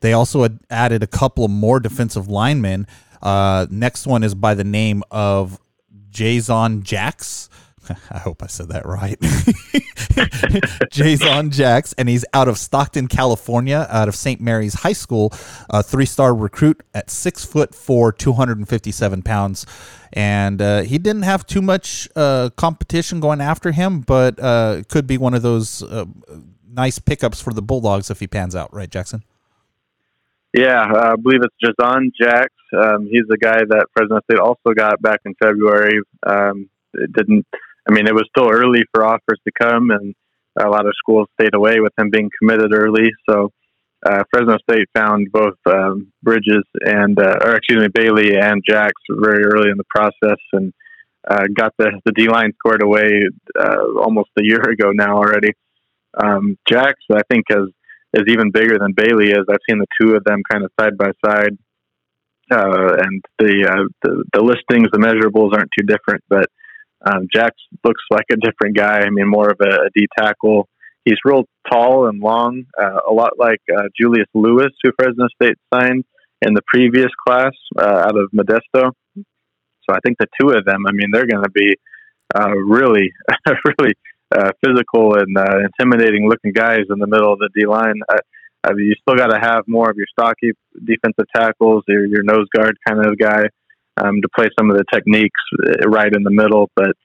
they 0.00 0.12
also 0.12 0.48
added 0.70 1.02
a 1.02 1.08
couple 1.08 1.44
of 1.44 1.50
more 1.50 1.80
defensive 1.80 2.28
linemen. 2.28 2.86
Uh, 3.20 3.66
next 3.70 4.06
one 4.06 4.22
is 4.22 4.34
by 4.34 4.54
the 4.54 4.64
name 4.64 5.02
of 5.10 5.58
Jason 6.10 6.82
Jacks. 6.82 7.48
I 8.10 8.18
hope 8.18 8.42
I 8.42 8.46
said 8.46 8.68
that 8.68 8.86
right. 8.86 9.18
Jason 10.90 11.50
Jacks, 11.50 11.94
and 11.98 12.08
he's 12.08 12.24
out 12.32 12.48
of 12.48 12.58
Stockton, 12.58 13.08
California, 13.08 13.86
out 13.90 14.08
of 14.08 14.14
St. 14.14 14.40
Mary's 14.40 14.74
High 14.74 14.92
School, 14.92 15.32
a 15.70 15.82
three-star 15.82 16.34
recruit 16.34 16.82
at 16.94 17.10
six 17.10 17.44
foot 17.44 17.74
four, 17.74 18.12
two 18.12 18.32
hundred 18.32 18.58
and 18.58 18.68
fifty-seven 18.68 19.22
pounds, 19.22 19.66
and 20.12 20.60
uh, 20.60 20.82
he 20.82 20.98
didn't 20.98 21.22
have 21.22 21.46
too 21.46 21.62
much 21.62 22.08
uh, 22.16 22.50
competition 22.56 23.20
going 23.20 23.40
after 23.40 23.72
him, 23.72 24.00
but 24.00 24.38
uh, 24.40 24.82
could 24.88 25.06
be 25.06 25.18
one 25.18 25.34
of 25.34 25.42
those 25.42 25.82
uh, 25.82 26.04
nice 26.74 26.98
pickups 26.98 27.40
for 27.40 27.52
the 27.52 27.62
Bulldogs 27.62 28.10
if 28.10 28.20
he 28.20 28.26
pans 28.26 28.54
out, 28.54 28.72
right, 28.72 28.90
Jackson? 28.90 29.22
Yeah, 30.52 30.80
I 30.80 31.16
believe 31.16 31.40
it's 31.42 31.56
Jazon 31.62 32.12
Jacks. 32.18 32.54
Um, 32.72 33.08
he's 33.10 33.26
the 33.28 33.38
guy 33.38 33.58
that 33.58 33.86
Fresno 33.92 34.20
State 34.30 34.38
also 34.38 34.72
got 34.74 35.02
back 35.02 35.20
in 35.24 35.34
February. 35.42 36.00
Um, 36.24 36.70
it 36.94 37.12
didn't. 37.12 37.46
I 37.88 37.92
mean, 37.92 38.06
it 38.06 38.14
was 38.14 38.28
still 38.28 38.50
early 38.50 38.82
for 38.92 39.04
offers 39.04 39.40
to 39.46 39.52
come, 39.60 39.90
and 39.90 40.14
a 40.58 40.68
lot 40.68 40.86
of 40.86 40.92
schools 40.96 41.28
stayed 41.38 41.54
away 41.54 41.80
with 41.80 41.92
him 41.98 42.10
being 42.10 42.30
committed 42.38 42.72
early. 42.72 43.10
So 43.28 43.50
uh, 44.06 44.22
Fresno 44.30 44.56
State 44.58 44.88
found 44.94 45.32
both 45.32 45.58
um, 45.66 46.12
Bridges 46.22 46.64
and, 46.80 47.18
uh, 47.18 47.38
or 47.44 47.56
excuse 47.56 47.82
me, 47.82 47.88
Bailey 47.92 48.36
and 48.36 48.62
Jacks 48.66 49.02
very 49.10 49.44
early 49.44 49.70
in 49.70 49.76
the 49.76 49.84
process, 49.88 50.38
and 50.52 50.72
uh, 51.28 51.44
got 51.54 51.72
the 51.78 52.00
the 52.04 52.12
D 52.12 52.28
line 52.28 52.52
squared 52.58 52.82
away 52.82 53.22
uh, 53.58 54.00
almost 54.02 54.28
a 54.38 54.44
year 54.44 54.60
ago 54.60 54.90
now 54.92 55.16
already. 55.16 55.52
Um, 56.22 56.58
Jacks, 56.68 57.02
I 57.12 57.22
think, 57.30 57.46
has 57.50 57.68
is 58.14 58.24
even 58.28 58.52
bigger 58.52 58.78
than 58.78 58.92
Bailey 58.92 59.30
is. 59.30 59.44
I've 59.50 59.64
seen 59.68 59.78
the 59.78 59.86
two 60.00 60.14
of 60.14 60.24
them 60.24 60.42
kind 60.50 60.64
of 60.64 60.70
side 60.80 60.96
by 60.96 61.10
side, 61.24 61.58
uh, 62.50 62.94
and 62.98 63.24
the, 63.38 63.66
uh, 63.68 63.88
the, 64.02 64.24
the 64.32 64.40
listings, 64.40 64.88
the 64.92 64.98
measurables 64.98 65.52
aren't 65.52 65.70
too 65.76 65.84
different. 65.84 66.22
But 66.28 66.46
um, 67.04 67.28
Jacks 67.32 67.60
looks 67.84 68.02
like 68.10 68.26
a 68.32 68.36
different 68.36 68.76
guy. 68.76 69.00
I 69.00 69.10
mean, 69.10 69.28
more 69.28 69.50
of 69.50 69.58
a, 69.60 69.68
a 69.68 69.90
D 69.94 70.06
tackle. 70.18 70.68
He's 71.04 71.18
real 71.24 71.44
tall 71.70 72.08
and 72.08 72.20
long, 72.20 72.64
uh, 72.80 73.00
a 73.08 73.12
lot 73.12 73.32
like 73.38 73.60
uh, 73.76 73.84
Julius 73.98 74.28
Lewis, 74.32 74.72
who 74.82 74.90
Fresno 74.98 75.26
State 75.34 75.58
signed 75.72 76.04
in 76.40 76.54
the 76.54 76.62
previous 76.66 77.10
class 77.26 77.52
uh, 77.78 78.06
out 78.06 78.16
of 78.16 78.30
Modesto. 78.34 78.90
So 79.16 79.94
I 79.94 79.98
think 80.02 80.16
the 80.18 80.26
two 80.40 80.48
of 80.50 80.64
them, 80.64 80.84
I 80.88 80.92
mean, 80.92 81.08
they're 81.12 81.26
going 81.26 81.44
to 81.44 81.50
be 81.50 81.74
uh, 82.34 82.52
really, 82.52 83.12
really 83.78 83.92
uh, 84.34 84.50
physical 84.64 85.18
and 85.18 85.36
uh, 85.36 85.58
intimidating 85.78 86.26
looking 86.26 86.52
guys 86.52 86.84
in 86.88 86.98
the 86.98 87.06
middle 87.06 87.32
of 87.32 87.38
the 87.38 87.50
D 87.54 87.66
line. 87.66 88.00
I, 88.10 88.18
I 88.64 88.72
mean, 88.72 88.86
you 88.86 88.94
still 89.02 89.16
got 89.16 89.28
to 89.28 89.38
have 89.38 89.64
more 89.66 89.90
of 89.90 89.96
your 89.98 90.06
stocky 90.10 90.52
defensive 90.86 91.26
tackles, 91.36 91.84
your, 91.86 92.06
your 92.06 92.22
nose 92.22 92.46
guard 92.56 92.78
kind 92.88 93.04
of 93.04 93.18
guy 93.18 93.44
um, 93.96 94.20
to 94.22 94.28
play 94.34 94.48
some 94.58 94.70
of 94.70 94.76
the 94.76 94.84
techniques 94.92 95.40
uh, 95.66 95.88
right 95.88 96.12
in 96.12 96.22
the 96.22 96.30
middle. 96.30 96.70
But 96.74 96.96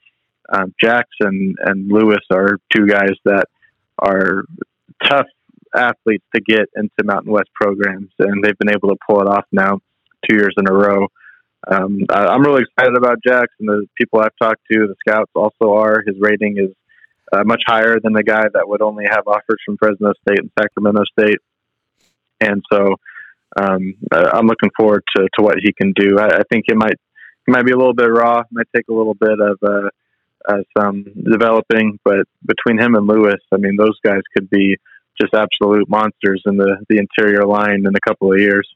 um, 0.51 0.73
Jackson 0.81 1.55
and 1.59 1.91
Lewis 1.91 2.23
are 2.31 2.57
two 2.75 2.87
guys 2.87 3.13
that 3.25 3.45
are 3.99 4.43
tough 5.03 5.27
athletes 5.75 6.25
to 6.35 6.41
get 6.41 6.67
into 6.75 7.03
Mountain 7.03 7.31
West 7.31 7.49
programs, 7.53 8.09
and 8.19 8.43
they've 8.43 8.57
been 8.57 8.73
able 8.73 8.89
to 8.89 8.97
pull 9.07 9.21
it 9.21 9.27
off 9.27 9.45
now 9.51 9.79
two 10.27 10.35
years 10.35 10.53
in 10.57 10.67
a 10.67 10.73
row. 10.73 11.07
Um, 11.67 11.99
I, 12.09 12.33
am 12.33 12.41
really 12.41 12.63
excited 12.63 12.97
about 12.97 13.17
Jackson. 13.25 13.65
The 13.65 13.85
people 13.97 14.19
I've 14.21 14.35
talked 14.41 14.61
to, 14.71 14.87
the 14.87 14.95
scouts 15.07 15.31
also 15.35 15.73
are. 15.73 16.03
His 16.05 16.15
rating 16.19 16.57
is 16.57 16.71
uh, 17.31 17.43
much 17.45 17.61
higher 17.67 17.99
than 17.99 18.13
the 18.13 18.23
guy 18.23 18.45
that 18.53 18.67
would 18.67 18.81
only 18.81 19.05
have 19.09 19.27
offers 19.27 19.59
from 19.65 19.77
Fresno 19.77 20.13
State 20.21 20.39
and 20.39 20.51
Sacramento 20.57 21.03
State. 21.17 21.39
And 22.41 22.63
so 22.71 22.95
um, 23.57 23.95
I'm 24.11 24.47
looking 24.47 24.69
forward 24.77 25.03
to, 25.15 25.23
to 25.23 25.43
what 25.43 25.55
he 25.61 25.73
can 25.73 25.93
do. 25.93 26.19
I, 26.19 26.27
I 26.27 26.41
think 26.51 26.65
it 26.67 26.75
might 26.75 26.97
might 27.47 27.65
be 27.65 27.71
a 27.71 27.77
little 27.77 27.95
bit 27.95 28.09
raw. 28.11 28.43
Might 28.51 28.67
take 28.75 28.85
a 28.89 28.93
little 28.93 29.15
bit 29.15 29.39
of 29.39 29.57
uh, 29.63 29.89
uh, 30.47 30.61
some 30.77 31.05
developing, 31.29 31.99
but 32.03 32.27
between 32.45 32.79
him 32.79 32.95
and 32.95 33.07
Lewis, 33.07 33.41
I 33.51 33.57
mean, 33.57 33.75
those 33.75 33.97
guys 34.05 34.21
could 34.35 34.49
be 34.49 34.77
just 35.19 35.33
absolute 35.33 35.89
monsters 35.89 36.41
in 36.45 36.57
the 36.57 36.77
the 36.89 36.97
interior 36.97 37.45
line 37.45 37.85
in 37.85 37.95
a 37.95 37.99
couple 38.07 38.31
of 38.31 38.39
years. 38.39 38.67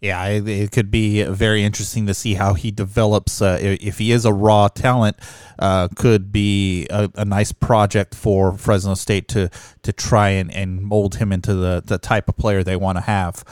Yeah, 0.00 0.24
it, 0.28 0.48
it, 0.48 0.72
could 0.72 0.90
be 0.90 1.22
very 1.24 1.62
interesting 1.62 2.06
to 2.06 2.14
see 2.14 2.32
how 2.32 2.54
he 2.54 2.70
develops. 2.70 3.42
Uh, 3.42 3.58
if 3.60 3.98
he 3.98 4.12
is 4.12 4.24
a 4.24 4.32
raw 4.32 4.68
talent, 4.68 5.18
uh, 5.58 5.88
could 5.94 6.32
be 6.32 6.86
a, 6.88 7.10
a, 7.16 7.26
nice 7.26 7.52
project 7.52 8.14
for 8.14 8.56
Fresno 8.56 8.94
State 8.94 9.28
to 9.28 9.50
to 9.82 9.92
try 9.92 10.30
and, 10.30 10.50
and 10.54 10.80
mold 10.80 11.16
him 11.16 11.32
into 11.32 11.54
the, 11.54 11.82
the 11.84 11.98
type 11.98 12.30
of 12.30 12.36
player 12.38 12.62
they 12.62 12.76
want 12.76 12.96
to 12.96 13.02
have. 13.02 13.44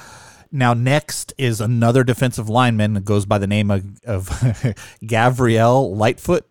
Now, 0.51 0.75
next 0.75 1.35
is 1.39 1.61
another 1.61 2.05
defensive 2.05 2.49
lineman 2.49 2.95
that 2.95 3.05
goes 3.05 3.27
by 3.27 3.39
the 3.39 3.47
name 3.47 3.71
of, 3.71 3.85
of 4.05 4.29
Gavriel 5.03 5.95
Lightfoot. 5.95 6.47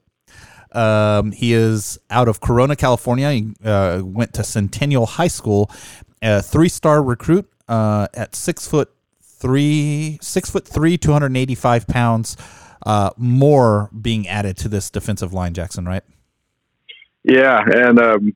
Um, 0.71 1.31
he 1.31 1.53
is 1.53 1.97
out 2.09 2.27
of 2.27 2.39
Corona, 2.39 2.75
California. 2.75 3.31
He 3.31 3.53
uh, 3.63 4.01
went 4.03 4.33
to 4.33 4.43
Centennial 4.43 5.05
High 5.05 5.29
School, 5.29 5.71
a 6.21 6.41
three 6.41 6.69
star 6.69 7.01
recruit 7.01 7.49
uh, 7.67 8.07
at 8.13 8.35
six 8.35 8.67
foot 8.67 8.93
three, 9.21 10.19
six 10.21 10.49
foot 10.49 10.67
three, 10.67 10.97
285 10.97 11.87
pounds. 11.87 12.37
Uh, 12.85 13.09
more 13.17 13.89
being 13.99 14.27
added 14.27 14.55
to 14.55 14.69
this 14.69 14.89
defensive 14.89 15.33
line, 15.33 15.53
Jackson, 15.53 15.85
right? 15.85 16.03
Yeah, 17.23 17.59
and 17.65 17.99
um, 17.99 18.35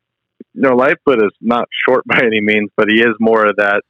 you 0.54 0.62
know, 0.62 0.76
Lightfoot 0.76 1.24
is 1.24 1.32
not 1.40 1.68
short 1.88 2.04
by 2.08 2.20
any 2.20 2.42
means, 2.42 2.70
but 2.76 2.90
he 2.90 3.02
is 3.02 3.16
more 3.20 3.46
of 3.46 3.56
that 3.58 3.82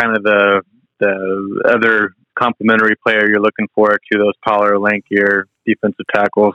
kind 0.00 0.16
of 0.16 0.22
the 0.22 0.62
the 1.00 1.62
other 1.66 2.14
complementary 2.38 2.96
player 3.04 3.28
you're 3.28 3.40
looking 3.40 3.68
for 3.74 3.90
to 3.90 4.18
those 4.18 4.34
taller, 4.46 4.74
lankier 4.74 5.44
defensive 5.66 6.06
tackles. 6.14 6.54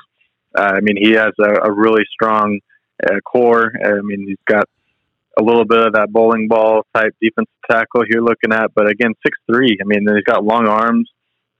Uh, 0.58 0.73
I 0.77 0.79
mean, 0.79 0.97
he 0.97 1.12
has 1.12 1.34
a, 1.39 1.67
a 1.67 1.71
really 1.71 2.03
strong 2.12 2.60
uh, 3.05 3.19
core. 3.21 3.71
I 3.84 4.01
mean, 4.01 4.25
he's 4.27 4.38
got 4.47 4.67
a 5.38 5.43
little 5.43 5.65
bit 5.65 5.86
of 5.88 5.93
that 5.93 6.12
bowling 6.12 6.47
ball 6.47 6.86
type 6.95 7.13
defensive 7.21 7.51
tackle 7.69 8.03
you're 8.08 8.23
looking 8.23 8.53
at. 8.53 8.73
But 8.73 8.89
again, 8.89 9.13
six 9.25 9.38
three. 9.47 9.77
I 9.81 9.86
mean, 9.86 10.08
he's 10.08 10.23
got 10.23 10.45
long 10.45 10.67
arms, 10.67 11.10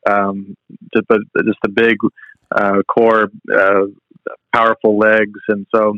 um, 0.10 0.56
just, 0.94 1.08
a, 1.10 1.20
just 1.44 1.60
a 1.66 1.70
big 1.70 1.98
uh, 2.56 2.82
core, 2.88 3.30
uh, 3.54 3.86
powerful 4.54 4.98
legs, 4.98 5.40
and 5.50 5.68
so 5.76 5.94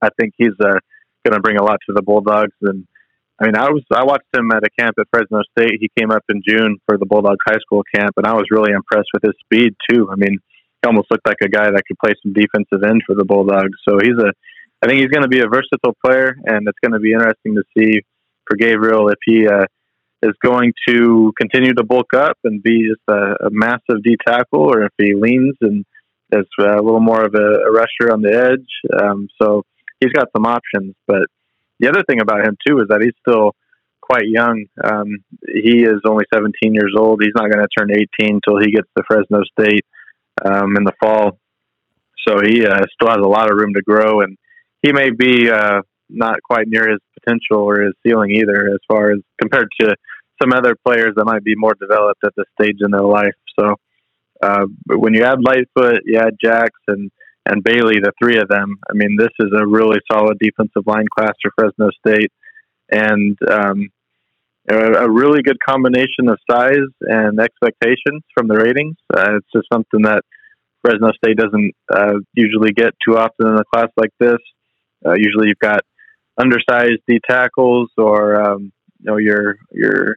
I 0.00 0.08
think 0.18 0.34
he's 0.36 0.54
uh, 0.60 0.78
going 1.24 1.34
to 1.34 1.40
bring 1.40 1.58
a 1.58 1.64
lot 1.64 1.80
to 1.86 1.92
the 1.92 2.02
Bulldogs. 2.02 2.54
And 2.62 2.86
I 3.42 3.46
mean, 3.46 3.56
I 3.56 3.70
was 3.70 3.82
I 3.92 4.04
watched 4.04 4.30
him 4.36 4.50
at 4.52 4.62
a 4.62 4.70
camp 4.78 4.94
at 5.00 5.06
Fresno 5.10 5.42
State. 5.50 5.78
He 5.80 5.90
came 5.98 6.12
up 6.12 6.22
in 6.28 6.42
June 6.46 6.78
for 6.86 6.96
the 6.96 7.06
Bulldogs 7.06 7.42
high 7.44 7.58
school 7.58 7.82
camp, 7.92 8.12
and 8.16 8.26
I 8.26 8.34
was 8.34 8.46
really 8.50 8.72
impressed 8.72 9.08
with 9.12 9.24
his 9.24 9.34
speed 9.44 9.74
too. 9.90 10.08
I 10.12 10.14
mean, 10.14 10.38
he 10.38 10.86
almost 10.86 11.10
looked 11.10 11.26
like 11.26 11.42
a 11.42 11.48
guy 11.48 11.64
that 11.64 11.82
could 11.86 11.98
play 11.98 12.14
some 12.22 12.32
defensive 12.32 12.88
end 12.88 13.02
for 13.04 13.16
the 13.16 13.24
Bulldogs. 13.24 13.76
So 13.88 13.98
he's 14.00 14.16
a 14.16 14.32
I 14.82 14.86
think 14.86 15.00
he's 15.00 15.10
going 15.10 15.22
to 15.22 15.28
be 15.28 15.40
a 15.40 15.48
versatile 15.48 15.96
player, 16.04 16.36
and 16.44 16.68
it's 16.68 16.78
going 16.84 16.92
to 16.92 17.00
be 17.00 17.12
interesting 17.12 17.56
to 17.56 17.62
see 17.76 18.02
for 18.46 18.56
Gabriel 18.56 19.08
if 19.08 19.18
he 19.24 19.46
uh, 19.46 19.66
is 20.22 20.34
going 20.44 20.72
to 20.88 21.32
continue 21.40 21.74
to 21.74 21.84
bulk 21.84 22.14
up 22.14 22.38
and 22.44 22.62
be 22.62 22.88
just 22.88 23.02
a, 23.08 23.46
a 23.46 23.50
massive 23.50 24.02
D 24.04 24.16
tackle, 24.24 24.60
or 24.60 24.84
if 24.84 24.92
he 24.98 25.14
leans 25.14 25.56
and 25.60 25.84
is 26.32 26.46
uh, 26.60 26.76
a 26.78 26.82
little 26.82 27.00
more 27.00 27.24
of 27.24 27.34
a, 27.34 27.38
a 27.38 27.72
rusher 27.72 28.12
on 28.12 28.22
the 28.22 28.32
edge. 28.32 29.00
Um, 29.02 29.28
so 29.40 29.64
he's 30.00 30.12
got 30.12 30.28
some 30.36 30.46
options. 30.46 30.94
But 31.06 31.26
the 31.82 31.88
other 31.88 32.04
thing 32.08 32.20
about 32.20 32.46
him 32.46 32.56
too 32.66 32.78
is 32.78 32.86
that 32.88 33.02
he's 33.02 33.12
still 33.20 33.54
quite 34.00 34.24
young. 34.26 34.64
Um, 34.82 35.18
he 35.46 35.82
is 35.82 36.00
only 36.06 36.24
17 36.32 36.72
years 36.72 36.94
old. 36.96 37.20
He's 37.22 37.34
not 37.34 37.50
going 37.50 37.62
to 37.62 37.68
turn 37.76 37.90
18 37.90 38.40
until 38.40 38.60
he 38.60 38.70
gets 38.70 38.88
to 38.96 39.04
Fresno 39.06 39.42
State 39.58 39.84
um, 40.44 40.76
in 40.76 40.84
the 40.84 40.92
fall. 41.02 41.38
So 42.26 42.38
he 42.40 42.64
uh, 42.64 42.86
still 42.94 43.08
has 43.08 43.18
a 43.18 43.28
lot 43.28 43.50
of 43.50 43.58
room 43.58 43.74
to 43.74 43.82
grow 43.82 44.20
and 44.20 44.38
he 44.82 44.92
may 44.92 45.10
be 45.10 45.50
uh, 45.50 45.82
not 46.08 46.36
quite 46.42 46.68
near 46.68 46.88
his 46.88 47.00
potential 47.18 47.58
or 47.58 47.82
his 47.82 47.94
ceiling 48.06 48.30
either, 48.32 48.68
as 48.68 48.80
far 48.88 49.12
as 49.12 49.18
compared 49.40 49.68
to 49.80 49.94
some 50.40 50.52
other 50.52 50.74
players 50.84 51.14
that 51.16 51.24
might 51.24 51.44
be 51.44 51.54
more 51.56 51.74
developed 51.80 52.20
at 52.24 52.32
this 52.36 52.46
stage 52.60 52.78
in 52.80 52.90
their 52.90 53.02
life. 53.02 53.34
So, 53.58 53.76
uh, 54.42 54.66
when 54.88 55.14
you 55.14 55.22
add 55.22 55.38
Lightfoot, 55.40 56.02
you 56.04 56.18
add 56.18 56.34
Jacks 56.42 56.80
and 57.46 57.64
Bailey, 57.64 57.96
the 58.00 58.12
three 58.22 58.38
of 58.38 58.48
them. 58.48 58.78
I 58.90 58.94
mean, 58.94 59.16
this 59.18 59.32
is 59.40 59.50
a 59.56 59.66
really 59.66 59.98
solid 60.10 60.38
defensive 60.38 60.86
line 60.86 61.06
class 61.16 61.32
for 61.42 61.50
Fresno 61.56 61.90
State, 62.06 62.32
and 62.90 63.36
um, 63.50 63.88
a, 64.70 65.10
really 65.10 65.42
good 65.42 65.58
combination 65.66 66.28
of 66.28 66.38
size 66.48 66.76
and 67.00 67.40
expectations 67.40 68.22
from 68.34 68.48
the 68.48 68.56
ratings. 68.56 68.96
Uh, 69.12 69.36
it's 69.36 69.48
just 69.54 69.66
something 69.72 70.02
that 70.02 70.22
Fresno 70.82 71.10
State 71.12 71.36
doesn't 71.36 71.72
uh, 71.92 72.14
usually 72.34 72.72
get 72.72 72.94
too 73.06 73.16
often 73.16 73.48
in 73.48 73.54
a 73.54 73.64
class 73.74 73.88
like 73.96 74.12
this. 74.20 74.38
Uh, 75.04 75.14
usually, 75.16 75.48
you've 75.48 75.58
got 75.58 75.80
undersized 76.40 77.02
D 77.08 77.20
tackles 77.28 77.90
or 77.96 78.40
um, 78.40 78.72
you 79.00 79.10
know 79.10 79.18
your 79.18 79.56
your 79.72 80.16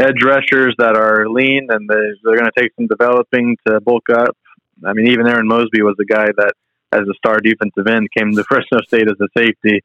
edge 0.00 0.22
rushers 0.24 0.74
that 0.78 0.96
are 0.96 1.28
lean 1.28 1.68
and 1.70 1.88
they, 1.88 1.94
they're 2.24 2.38
going 2.38 2.50
to 2.50 2.60
take 2.60 2.72
some 2.76 2.86
developing 2.86 3.56
to 3.66 3.80
bulk 3.80 4.08
up. 4.10 4.36
I 4.84 4.92
mean, 4.92 5.08
even 5.08 5.26
Arron 5.26 5.48
Mosby 5.48 5.82
was 5.82 5.96
a 6.00 6.04
guy 6.04 6.26
that, 6.36 6.52
as 6.92 7.02
a 7.02 7.14
star 7.14 7.38
defensive 7.40 7.86
end, 7.86 8.08
came 8.16 8.34
to 8.34 8.44
Fresno 8.48 8.78
State 8.86 9.08
as 9.08 9.20
a 9.20 9.28
safety. 9.36 9.80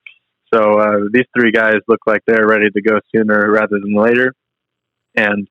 So 0.53 0.79
uh, 0.79 0.99
these 1.11 1.25
three 1.37 1.51
guys 1.51 1.77
look 1.87 1.99
like 2.05 2.21
they're 2.25 2.47
ready 2.47 2.69
to 2.69 2.81
go 2.81 2.99
sooner 3.13 3.51
rather 3.51 3.79
than 3.79 3.93
later, 3.93 4.33
and 5.15 5.47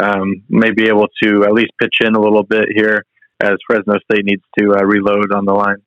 um, 0.00 0.42
may 0.48 0.70
be 0.70 0.88
able 0.88 1.08
to 1.22 1.44
at 1.44 1.52
least 1.52 1.72
pitch 1.80 1.96
in 2.00 2.14
a 2.14 2.20
little 2.20 2.42
bit 2.42 2.68
here 2.74 3.04
as 3.40 3.54
Fresno 3.66 3.98
State 4.10 4.24
needs 4.24 4.42
to 4.58 4.74
uh, 4.74 4.84
reload 4.84 5.32
on 5.32 5.44
the 5.44 5.52
line 5.52 5.82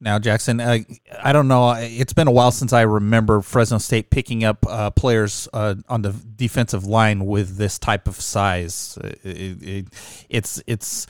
now, 0.00 0.18
Jackson. 0.18 0.60
Uh, 0.60 0.78
I 1.22 1.32
don't 1.32 1.48
know. 1.48 1.74
It's 1.76 2.12
been 2.12 2.28
a 2.28 2.32
while 2.32 2.52
since 2.52 2.72
I 2.72 2.82
remember 2.82 3.40
Fresno 3.40 3.78
State 3.78 4.10
picking 4.10 4.44
up 4.44 4.64
uh, 4.68 4.90
players 4.90 5.48
uh, 5.52 5.74
on 5.88 6.02
the 6.02 6.12
defensive 6.36 6.84
line 6.84 7.26
with 7.26 7.56
this 7.56 7.78
type 7.78 8.06
of 8.06 8.16
size. 8.16 8.96
It, 9.24 9.62
it, 9.62 9.86
it's 10.28 10.62
it's 10.66 11.06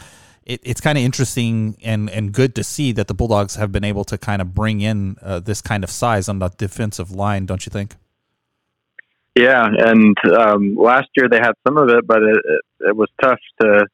it, 0.49 0.61
it's 0.65 0.81
kind 0.81 0.99
of 0.99 1.05
interesting 1.05 1.77
and, 1.85 2.11
and 2.11 2.33
good 2.33 2.55
to 2.57 2.65
see 2.65 2.91
that 2.93 3.07
the 3.07 3.15
Bulldogs 3.15 3.55
have 3.55 3.71
been 3.71 3.85
able 3.85 4.05
to 4.05 4.19
kind 4.19 4.43
of 4.43 4.55
bring 4.55 4.81
in 4.81 5.17
uh, 5.23 5.39
this 5.39 5.61
kind 5.61 5.85
of 5.85 5.91
size 5.91 6.29
on 6.29 6.41
the 6.41 6.49
defensive 6.49 7.13
line. 7.13 7.47
Don't 7.47 7.65
you 7.67 7.71
think? 7.71 7.95
Yeah, 9.37 9.65
and 9.65 10.17
um, 10.37 10.75
last 10.75 11.09
year 11.17 11.29
they 11.29 11.37
had 11.37 11.53
some 11.67 11.77
of 11.77 11.91
it, 11.91 12.05
but 12.07 12.23
it, 12.23 12.39
it, 12.81 12.97
was 12.97 13.09
tough 13.23 13.39
to 13.61 13.87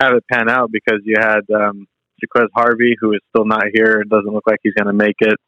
have 0.00 0.14
it 0.14 0.24
pan 0.32 0.48
out 0.48 0.70
because 0.72 1.00
you 1.04 1.16
had. 1.18 1.40
Um, 1.54 1.86
Jaquez 2.22 2.48
Harvey, 2.54 2.96
who 3.00 3.12
is 3.12 3.20
still 3.30 3.44
not 3.44 3.64
here. 3.72 4.02
Doesn't 4.04 4.32
look 4.32 4.46
like 4.46 4.60
he's 4.62 4.74
going 4.74 4.86
to 4.86 4.92
make 4.92 5.16
it. 5.20 5.38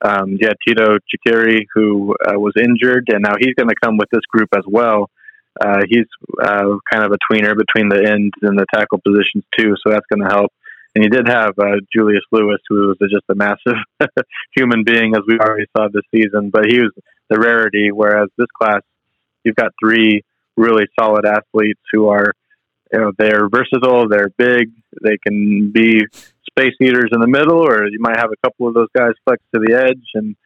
Um, 0.00 0.36
you 0.38 0.46
had 0.46 0.56
Tito 0.66 0.98
Chikiri, 1.08 1.66
who 1.74 2.14
uh, 2.26 2.38
was 2.38 2.52
injured, 2.56 3.08
and 3.12 3.22
now 3.22 3.34
he's 3.38 3.54
going 3.54 3.68
to 3.68 3.74
come 3.82 3.96
with 3.96 4.08
this 4.10 4.24
group 4.28 4.48
as 4.56 4.64
well. 4.66 5.10
Uh, 5.60 5.82
he's 5.88 6.06
uh, 6.42 6.76
kind 6.90 7.04
of 7.04 7.12
a 7.12 7.18
tweener 7.30 7.56
between 7.56 7.88
the 7.88 8.08
ends 8.08 8.34
and 8.42 8.58
the 8.58 8.66
tackle 8.72 9.00
positions 9.04 9.44
too, 9.58 9.74
so 9.82 9.90
that's 9.90 10.06
going 10.12 10.22
to 10.22 10.34
help. 10.34 10.52
And 10.94 11.04
he 11.04 11.10
did 11.10 11.28
have 11.28 11.52
uh, 11.58 11.76
Julius 11.94 12.24
Lewis, 12.32 12.60
who 12.68 12.88
was 12.88 13.10
just 13.10 13.24
a 13.28 13.34
massive 13.34 13.76
human 14.56 14.84
being, 14.84 15.14
as 15.14 15.22
we 15.26 15.38
already 15.38 15.66
saw 15.76 15.88
this 15.92 16.02
season. 16.14 16.50
But 16.50 16.66
he 16.66 16.80
was 16.80 16.92
the 17.28 17.38
rarity, 17.38 17.90
whereas 17.92 18.28
this 18.36 18.48
class, 18.56 18.82
you've 19.44 19.56
got 19.56 19.72
three 19.82 20.24
really 20.56 20.86
solid 20.98 21.24
athletes 21.24 21.80
who 21.92 22.08
are 22.08 22.32
you 22.92 22.98
know 22.98 23.12
they're 23.18 23.48
versatile, 23.48 24.08
they're 24.08 24.30
big, 24.30 24.72
they 25.02 25.18
can 25.18 25.70
be 25.70 26.04
space 26.50 26.74
eaters 26.80 27.10
in 27.12 27.20
the 27.20 27.28
middle, 27.28 27.58
or 27.58 27.86
you 27.86 27.98
might 28.00 28.16
have 28.16 28.30
a 28.32 28.46
couple 28.48 28.66
of 28.68 28.74
those 28.74 28.88
guys 28.96 29.12
flex 29.24 29.42
to 29.54 29.60
the 29.60 29.74
edge, 29.74 30.04
and 30.14 30.36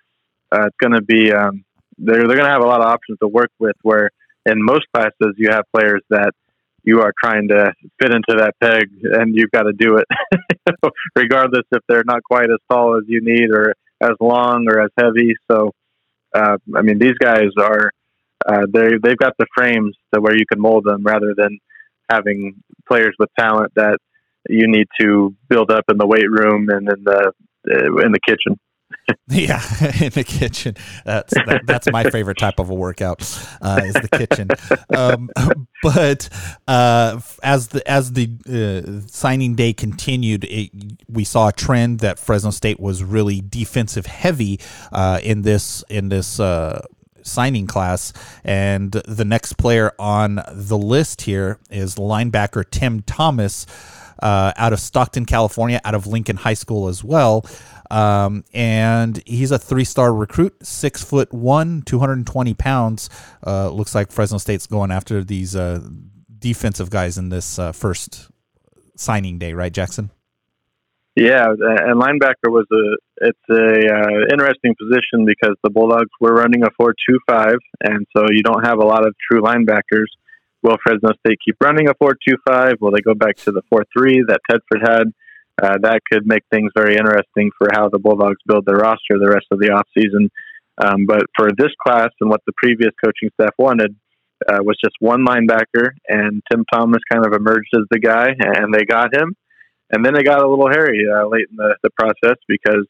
uh, 0.51 0.67
it's 0.67 0.77
going 0.79 0.93
to 0.93 1.03
be 1.03 1.33
um, 1.33 1.65
they're 1.99 2.27
they're 2.27 2.37
going 2.37 2.45
to 2.45 2.53
have 2.53 2.63
a 2.63 2.67
lot 2.67 2.81
of 2.81 2.87
options 2.87 3.19
to 3.21 3.29
work 3.29 3.51
with. 3.59 3.77
Where 3.83 4.11
in 4.47 4.63
most 4.63 4.87
classes 4.95 5.35
you 5.37 5.51
have 5.51 5.65
players 5.75 6.03
that 6.11 6.33
you 6.85 7.01
are 7.01 7.13
trying 7.23 7.49
to 7.49 7.73
fit 8.01 8.13
into 8.13 8.35
that 8.39 8.55
peg, 8.61 8.89
and 9.03 9.37
you've 9.37 9.51
got 9.53 9.63
to 9.63 9.73
do 9.73 9.99
it, 9.99 10.07
regardless 11.17 11.63
if 11.71 11.83
they're 11.89 12.03
not 12.05 12.23
quite 12.25 12.51
as 12.51 12.59
tall 12.71 12.97
as 12.97 13.05
you 13.07 13.21
need, 13.23 13.51
or 13.51 13.75
as 14.01 14.17
long, 14.21 14.67
or 14.69 14.81
as 14.81 14.91
heavy. 14.99 15.35
So, 15.51 15.71
uh, 16.35 16.57
I 16.75 16.83
mean, 16.83 16.99
these 16.99 17.17
guys 17.21 17.51
are 17.59 17.93
uh, 18.47 18.67
they 18.73 18.91
they've 19.03 19.17
got 19.17 19.35
the 19.39 19.47
frames 19.55 19.97
to 20.13 20.21
where 20.21 20.37
you 20.37 20.45
can 20.47 20.61
mold 20.61 20.85
them 20.85 21.03
rather 21.05 21.35
than 21.37 21.59
having 22.11 22.63
players 22.89 23.15
with 23.19 23.31
talent 23.39 23.73
that 23.77 23.99
you 24.49 24.67
need 24.67 24.89
to 25.01 25.35
build 25.49 25.71
up 25.71 25.85
in 25.89 25.99
the 25.99 26.07
weight 26.07 26.29
room 26.29 26.69
and 26.69 26.89
in 26.89 27.05
the 27.05 27.33
uh, 27.71 28.05
in 28.05 28.13
the 28.13 28.21
kitchen. 28.27 28.59
Yeah, 29.29 29.63
in 30.01 30.11
the 30.11 30.25
kitchen. 30.27 30.77
That's 31.05 31.35
that, 31.35 31.63
that's 31.65 31.91
my 31.91 32.05
favorite 32.05 32.39
type 32.39 32.59
of 32.59 32.71
a 32.71 32.75
workout 32.75 33.21
uh, 33.61 33.81
is 33.85 33.95
the 33.95 34.09
kitchen. 34.13 34.49
Um, 34.97 35.31
but 35.83 36.29
uh, 36.69 37.21
as 37.43 37.69
the 37.69 37.89
as 37.91 38.13
the 38.13 38.31
uh, 38.49 39.09
signing 39.09 39.55
day 39.55 39.73
continued, 39.73 40.45
it, 40.45 40.71
we 41.09 41.25
saw 41.25 41.49
a 41.49 41.53
trend 41.53 42.01
that 42.01 42.19
Fresno 42.19 42.51
State 42.51 42.81
was 42.81 43.03
really 43.03 43.41
defensive 43.41 44.07
heavy 44.07 44.61
uh, 44.93 45.21
in 45.23 45.43
this 45.43 45.85
in 45.89 46.09
this 46.09 46.39
uh, 46.39 46.85
signing 47.23 47.67
class. 47.67 48.13
And 48.45 48.93
the 48.93 49.25
next 49.25 49.55
player 49.55 49.93
on 49.99 50.41
the 50.53 50.79
list 50.79 51.23
here 51.23 51.59
is 51.71 51.97
linebacker 51.97 52.65
Tim 52.71 53.03
Thomas. 53.03 53.67
Uh, 54.23 54.53
out 54.57 54.73
of 54.73 54.81
Stockton, 54.81 55.27
California, 55.27 55.81
out 55.85 55.95
of 55.95 56.07
Lincoln 56.07 56.37
High 56.37 56.55
School 56.55 56.89
as 56.89 57.05
well. 57.05 57.45
Um, 57.91 58.45
and 58.55 59.23
he's 59.27 59.51
a 59.51 59.59
three 59.59 59.85
star 59.85 60.15
recruit, 60.15 60.55
six 60.65 61.05
foot 61.05 61.33
one, 61.33 61.83
220 61.83 62.55
pounds. 62.55 63.11
Uh, 63.47 63.69
looks 63.69 63.95
like 63.95 64.11
Fresno 64.11 64.39
State's 64.39 64.67
going 64.67 64.91
after 64.91 65.23
these 65.23 65.55
uh, 65.55 65.81
defensive 66.39 66.89
guys 66.89 67.19
in 67.19 67.29
this 67.29 67.59
uh, 67.59 67.73
first 67.73 68.31
signing 68.97 69.39
day, 69.39 69.53
right, 69.53 69.73
Jackson? 69.73 70.11
Yeah, 71.15 71.45
and 71.47 72.01
linebacker 72.01 72.49
was 72.49 72.65
a 72.73 73.27
it's 73.27 73.39
a 73.51 73.95
uh, 73.95 74.33
interesting 74.33 74.75
position 74.81 75.27
because 75.27 75.57
the 75.63 75.69
Bulldogs 75.69 76.11
were 76.19 76.33
running 76.33 76.63
a 76.63 76.71
four 76.79 76.95
two 77.07 77.19
five, 77.29 77.57
and 77.83 78.07
so 78.17 78.25
you 78.31 78.43
don't 78.43 78.65
have 78.65 78.79
a 78.79 78.85
lot 78.85 79.07
of 79.07 79.15
true 79.31 79.43
linebackers. 79.43 80.09
Will 80.63 80.77
Fresno 80.83 81.11
State 81.25 81.39
keep 81.45 81.57
running 81.63 81.89
a 81.89 81.95
four 81.95 82.13
two 82.13 82.37
five? 82.47 82.75
Will 82.81 82.93
they 82.93 83.01
go 83.01 83.15
back 83.15 83.37
to 83.39 83.53
the 83.53 83.63
four 83.69 83.85
three 83.97 84.23
that 84.29 84.41
Tedford 84.51 84.83
had? 84.83 85.07
Uh, 85.63 85.77
that 85.83 86.01
could 86.11 86.27
make 86.27 86.43
things 86.51 86.73
very 86.75 86.97
interesting 86.97 87.51
for 87.59 87.69
how 87.73 87.89
the 87.89 87.99
Bulldogs 87.99 88.39
build 88.47 88.65
their 88.65 88.79
roster 88.79 89.19
the 89.19 89.29
rest 89.29 89.47
of 89.51 89.59
the 89.59 89.69
offseason. 89.69 90.29
Um, 90.83 91.05
but 91.07 91.23
for 91.37 91.51
this 91.57 91.73
class 91.87 92.09
and 92.21 92.31
what 92.31 92.41
the 92.47 92.53
previous 92.57 92.93
coaching 93.05 93.29
staff 93.35 93.53
wanted 93.59 93.95
uh, 94.49 94.59
was 94.63 94.77
just 94.83 94.97
one 95.01 95.27
linebacker, 95.27 95.91
and 96.09 96.43
Tim 96.51 96.65
Thomas 96.73 97.03
kind 97.13 97.27
of 97.27 97.33
emerged 97.35 97.69
as 97.75 97.83
the 97.91 98.01
guy, 98.01 98.29
and 98.39 98.73
they 98.73 98.85
got 98.85 99.15
him. 99.15 99.35
And 99.91 100.05
then 100.05 100.17
it 100.17 100.25
got 100.25 100.43
a 100.43 100.49
little 100.49 100.71
hairy 100.71 101.05
uh, 101.07 101.29
late 101.29 101.47
in 101.51 101.57
the, 101.57 101.77
the 101.83 101.91
process 101.91 102.39
because 102.49 102.87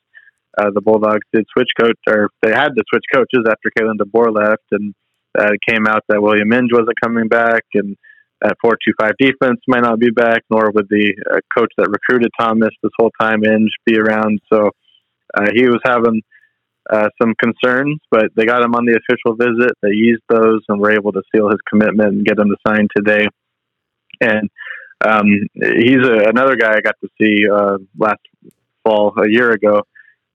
uh, 0.56 0.70
the 0.72 0.80
Bulldogs 0.80 1.26
did 1.32 1.44
switch 1.52 1.70
coach, 1.78 1.98
or 2.08 2.30
they 2.42 2.52
had 2.52 2.68
to 2.68 2.84
switch 2.88 3.04
coaches 3.12 3.44
after 3.48 3.70
Kalen 3.76 3.96
DeBoer 3.98 4.32
left, 4.32 4.62
and 4.70 4.94
uh, 5.38 5.52
it 5.52 5.60
came 5.68 5.86
out 5.86 6.04
that 6.08 6.22
William 6.22 6.52
Inge 6.52 6.72
wasn't 6.72 7.00
coming 7.02 7.28
back, 7.28 7.64
and 7.74 7.96
that 8.40 8.56
four-two-five 8.60 9.12
defense 9.18 9.60
might 9.68 9.82
not 9.82 9.98
be 9.98 10.10
back, 10.10 10.42
nor 10.50 10.70
would 10.72 10.88
the 10.88 11.14
uh, 11.30 11.38
coach 11.56 11.72
that 11.78 11.88
recruited 11.88 12.30
Thomas 12.38 12.70
this 12.82 12.92
whole 12.98 13.12
time, 13.20 13.44
Inge, 13.44 13.70
be 13.86 13.98
around. 13.98 14.40
So 14.52 14.70
uh, 15.34 15.48
he 15.54 15.66
was 15.66 15.80
having 15.84 16.22
uh, 16.90 17.08
some 17.20 17.34
concerns, 17.40 18.00
but 18.10 18.26
they 18.34 18.44
got 18.44 18.62
him 18.62 18.74
on 18.74 18.84
the 18.84 18.98
official 18.98 19.36
visit. 19.36 19.72
They 19.80 19.94
used 19.94 20.22
those 20.28 20.60
and 20.68 20.80
were 20.80 20.92
able 20.92 21.12
to 21.12 21.22
seal 21.32 21.48
his 21.48 21.60
commitment 21.68 22.08
and 22.08 22.26
get 22.26 22.38
him 22.38 22.48
to 22.48 22.56
sign 22.66 22.88
today. 22.96 23.28
And 24.20 24.50
um, 25.04 25.26
he's 25.54 26.04
a, 26.04 26.28
another 26.28 26.56
guy 26.56 26.74
I 26.74 26.80
got 26.80 26.96
to 27.00 27.08
see 27.20 27.48
uh, 27.48 27.78
last 27.96 28.20
fall 28.84 29.14
a 29.16 29.30
year 29.30 29.52
ago. 29.52 29.82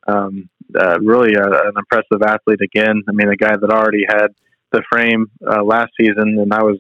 Um, 0.08 0.50
uh, 0.78 0.98
really 1.02 1.34
a, 1.36 1.43
an 1.43 1.74
impressive 1.78 2.22
athlete 2.26 2.62
again. 2.62 3.04
I 3.08 3.12
mean, 3.12 3.30
a 3.30 3.36
guy 3.36 3.56
that 3.56 3.70
already 3.70 4.06
had 4.08 4.28
the 4.72 4.84
frame 4.91 5.28
uh, 5.45 5.63
last 5.63 5.91
season, 5.99 6.38
and 6.39 6.53
I 6.53 6.63
was 6.63 6.78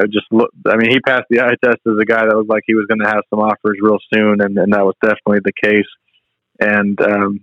I 0.00 0.06
just 0.06 0.26
look. 0.30 0.50
I 0.66 0.76
mean, 0.76 0.90
he 0.90 1.00
passed 1.00 1.26
the 1.28 1.40
eye 1.40 1.56
test 1.62 1.80
as 1.86 1.98
a 2.00 2.04
guy 2.04 2.24
that 2.24 2.36
was 2.36 2.46
like 2.48 2.62
he 2.66 2.74
was 2.74 2.86
going 2.88 3.00
to 3.00 3.08
have 3.08 3.24
some 3.30 3.40
offers 3.40 3.78
real 3.80 3.98
soon, 4.12 4.40
and, 4.40 4.56
and 4.56 4.72
that 4.72 4.84
was 4.84 4.94
definitely 5.02 5.40
the 5.44 5.52
case. 5.52 5.90
And 6.60 6.98
um, 7.00 7.40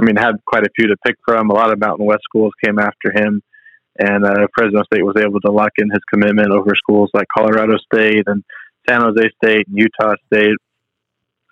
I 0.00 0.04
mean, 0.04 0.16
had 0.16 0.36
quite 0.46 0.64
a 0.64 0.70
few 0.74 0.88
to 0.88 0.96
pick 1.06 1.16
from. 1.26 1.50
A 1.50 1.54
lot 1.54 1.72
of 1.72 1.78
Mountain 1.78 2.06
West 2.06 2.22
schools 2.24 2.52
came 2.64 2.78
after 2.78 3.12
him, 3.14 3.42
and 3.98 4.24
uh, 4.24 4.46
Fresno 4.56 4.82
State 4.84 5.04
was 5.04 5.16
able 5.18 5.40
to 5.40 5.52
lock 5.52 5.72
in 5.78 5.90
his 5.90 6.02
commitment 6.10 6.50
over 6.50 6.74
schools 6.74 7.10
like 7.12 7.26
Colorado 7.36 7.76
State 7.92 8.24
and 8.26 8.42
San 8.88 9.02
Jose 9.02 9.30
State 9.42 9.68
and 9.68 9.76
Utah 9.76 10.14
State. 10.32 10.56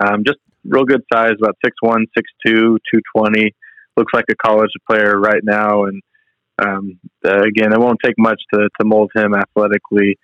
Um, 0.05 0.25
just 0.27 0.39
real 0.65 0.85
good 0.85 1.03
size, 1.13 1.33
about 1.39 1.57
6'1", 1.65 2.05
6'2", 2.47 2.79
220. 2.91 3.55
Looks 3.97 4.13
like 4.15 4.25
a 4.31 4.35
college 4.35 4.71
player 4.91 5.19
right 5.19 5.43
now, 5.45 5.85
and 5.85 6.03
um, 6.59 6.99
uh, 7.25 7.43
again, 7.43 7.73
it 7.73 7.81
won't 7.81 8.01
take 8.05 8.19
much 8.19 8.41
to, 8.53 8.69
to 8.81 8.87
mold 8.87 9.11
him 9.15 9.35
athletically. 9.35 10.19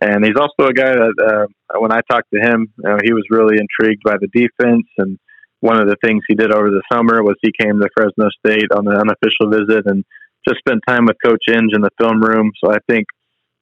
And 0.00 0.24
he's 0.24 0.36
also 0.36 0.68
a 0.68 0.72
guy 0.72 0.92
that, 0.92 1.48
uh, 1.70 1.80
when 1.80 1.92
I 1.92 2.00
talked 2.10 2.30
to 2.32 2.40
him, 2.40 2.72
you 2.78 2.88
know, 2.88 2.98
he 3.04 3.12
was 3.12 3.24
really 3.30 3.58
intrigued 3.58 4.02
by 4.02 4.16
the 4.18 4.28
defense. 4.28 4.86
And 4.98 5.18
one 5.60 5.80
of 5.80 5.86
the 5.86 5.96
things 6.04 6.22
he 6.26 6.34
did 6.34 6.52
over 6.52 6.70
the 6.70 6.82
summer 6.90 7.22
was 7.22 7.36
he 7.42 7.52
came 7.58 7.78
to 7.80 7.88
Fresno 7.94 8.28
State 8.44 8.72
on 8.74 8.86
an 8.88 8.96
unofficial 8.96 9.50
visit 9.50 9.86
and 9.86 10.04
just 10.48 10.58
spent 10.58 10.80
time 10.86 11.06
with 11.06 11.16
Coach 11.22 11.44
Inge 11.48 11.72
in 11.74 11.82
the 11.82 11.90
film 12.00 12.20
room. 12.20 12.52
So 12.62 12.72
I 12.72 12.78
think 12.88 13.06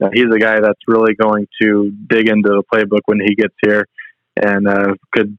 uh, 0.03 0.09
he's 0.13 0.33
a 0.33 0.39
guy 0.39 0.61
that's 0.61 0.81
really 0.87 1.15
going 1.15 1.47
to 1.61 1.93
dig 2.09 2.29
into 2.29 2.49
the 2.49 2.63
playbook 2.73 3.03
when 3.07 3.21
he 3.21 3.35
gets 3.35 3.55
here 3.63 3.87
and 4.37 4.67
uh, 4.67 4.95
could 5.13 5.37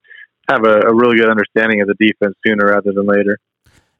have 0.49 0.65
a, 0.65 0.81
a 0.81 0.93
really 0.93 1.17
good 1.17 1.29
understanding 1.29 1.81
of 1.81 1.87
the 1.87 1.95
defense 1.99 2.35
sooner 2.45 2.67
rather 2.67 2.91
than 2.91 3.05
later. 3.05 3.39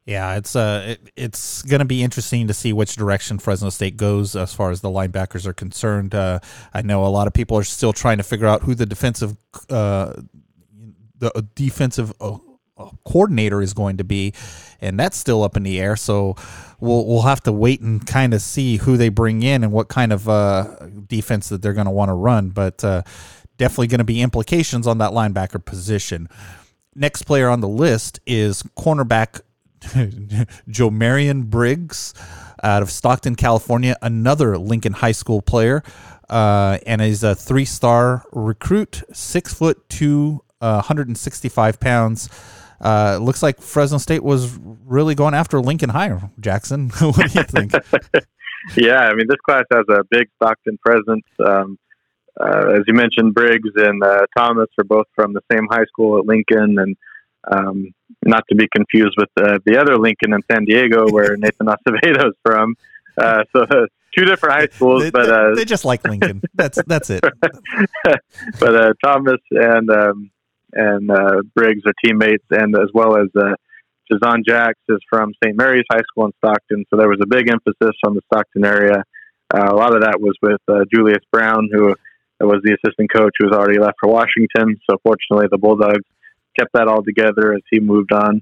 Yeah, 0.05 0.35
it's 0.35 0.55
uh, 0.55 0.83
it, 0.87 1.11
it's 1.15 1.61
going 1.61 1.79
to 1.79 1.85
be 1.85 2.01
interesting 2.01 2.47
to 2.47 2.53
see 2.53 2.73
which 2.73 2.95
direction 2.95 3.37
Fresno 3.37 3.69
State 3.69 3.97
goes 3.97 4.35
as 4.35 4.53
far 4.53 4.71
as 4.71 4.81
the 4.81 4.89
linebackers 4.89 5.45
are 5.45 5.53
concerned. 5.53 6.15
Uh, 6.15 6.39
I 6.73 6.81
know 6.81 7.05
a 7.05 7.07
lot 7.07 7.27
of 7.27 7.33
people 7.33 7.55
are 7.57 7.63
still 7.63 7.93
trying 7.93 8.17
to 8.17 8.23
figure 8.23 8.47
out 8.47 8.63
who 8.63 8.73
the 8.73 8.87
defensive, 8.87 9.37
uh, 9.69 10.13
the 11.19 11.47
defensive 11.53 12.13
uh, 12.19 12.37
uh, 12.77 12.89
coordinator 13.05 13.61
is 13.61 13.75
going 13.75 13.97
to 13.97 14.03
be, 14.03 14.33
and 14.79 14.99
that's 14.99 15.17
still 15.17 15.43
up 15.43 15.55
in 15.55 15.61
the 15.61 15.79
air. 15.79 15.95
So 15.95 16.35
we'll 16.79 17.05
we'll 17.05 17.21
have 17.21 17.41
to 17.41 17.51
wait 17.51 17.81
and 17.81 18.05
kind 18.05 18.33
of 18.33 18.41
see 18.41 18.77
who 18.77 18.97
they 18.97 19.09
bring 19.09 19.43
in 19.43 19.63
and 19.63 19.71
what 19.71 19.87
kind 19.87 20.11
of 20.11 20.27
uh, 20.27 20.77
defense 21.07 21.49
that 21.49 21.61
they're 21.61 21.73
going 21.73 21.85
to 21.85 21.91
want 21.91 22.09
to 22.09 22.15
run. 22.15 22.49
But 22.49 22.77
definitely 23.57 23.85
going 23.85 23.99
to 23.99 24.03
be 24.03 24.23
implications 24.23 24.87
on 24.87 24.97
that 24.97 25.11
linebacker 25.11 25.63
position. 25.63 26.27
Next 26.95 27.23
player 27.23 27.47
on 27.49 27.61
the 27.61 27.67
list 27.67 28.19
is 28.25 28.63
cornerback 28.75 29.41
Jomarion 30.69 31.45
Briggs 31.45 32.13
out 32.63 32.81
of 32.81 32.91
Stockton, 32.91 33.35
California, 33.35 33.97
another 34.01 34.57
Lincoln 34.57 34.93
High 34.93 35.11
School 35.11 35.41
player, 35.41 35.83
uh, 36.29 36.77
and 36.85 37.01
he's 37.01 37.23
a 37.23 37.35
three-star 37.35 38.23
recruit, 38.31 39.03
six 39.11 39.53
foot 39.53 39.89
two, 39.89 40.43
uh, 40.61 40.75
165 40.75 41.79
pounds. 41.79 42.29
Uh, 42.79 43.19
looks 43.21 43.43
like 43.43 43.61
Fresno 43.61 43.97
State 43.97 44.23
was 44.23 44.57
really 44.85 45.13
going 45.13 45.33
after 45.33 45.59
Lincoln 45.59 45.89
High. 45.89 46.19
Jackson, 46.39 46.89
what 46.99 47.31
do 47.31 47.39
you 47.39 47.43
think? 47.43 47.73
yeah, 48.77 49.01
I 49.01 49.13
mean 49.13 49.27
this 49.27 49.39
class 49.45 49.65
has 49.71 49.85
a 49.89 50.03
big 50.09 50.29
Stockton 50.35 50.77
presence. 50.83 51.25
Um, 51.45 51.77
uh, 52.39 52.75
as 52.75 52.81
you 52.87 52.93
mentioned, 52.93 53.33
Briggs 53.33 53.69
and 53.75 54.03
uh, 54.03 54.25
Thomas 54.37 54.67
are 54.79 54.83
both 54.83 55.05
from 55.15 55.33
the 55.33 55.41
same 55.51 55.67
high 55.69 55.85
school 55.85 56.17
at 56.17 56.25
Lincoln, 56.25 56.77
and 56.79 56.95
um, 57.49 57.93
not 58.23 58.43
to 58.49 58.55
be 58.55 58.67
confused 58.75 59.15
with 59.17 59.29
uh, 59.37 59.59
the 59.65 59.79
other 59.79 59.97
Lincoln 59.97 60.33
in 60.33 60.41
San 60.51 60.65
Diego, 60.65 61.09
where 61.09 61.37
Nathan 61.37 61.67
Acevedo 61.67 62.27
is 62.27 62.35
from. 62.43 62.75
Uh, 63.17 63.43
so 63.55 63.65
two 64.17 64.25
different 64.25 64.55
high 64.55 64.67
schools, 64.67 65.03
they, 65.03 65.11
but 65.11 65.29
uh, 65.29 65.55
they 65.55 65.65
just 65.65 65.85
like 65.85 66.03
Lincoln. 66.03 66.41
That's 66.53 66.79
that's 66.85 67.09
it. 67.09 67.23
but 68.59 68.75
uh, 68.75 68.93
Thomas 69.03 69.41
and 69.51 69.89
um, 69.89 70.31
and 70.73 71.09
uh, 71.09 71.41
Briggs 71.55 71.81
are 71.85 71.93
teammates, 72.03 72.45
and 72.51 72.75
as 72.75 72.89
well 72.93 73.17
as 73.17 73.27
uh, 73.35 73.55
Jazon 74.11 74.45
Jacks 74.45 74.79
is 74.89 74.99
from 75.09 75.33
St. 75.43 75.55
Mary's 75.57 75.85
High 75.91 76.03
School 76.09 76.25
in 76.25 76.31
Stockton. 76.37 76.85
So 76.89 76.97
there 76.97 77.09
was 77.09 77.19
a 77.21 77.27
big 77.27 77.49
emphasis 77.49 77.95
on 78.05 78.13
the 78.13 78.21
Stockton 78.31 78.65
area. 78.65 79.03
Uh, 79.53 79.67
a 79.69 79.75
lot 79.75 79.93
of 79.93 80.01
that 80.01 80.21
was 80.21 80.35
with 80.41 80.61
uh, 80.69 80.85
Julius 80.93 81.23
Brown, 81.31 81.69
who 81.71 81.95
was 82.39 82.61
the 82.63 82.75
assistant 82.81 83.11
coach 83.13 83.33
who 83.37 83.47
was 83.47 83.55
already 83.55 83.79
left 83.79 83.97
for 83.99 84.09
Washington. 84.09 84.79
So 84.89 84.97
fortunately, 85.03 85.47
the 85.51 85.57
Bulldogs 85.57 86.05
kept 86.57 86.73
that 86.73 86.87
all 86.87 87.03
together 87.03 87.53
as 87.53 87.61
he 87.69 87.79
moved 87.79 88.11
on. 88.11 88.41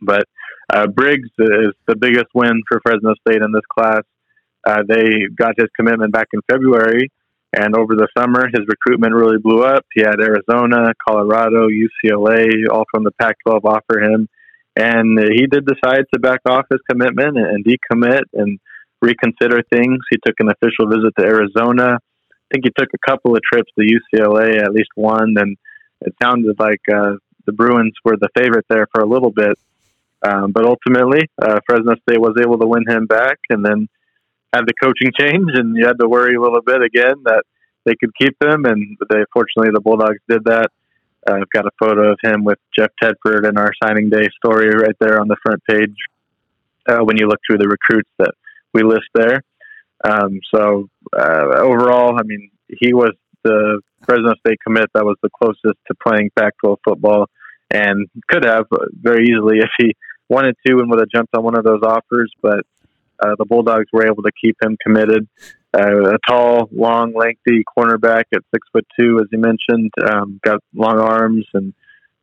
But 0.00 0.24
uh, 0.72 0.86
Briggs 0.86 1.28
is 1.38 1.74
the 1.86 1.96
biggest 1.96 2.28
win 2.34 2.62
for 2.68 2.80
Fresno 2.82 3.14
State 3.26 3.42
in 3.42 3.52
this 3.52 3.66
class. 3.72 4.02
Uh, 4.66 4.82
they 4.86 5.26
got 5.34 5.54
his 5.56 5.68
commitment 5.76 6.12
back 6.12 6.28
in 6.32 6.40
February, 6.50 7.10
and 7.52 7.74
over 7.74 7.94
the 7.94 8.08
summer, 8.16 8.46
his 8.46 8.66
recruitment 8.68 9.14
really 9.14 9.38
blew 9.38 9.64
up. 9.64 9.84
He 9.94 10.02
had 10.02 10.20
Arizona, 10.20 10.92
Colorado, 11.06 11.68
UCLA, 11.68 12.68
all 12.70 12.84
from 12.90 13.04
the 13.04 13.10
Pac 13.20 13.36
12 13.46 13.64
offer 13.64 14.00
him. 14.00 14.28
And 14.76 15.18
he 15.18 15.46
did 15.46 15.66
decide 15.66 16.04
to 16.14 16.20
back 16.20 16.40
off 16.46 16.66
his 16.70 16.80
commitment 16.88 17.36
and 17.36 17.64
decommit 17.64 18.22
and 18.34 18.60
reconsider 19.02 19.62
things. 19.72 19.98
He 20.10 20.18
took 20.24 20.36
an 20.38 20.48
official 20.48 20.86
visit 20.88 21.12
to 21.18 21.24
Arizona. 21.26 21.98
I 21.98 22.54
think 22.54 22.64
he 22.64 22.72
took 22.78 22.88
a 22.94 23.10
couple 23.10 23.34
of 23.34 23.42
trips 23.42 23.70
to 23.78 23.84
UCLA, 23.84 24.62
at 24.62 24.72
least 24.72 24.90
one, 24.94 25.34
and 25.36 25.56
it 26.00 26.14
sounded 26.22 26.58
like 26.58 26.80
uh, 26.92 27.14
the 27.46 27.52
Bruins 27.52 27.94
were 28.04 28.16
the 28.16 28.28
favorite 28.36 28.66
there 28.68 28.86
for 28.92 29.02
a 29.02 29.06
little 29.06 29.30
bit. 29.30 29.58
Um, 30.22 30.52
but 30.52 30.66
ultimately, 30.66 31.22
uh, 31.40 31.60
Fresno 31.66 31.94
State 32.02 32.20
was 32.20 32.36
able 32.40 32.58
to 32.58 32.66
win 32.66 32.84
him 32.86 33.06
back 33.06 33.38
and 33.48 33.64
then 33.64 33.88
had 34.52 34.66
the 34.66 34.74
coaching 34.82 35.12
change, 35.18 35.50
and 35.54 35.76
you 35.76 35.86
had 35.86 35.98
to 35.98 36.08
worry 36.08 36.34
a 36.34 36.40
little 36.40 36.62
bit 36.62 36.82
again 36.82 37.14
that 37.24 37.44
they 37.84 37.94
could 37.98 38.14
keep 38.20 38.36
him. 38.42 38.64
And 38.66 38.98
they, 39.08 39.24
fortunately, 39.32 39.70
the 39.72 39.80
Bulldogs 39.80 40.20
did 40.28 40.44
that. 40.44 40.70
Uh, 41.28 41.34
I've 41.34 41.50
got 41.50 41.66
a 41.66 41.70
photo 41.78 42.12
of 42.12 42.18
him 42.22 42.44
with 42.44 42.58
Jeff 42.78 42.90
Tedford 43.02 43.48
in 43.48 43.58
our 43.58 43.72
signing 43.82 44.08
day 44.08 44.28
story 44.36 44.70
right 44.70 44.96
there 45.00 45.20
on 45.20 45.28
the 45.28 45.36
front 45.42 45.62
page 45.68 45.94
uh, 46.88 47.00
when 47.04 47.18
you 47.18 47.26
look 47.26 47.40
through 47.46 47.58
the 47.58 47.68
recruits 47.68 48.08
that 48.18 48.32
we 48.72 48.82
list 48.82 49.08
there. 49.14 49.42
Um, 50.02 50.40
so 50.54 50.88
uh, 51.18 51.58
overall, 51.58 52.18
I 52.18 52.22
mean, 52.22 52.50
he 52.68 52.94
was 52.94 53.12
the 53.44 53.80
Fresno 54.04 54.34
State 54.44 54.58
commit 54.64 54.90
that 54.94 55.04
was 55.04 55.16
the 55.22 55.30
closest 55.30 55.78
to 55.86 55.94
playing 56.06 56.30
Pac-12 56.38 56.76
football, 56.84 57.26
and 57.70 58.08
could 58.28 58.44
have 58.44 58.66
very 58.92 59.26
easily 59.26 59.58
if 59.58 59.70
he 59.78 59.94
wanted 60.28 60.56
to 60.66 60.78
and 60.78 60.90
would 60.90 61.00
have 61.00 61.08
jumped 61.14 61.34
on 61.36 61.44
one 61.44 61.56
of 61.56 61.64
those 61.64 61.82
offers. 61.82 62.32
But 62.40 62.64
uh, 63.22 63.34
the 63.38 63.44
Bulldogs 63.44 63.86
were 63.92 64.06
able 64.06 64.22
to 64.22 64.32
keep 64.42 64.56
him 64.62 64.76
committed. 64.82 65.28
uh, 65.74 66.14
a 66.14 66.18
tall, 66.28 66.68
long, 66.72 67.14
lengthy 67.14 67.64
cornerback 67.76 68.24
at 68.34 68.42
six 68.52 68.66
foot 68.72 68.86
two, 68.98 69.18
as 69.20 69.26
you 69.30 69.38
mentioned. 69.38 69.92
Um, 70.04 70.40
got 70.44 70.60
long 70.74 70.98
arms 70.98 71.46
and 71.54 71.74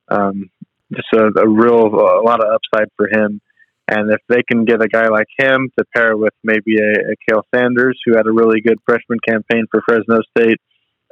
um, 0.10 0.50
just 0.94 1.08
a, 1.14 1.28
a 1.40 1.48
real 1.48 1.86
a 1.86 2.24
lot 2.24 2.44
of 2.44 2.52
upside 2.54 2.90
for 2.96 3.08
him. 3.08 3.42
And 3.90 4.12
if 4.12 4.20
they 4.28 4.44
can 4.44 4.66
get 4.66 4.84
a 4.84 4.88
guy 4.90 5.08
like 5.08 5.28
him 5.38 5.70
to 5.80 5.86
pair 5.96 6.18
with 6.18 6.34
maybe 6.44 6.78
a, 6.78 7.12
a 7.12 7.16
Kale 7.28 7.44
Sanders, 7.56 7.98
who 8.06 8.18
had 8.18 8.28
a 8.28 8.32
really 8.32 8.60
good 8.60 8.80
freshman 8.86 9.20
campaign 9.26 9.66
for 9.72 9.82
Fresno 9.88 10.20
State, 10.38 10.60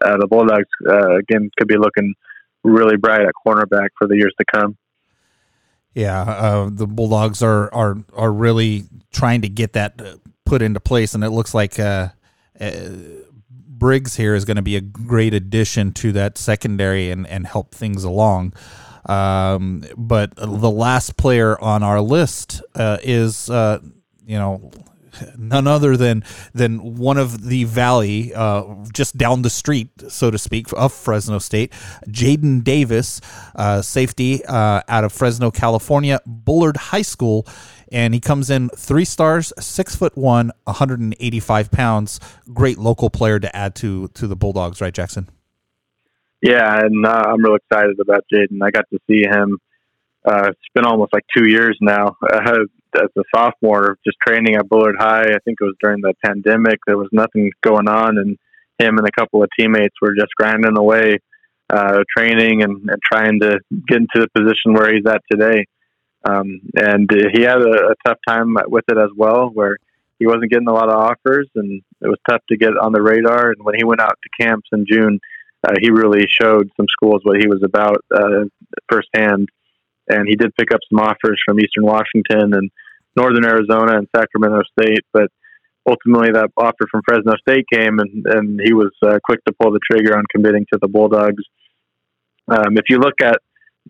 uh, 0.03 0.17
the 0.17 0.27
Bulldogs 0.27 0.69
uh, 0.87 1.15
again 1.17 1.49
could 1.57 1.67
be 1.67 1.77
looking 1.77 2.13
really 2.63 2.97
bright 2.97 3.21
at 3.21 3.33
cornerback 3.45 3.89
for 3.97 4.07
the 4.07 4.15
years 4.15 4.33
to 4.39 4.45
come. 4.53 4.77
Yeah, 5.93 6.21
uh, 6.21 6.69
the 6.71 6.87
Bulldogs 6.87 7.41
are 7.41 7.73
are 7.73 7.97
are 8.13 8.31
really 8.31 8.83
trying 9.11 9.41
to 9.43 9.49
get 9.49 9.73
that 9.73 10.01
uh, 10.01 10.15
put 10.45 10.61
into 10.61 10.79
place, 10.79 11.15
and 11.15 11.23
it 11.23 11.29
looks 11.29 11.53
like 11.53 11.79
uh, 11.79 12.09
uh, 12.59 12.89
Briggs 13.49 14.15
here 14.15 14.35
is 14.35 14.43
going 14.43 14.57
to 14.57 14.63
be 14.63 14.75
a 14.75 14.81
great 14.81 15.33
addition 15.33 15.93
to 15.93 16.11
that 16.11 16.37
secondary 16.37 17.11
and 17.11 17.25
and 17.27 17.47
help 17.47 17.73
things 17.73 18.03
along. 18.03 18.53
Um, 19.05 19.85
but 19.95 20.35
the 20.35 20.71
last 20.71 21.15
player 21.15 21.61
on 21.61 21.83
our 21.83 22.01
list 22.01 22.61
is, 22.75 23.47
you 23.47 24.39
know, 24.39 24.71
none 25.37 25.67
other 25.67 25.97
than 25.97 26.23
than 26.53 26.95
one 26.95 27.17
of 27.17 27.47
the 27.47 27.63
valley, 27.65 28.33
uh, 28.33 28.63
just 28.93 29.17
down 29.17 29.41
the 29.41 29.49
street, 29.49 29.89
so 30.07 30.31
to 30.31 30.37
speak, 30.37 30.67
of 30.73 30.93
Fresno 30.93 31.39
State, 31.39 31.71
Jaden 32.07 32.63
Davis, 32.63 33.21
uh, 33.55 33.81
safety 33.81 34.43
uh, 34.45 34.81
out 34.87 35.03
of 35.03 35.13
Fresno, 35.13 35.51
California, 35.51 36.19
Bullard 36.25 36.77
High 36.77 37.01
School. 37.01 37.47
And 37.91 38.13
he 38.13 38.19
comes 38.19 38.49
in 38.49 38.69
three 38.69 39.05
stars, 39.05 39.53
six 39.59 39.95
foot 39.95 40.17
one, 40.17 40.51
185 40.63 41.71
pounds. 41.71 42.19
Great 42.51 42.77
local 42.77 43.09
player 43.09 43.39
to 43.39 43.55
add 43.55 43.75
to 43.75 44.07
to 44.09 44.27
the 44.27 44.35
Bulldogs, 44.35 44.81
right, 44.81 44.93
Jackson? 44.93 45.29
Yeah, 46.41 46.79
and 46.79 47.05
uh, 47.05 47.23
I'm 47.27 47.43
real 47.43 47.55
excited 47.55 47.99
about 47.99 48.25
Jaden. 48.31 48.59
I 48.61 48.71
got 48.71 48.85
to 48.91 48.99
see 49.07 49.23
him. 49.23 49.57
Uh, 50.25 50.49
it's 50.49 50.59
been 50.73 50.85
almost 50.85 51.13
like 51.13 51.23
two 51.35 51.47
years 51.47 51.77
now 51.81 52.17
uh, 52.33 52.65
as 52.95 53.09
a 53.17 53.23
sophomore, 53.35 53.97
just 54.05 54.17
training 54.25 54.55
at 54.55 54.69
Bullard 54.69 54.95
High. 54.97 55.23
I 55.23 55.39
think 55.43 55.57
it 55.59 55.63
was 55.63 55.75
during 55.81 56.01
the 56.01 56.13
pandemic. 56.25 56.79
There 56.85 56.97
was 56.97 57.09
nothing 57.11 57.51
going 57.61 57.87
on, 57.87 58.17
and 58.17 58.37
him 58.79 58.97
and 58.97 59.07
a 59.07 59.11
couple 59.11 59.43
of 59.43 59.49
teammates 59.57 59.95
were 60.01 60.15
just 60.15 60.33
grinding 60.37 60.77
away, 60.77 61.17
uh, 61.69 62.03
training 62.15 62.63
and, 62.63 62.89
and 62.89 63.01
trying 63.11 63.39
to 63.41 63.59
get 63.87 63.97
into 63.97 64.19
the 64.19 64.27
position 64.35 64.73
where 64.73 64.93
he's 64.93 65.05
at 65.07 65.21
today. 65.31 65.65
Um, 66.27 66.61
and 66.75 67.09
he 67.33 67.43
had 67.43 67.61
a, 67.61 67.91
a 67.91 67.95
tough 68.05 68.17
time 68.27 68.55
with 68.67 68.85
it 68.89 68.97
as 68.97 69.11
well, 69.15 69.51
where 69.53 69.77
he 70.19 70.27
wasn't 70.27 70.51
getting 70.51 70.67
a 70.67 70.73
lot 70.73 70.89
of 70.89 70.95
offers, 70.95 71.47
and 71.55 71.81
it 72.01 72.07
was 72.07 72.19
tough 72.27 72.41
to 72.49 72.57
get 72.57 72.77
on 72.81 72.93
the 72.93 73.01
radar. 73.01 73.51
And 73.51 73.63
when 73.63 73.75
he 73.75 73.83
went 73.83 74.01
out 74.01 74.17
to 74.23 74.43
camps 74.43 74.69
in 74.71 74.85
June, 74.89 75.19
uh, 75.67 75.73
he 75.79 75.89
really 75.91 76.25
showed 76.41 76.69
some 76.77 76.87
schools 76.89 77.21
what 77.23 77.39
he 77.39 77.47
was 77.47 77.61
about 77.63 77.97
uh, 78.13 78.45
firsthand. 78.89 79.49
And 80.07 80.27
he 80.27 80.35
did 80.35 80.55
pick 80.55 80.71
up 80.71 80.81
some 80.89 80.99
offers 80.99 81.41
from 81.45 81.59
Eastern 81.59 81.85
Washington 81.85 82.53
and 82.53 82.69
Northern 83.15 83.45
Arizona 83.45 83.97
and 83.97 84.07
Sacramento 84.15 84.61
State, 84.77 85.05
but 85.13 85.31
ultimately 85.87 86.31
that 86.31 86.51
offer 86.57 86.87
from 86.89 87.01
Fresno 87.07 87.33
State 87.37 87.65
came, 87.71 87.99
and, 87.99 88.25
and 88.25 88.59
he 88.63 88.73
was 88.73 88.91
uh, 89.05 89.19
quick 89.23 89.43
to 89.45 89.53
pull 89.53 89.71
the 89.71 89.79
trigger 89.89 90.17
on 90.17 90.23
committing 90.33 90.65
to 90.73 90.79
the 90.81 90.87
Bulldogs. 90.87 91.43
Um, 92.47 92.77
if 92.77 92.85
you 92.89 92.99
look 92.99 93.21
at 93.21 93.37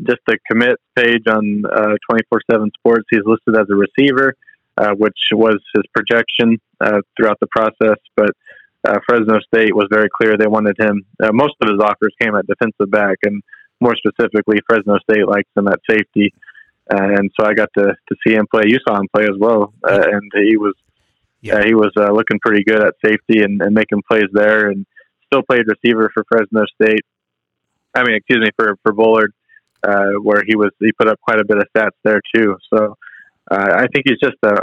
just 0.03 0.19
the 0.27 0.37
commit 0.49 0.77
page 0.95 1.23
on 1.27 1.63
uh, 1.65 1.95
24/7 2.11 2.69
Sports, 2.77 3.05
he's 3.09 3.21
listed 3.25 3.55
as 3.55 3.67
a 3.69 3.75
receiver, 3.75 4.35
uh, 4.77 4.91
which 4.91 5.17
was 5.31 5.57
his 5.73 5.83
projection 5.93 6.59
uh, 6.81 6.99
throughout 7.15 7.39
the 7.39 7.47
process. 7.47 7.97
But 8.15 8.31
uh, 8.85 8.99
Fresno 9.07 9.39
State 9.39 9.75
was 9.75 9.87
very 9.89 10.09
clear 10.09 10.37
they 10.37 10.47
wanted 10.47 10.75
him. 10.79 11.05
Uh, 11.21 11.31
most 11.33 11.55
of 11.61 11.69
his 11.69 11.79
offers 11.79 12.13
came 12.21 12.35
at 12.35 12.45
defensive 12.47 12.91
back, 12.91 13.17
and 13.23 13.41
more 13.79 13.95
specifically, 13.95 14.59
Fresno 14.67 14.97
State 15.09 15.27
likes 15.27 15.49
him 15.55 15.67
at 15.67 15.79
safety. 15.89 16.33
Uh, 16.91 17.03
and 17.17 17.31
so 17.39 17.47
I 17.47 17.53
got 17.53 17.69
to, 17.77 17.85
to 17.85 18.15
see 18.25 18.35
him 18.35 18.45
play. 18.53 18.63
You 18.67 18.77
saw 18.87 18.99
him 18.99 19.07
play 19.13 19.23
as 19.23 19.37
well, 19.39 19.73
uh, 19.83 20.03
and 20.11 20.31
he 20.35 20.55
was 20.57 20.75
yeah. 21.41 21.63
he 21.63 21.73
was 21.73 21.91
uh, 21.97 22.11
looking 22.11 22.39
pretty 22.39 22.63
good 22.63 22.83
at 22.83 22.93
safety 23.03 23.41
and, 23.43 23.61
and 23.61 23.73
making 23.73 24.03
plays 24.09 24.29
there, 24.33 24.69
and 24.69 24.85
still 25.25 25.41
played 25.41 25.65
receiver 25.67 26.11
for 26.13 26.23
Fresno 26.29 26.65
State. 26.81 27.05
I 27.95 28.03
mean, 28.03 28.15
excuse 28.15 28.39
me 28.39 28.51
for 28.55 28.77
for 28.83 28.93
Bullard, 28.93 29.33
uh, 29.83 30.11
where 30.21 30.43
he 30.45 30.55
was 30.55 30.71
he 30.79 30.91
put 30.91 31.07
up 31.07 31.19
quite 31.21 31.39
a 31.39 31.45
bit 31.45 31.57
of 31.57 31.65
stats 31.75 31.97
there 32.03 32.21
too. 32.35 32.57
So 32.71 32.95
uh, 33.49 33.73
I 33.73 33.87
think 33.87 34.05
he's 34.07 34.19
just 34.19 34.37
a 34.43 34.61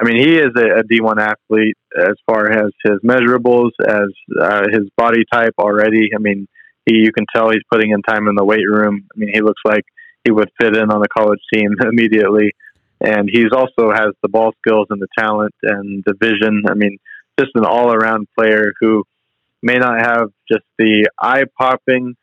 I 0.00 0.04
mean, 0.04 0.18
he 0.18 0.36
is 0.36 0.50
a 0.56 0.80
a 0.80 0.82
D1 0.84 1.20
athlete 1.20 1.76
as 1.96 2.14
far 2.26 2.50
as 2.50 2.70
his 2.84 2.98
measurables, 3.04 3.70
as 3.86 4.08
uh, 4.40 4.64
his 4.70 4.88
body 4.96 5.24
type 5.32 5.54
already. 5.58 6.10
I 6.14 6.18
mean, 6.18 6.48
he 6.86 6.96
you 6.96 7.12
can 7.12 7.26
tell 7.34 7.50
he's 7.50 7.62
putting 7.70 7.90
in 7.90 8.02
time 8.02 8.26
in 8.28 8.34
the 8.34 8.44
weight 8.44 8.66
room. 8.68 9.06
I 9.14 9.18
mean, 9.18 9.30
he 9.32 9.40
looks 9.40 9.60
like 9.64 9.84
he 10.24 10.30
would 10.30 10.50
fit 10.60 10.76
in 10.76 10.90
on 10.90 11.00
the 11.00 11.08
college 11.08 11.40
team 11.52 11.74
immediately. 11.80 12.52
And 13.00 13.28
he's 13.30 13.52
also 13.52 13.90
has 13.90 14.14
the 14.22 14.28
ball 14.28 14.52
skills 14.64 14.86
and 14.90 15.00
the 15.02 15.08
talent 15.18 15.54
and 15.62 16.04
the 16.06 16.14
vision. 16.20 16.64
I 16.68 16.74
mean, 16.74 16.98
just 17.38 17.50
an 17.54 17.64
all 17.64 17.92
around 17.92 18.28
player 18.38 18.72
who 18.80 19.04
may 19.62 19.76
not 19.76 20.00
have 20.00 20.28
just 20.50 20.64
the 20.78 21.08
eye 21.20 21.44
popping 21.58 22.14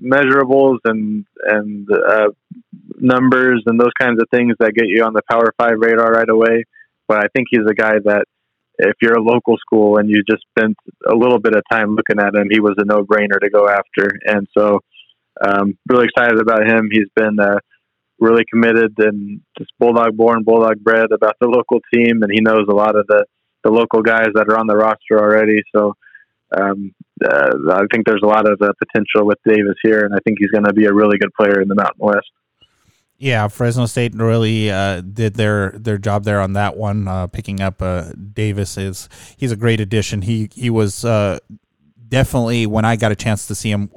measurables 0.00 0.78
and 0.84 1.24
and 1.44 1.88
uh, 1.90 2.30
numbers 2.98 3.62
and 3.66 3.78
those 3.78 3.92
kinds 3.98 4.20
of 4.20 4.28
things 4.30 4.54
that 4.58 4.74
get 4.74 4.88
you 4.88 5.04
on 5.04 5.12
the 5.12 5.22
Power 5.30 5.54
Five 5.56 5.76
radar 5.78 6.10
right 6.12 6.28
away. 6.28 6.64
But 7.06 7.18
I 7.18 7.28
think 7.34 7.48
he's 7.50 7.66
a 7.68 7.74
guy 7.74 7.94
that 8.04 8.24
if 8.78 8.96
you're 9.00 9.18
a 9.18 9.22
local 9.22 9.56
school 9.58 9.98
and 9.98 10.08
you 10.08 10.22
just 10.28 10.42
spent 10.56 10.76
a 11.08 11.14
little 11.14 11.38
bit 11.38 11.54
of 11.54 11.62
time 11.70 11.94
looking 11.94 12.18
at 12.18 12.34
him, 12.34 12.48
he 12.50 12.60
was 12.60 12.74
a 12.78 12.84
no 12.84 13.04
brainer 13.04 13.38
to 13.40 13.50
go 13.50 13.68
after. 13.68 14.10
And 14.24 14.48
so 14.56 14.80
um, 15.40 15.78
really 15.88 16.06
excited 16.06 16.40
about 16.40 16.66
him. 16.66 16.88
He's 16.90 17.08
been 17.14 17.38
uh, 17.40 17.58
really 18.18 18.44
committed 18.50 18.94
and 18.98 19.40
just 19.58 19.70
bulldog 19.78 20.16
born, 20.16 20.44
bulldog 20.44 20.82
bred 20.82 21.12
about 21.12 21.36
the 21.40 21.48
local 21.48 21.80
team, 21.92 22.22
and 22.22 22.30
he 22.32 22.40
knows 22.40 22.66
a 22.68 22.74
lot 22.74 22.96
of 22.96 23.06
the 23.06 23.24
the 23.64 23.70
local 23.70 24.02
guys 24.02 24.28
that 24.34 24.46
are 24.48 24.58
on 24.58 24.66
the 24.66 24.76
roster 24.76 25.18
already. 25.18 25.62
So 25.74 25.94
um, 26.54 26.92
uh, 27.24 27.50
I 27.72 27.82
think 27.90 28.06
there's 28.06 28.22
a 28.22 28.26
lot 28.26 28.46
of 28.46 28.60
uh, 28.60 28.72
potential 28.78 29.26
with 29.26 29.38
Davis 29.46 29.76
here, 29.82 30.04
and 30.04 30.14
I 30.14 30.18
think 30.24 30.38
he's 30.38 30.50
going 30.50 30.64
to 30.64 30.72
be 30.74 30.84
a 30.84 30.92
really 30.92 31.16
good 31.18 31.32
player 31.32 31.60
in 31.60 31.68
the 31.68 31.74
Mountain 31.74 31.98
West. 31.98 32.30
Yeah, 33.16 33.48
Fresno 33.48 33.86
State 33.86 34.14
really 34.14 34.70
uh, 34.70 35.00
did 35.00 35.34
their 35.34 35.70
their 35.70 35.98
job 35.98 36.24
there 36.24 36.40
on 36.40 36.52
that 36.54 36.76
one, 36.76 37.08
uh, 37.08 37.26
picking 37.28 37.60
up 37.60 37.80
uh, 37.80 38.12
Davis. 38.12 38.76
is 38.76 39.08
He's 39.36 39.52
a 39.52 39.56
great 39.56 39.80
addition. 39.80 40.22
He 40.22 40.50
he 40.52 40.68
was 40.68 41.04
uh, 41.04 41.38
definitely 42.08 42.66
when 42.66 42.84
I 42.84 42.96
got 42.96 43.12
a 43.12 43.16
chance 43.16 43.46
to 43.46 43.54
see 43.54 43.70
him 43.70 43.88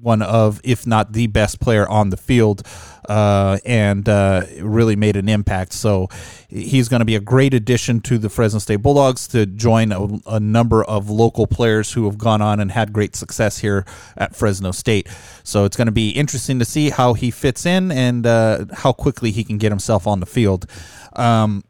one 0.00 0.22
of, 0.22 0.60
if 0.64 0.86
not 0.86 1.12
the 1.12 1.26
best 1.26 1.60
player 1.60 1.88
on 1.88 2.10
the 2.10 2.16
field, 2.16 2.62
uh, 3.08 3.58
and 3.64 4.08
uh, 4.08 4.44
really 4.60 4.96
made 4.96 5.16
an 5.16 5.28
impact. 5.28 5.72
So 5.72 6.08
he's 6.48 6.88
going 6.88 7.00
to 7.00 7.04
be 7.04 7.16
a 7.16 7.20
great 7.20 7.54
addition 7.54 8.00
to 8.02 8.18
the 8.18 8.28
Fresno 8.28 8.58
State 8.58 8.76
Bulldogs 8.76 9.26
to 9.28 9.46
join 9.46 9.92
a, 9.92 10.08
a, 10.26 10.40
number 10.40 10.84
of 10.84 11.10
local 11.10 11.46
players 11.46 11.92
who 11.92 12.04
have 12.04 12.18
gone 12.18 12.40
on 12.40 12.60
and 12.60 12.70
had 12.70 12.92
great 12.92 13.16
success 13.16 13.58
here 13.58 13.84
at 14.16 14.36
Fresno 14.36 14.70
State. 14.70 15.08
So 15.42 15.64
it's 15.64 15.76
going 15.76 15.86
to 15.86 15.92
be 15.92 16.10
interesting 16.10 16.58
to 16.60 16.64
see 16.64 16.90
how 16.90 17.14
he 17.14 17.30
fits 17.30 17.66
in 17.66 17.90
and 17.90 18.26
uh, 18.26 18.66
how 18.72 18.92
quickly 18.92 19.32
he 19.32 19.44
can 19.44 19.58
get 19.58 19.72
himself 19.72 20.06
on 20.06 20.20
the 20.20 20.26
field. 20.26 20.66
Um, 21.14 21.64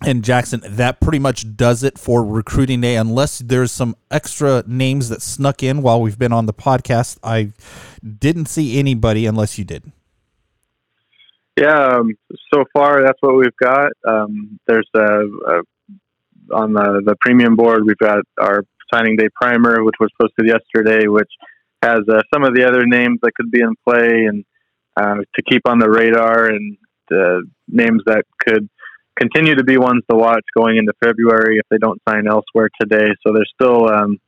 and 0.00 0.22
Jackson, 0.22 0.62
that 0.64 1.00
pretty 1.00 1.18
much 1.18 1.56
does 1.56 1.82
it 1.82 1.98
for 1.98 2.24
recruiting 2.24 2.80
day. 2.80 2.96
Unless 2.96 3.40
there's 3.40 3.72
some 3.72 3.96
extra 4.10 4.62
names 4.66 5.08
that 5.08 5.22
snuck 5.22 5.62
in 5.62 5.82
while 5.82 6.00
we've 6.00 6.18
been 6.18 6.32
on 6.32 6.46
the 6.46 6.54
podcast, 6.54 7.18
I 7.22 7.52
didn't 8.02 8.46
see 8.46 8.78
anybody 8.78 9.26
unless 9.26 9.58
you 9.58 9.64
did. 9.64 9.92
Yeah, 11.58 11.96
um, 11.96 12.12
so 12.54 12.64
far 12.72 13.02
that's 13.02 13.18
what 13.20 13.36
we've 13.36 13.56
got. 13.60 13.90
Um, 14.06 14.60
there's 14.68 14.88
a, 14.94 15.00
a, 15.00 15.62
on 16.54 16.72
the 16.72 17.02
the 17.04 17.16
premium 17.20 17.56
board 17.56 17.84
we've 17.84 17.98
got 17.98 18.20
our 18.40 18.62
signing 18.94 19.16
day 19.16 19.28
primer, 19.34 19.82
which 19.82 19.96
was 19.98 20.10
posted 20.20 20.46
yesterday, 20.46 21.08
which 21.08 21.30
has 21.82 22.00
uh, 22.08 22.22
some 22.32 22.44
of 22.44 22.54
the 22.54 22.64
other 22.66 22.86
names 22.86 23.18
that 23.22 23.32
could 23.34 23.50
be 23.50 23.60
in 23.60 23.74
play 23.84 24.26
and 24.26 24.44
uh, 24.96 25.16
to 25.34 25.42
keep 25.48 25.62
on 25.66 25.78
the 25.78 25.90
radar 25.90 26.46
and 26.46 26.76
uh, 27.12 27.40
names 27.66 28.02
that 28.06 28.24
could 28.46 28.68
continue 29.18 29.54
to 29.54 29.64
be 29.64 29.78
ones 29.78 30.02
to 30.10 30.16
watch 30.16 30.44
going 30.56 30.76
into 30.76 30.92
February 31.04 31.58
if 31.58 31.66
they 31.70 31.78
don't 31.78 32.00
sign 32.08 32.26
elsewhere 32.26 32.70
today. 32.80 33.08
So 33.26 33.32
there's 33.32 33.50
still 33.54 33.88
um, 33.88 34.20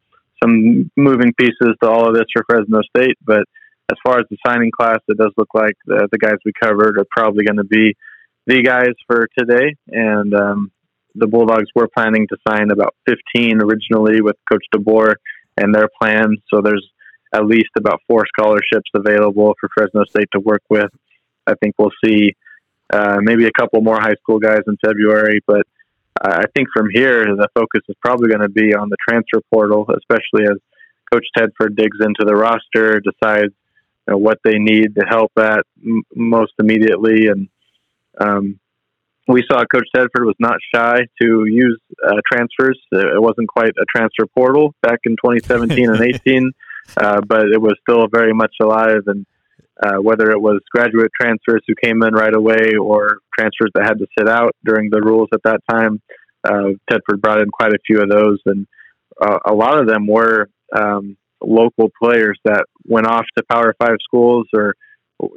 some 0.42 0.90
moving 0.96 1.32
pieces 1.34 1.76
to 1.82 1.88
all 1.88 2.08
of 2.08 2.14
this 2.14 2.26
for 2.34 2.44
Fresno 2.48 2.80
State. 2.96 3.16
But 3.24 3.44
as 3.90 3.96
far 4.04 4.18
as 4.18 4.26
the 4.30 4.36
signing 4.46 4.70
class, 4.70 4.98
it 5.08 5.18
does 5.18 5.32
look 5.36 5.54
like 5.54 5.74
the, 5.86 6.08
the 6.10 6.18
guys 6.18 6.36
we 6.44 6.52
covered 6.60 6.98
are 6.98 7.06
probably 7.10 7.44
going 7.44 7.58
to 7.58 7.64
be 7.64 7.96
the 8.46 8.62
guys 8.62 8.94
for 9.06 9.28
today. 9.38 9.76
And 9.88 10.34
um, 10.34 10.72
the 11.14 11.26
Bulldogs 11.26 11.70
were 11.74 11.88
planning 11.88 12.26
to 12.28 12.36
sign 12.48 12.70
about 12.70 12.94
15 13.06 13.60
originally 13.62 14.20
with 14.20 14.36
Coach 14.50 14.64
DeBoer 14.74 15.14
and 15.56 15.74
their 15.74 15.88
plan. 16.00 16.36
So 16.52 16.60
there's 16.62 16.86
at 17.32 17.46
least 17.46 17.70
about 17.76 18.00
four 18.08 18.24
scholarships 18.26 18.90
available 18.94 19.54
for 19.60 19.68
Fresno 19.72 20.04
State 20.04 20.28
to 20.32 20.40
work 20.40 20.62
with. 20.68 20.90
I 21.46 21.54
think 21.62 21.74
we'll 21.78 21.92
see 22.04 22.34
uh, 22.92 23.18
maybe 23.20 23.46
a 23.46 23.52
couple 23.52 23.80
more 23.80 24.00
high 24.00 24.14
school 24.20 24.38
guys 24.38 24.60
in 24.66 24.76
February, 24.84 25.40
but 25.46 25.66
I 26.20 26.44
think 26.54 26.68
from 26.74 26.88
here 26.92 27.24
the 27.24 27.48
focus 27.54 27.82
is 27.88 27.96
probably 28.00 28.28
going 28.28 28.42
to 28.42 28.48
be 28.48 28.74
on 28.74 28.88
the 28.88 28.96
transfer 29.08 29.40
portal, 29.52 29.88
especially 29.96 30.44
as 30.44 30.58
Coach 31.12 31.26
Tedford 31.36 31.76
digs 31.76 31.98
into 32.00 32.24
the 32.24 32.34
roster, 32.34 33.00
decides 33.00 33.54
you 34.06 34.12
know, 34.12 34.18
what 34.18 34.38
they 34.44 34.58
need 34.58 34.94
to 34.96 35.04
help 35.08 35.32
at 35.38 35.64
m- 35.84 36.02
most 36.14 36.52
immediately, 36.58 37.28
and 37.28 37.48
um, 38.20 38.60
we 39.28 39.44
saw 39.50 39.64
Coach 39.64 39.86
Tedford 39.94 40.26
was 40.26 40.34
not 40.38 40.56
shy 40.74 41.06
to 41.22 41.44
use 41.46 41.80
uh, 42.04 42.16
transfers. 42.30 42.78
It 42.92 43.22
wasn't 43.22 43.48
quite 43.48 43.70
a 43.70 43.84
transfer 43.94 44.26
portal 44.26 44.74
back 44.82 45.00
in 45.04 45.12
2017 45.12 45.90
and 45.90 46.00
18, 46.26 46.52
uh, 46.96 47.20
but 47.20 47.46
it 47.46 47.60
was 47.60 47.74
still 47.82 48.08
very 48.08 48.32
much 48.32 48.54
alive. 48.60 49.02
And 49.06 49.26
uh, 49.82 49.96
whether 49.96 50.30
it 50.30 50.40
was 50.40 50.60
graduate 50.70 51.10
transfers 51.18 51.62
who 51.66 51.74
came 51.82 52.02
in 52.02 52.14
right 52.14 52.34
away 52.34 52.74
or 52.80 53.18
transfers 53.36 53.70
that 53.74 53.84
had 53.84 53.98
to 53.98 54.06
sit 54.18 54.28
out 54.28 54.54
during 54.64 54.90
the 54.90 55.00
rules 55.00 55.28
at 55.32 55.42
that 55.44 55.60
time, 55.70 56.00
uh, 56.44 56.74
Tedford 56.90 57.20
brought 57.20 57.40
in 57.40 57.50
quite 57.50 57.72
a 57.72 57.78
few 57.86 58.00
of 58.00 58.08
those, 58.08 58.38
and 58.46 58.66
uh, 59.20 59.38
a 59.46 59.54
lot 59.54 59.78
of 59.78 59.86
them 59.86 60.06
were 60.06 60.48
um, 60.76 61.16
local 61.42 61.90
players 62.00 62.38
that 62.44 62.64
went 62.86 63.06
off 63.06 63.24
to 63.36 63.44
Power 63.50 63.74
Five 63.78 63.96
schools 64.02 64.46
or 64.54 64.74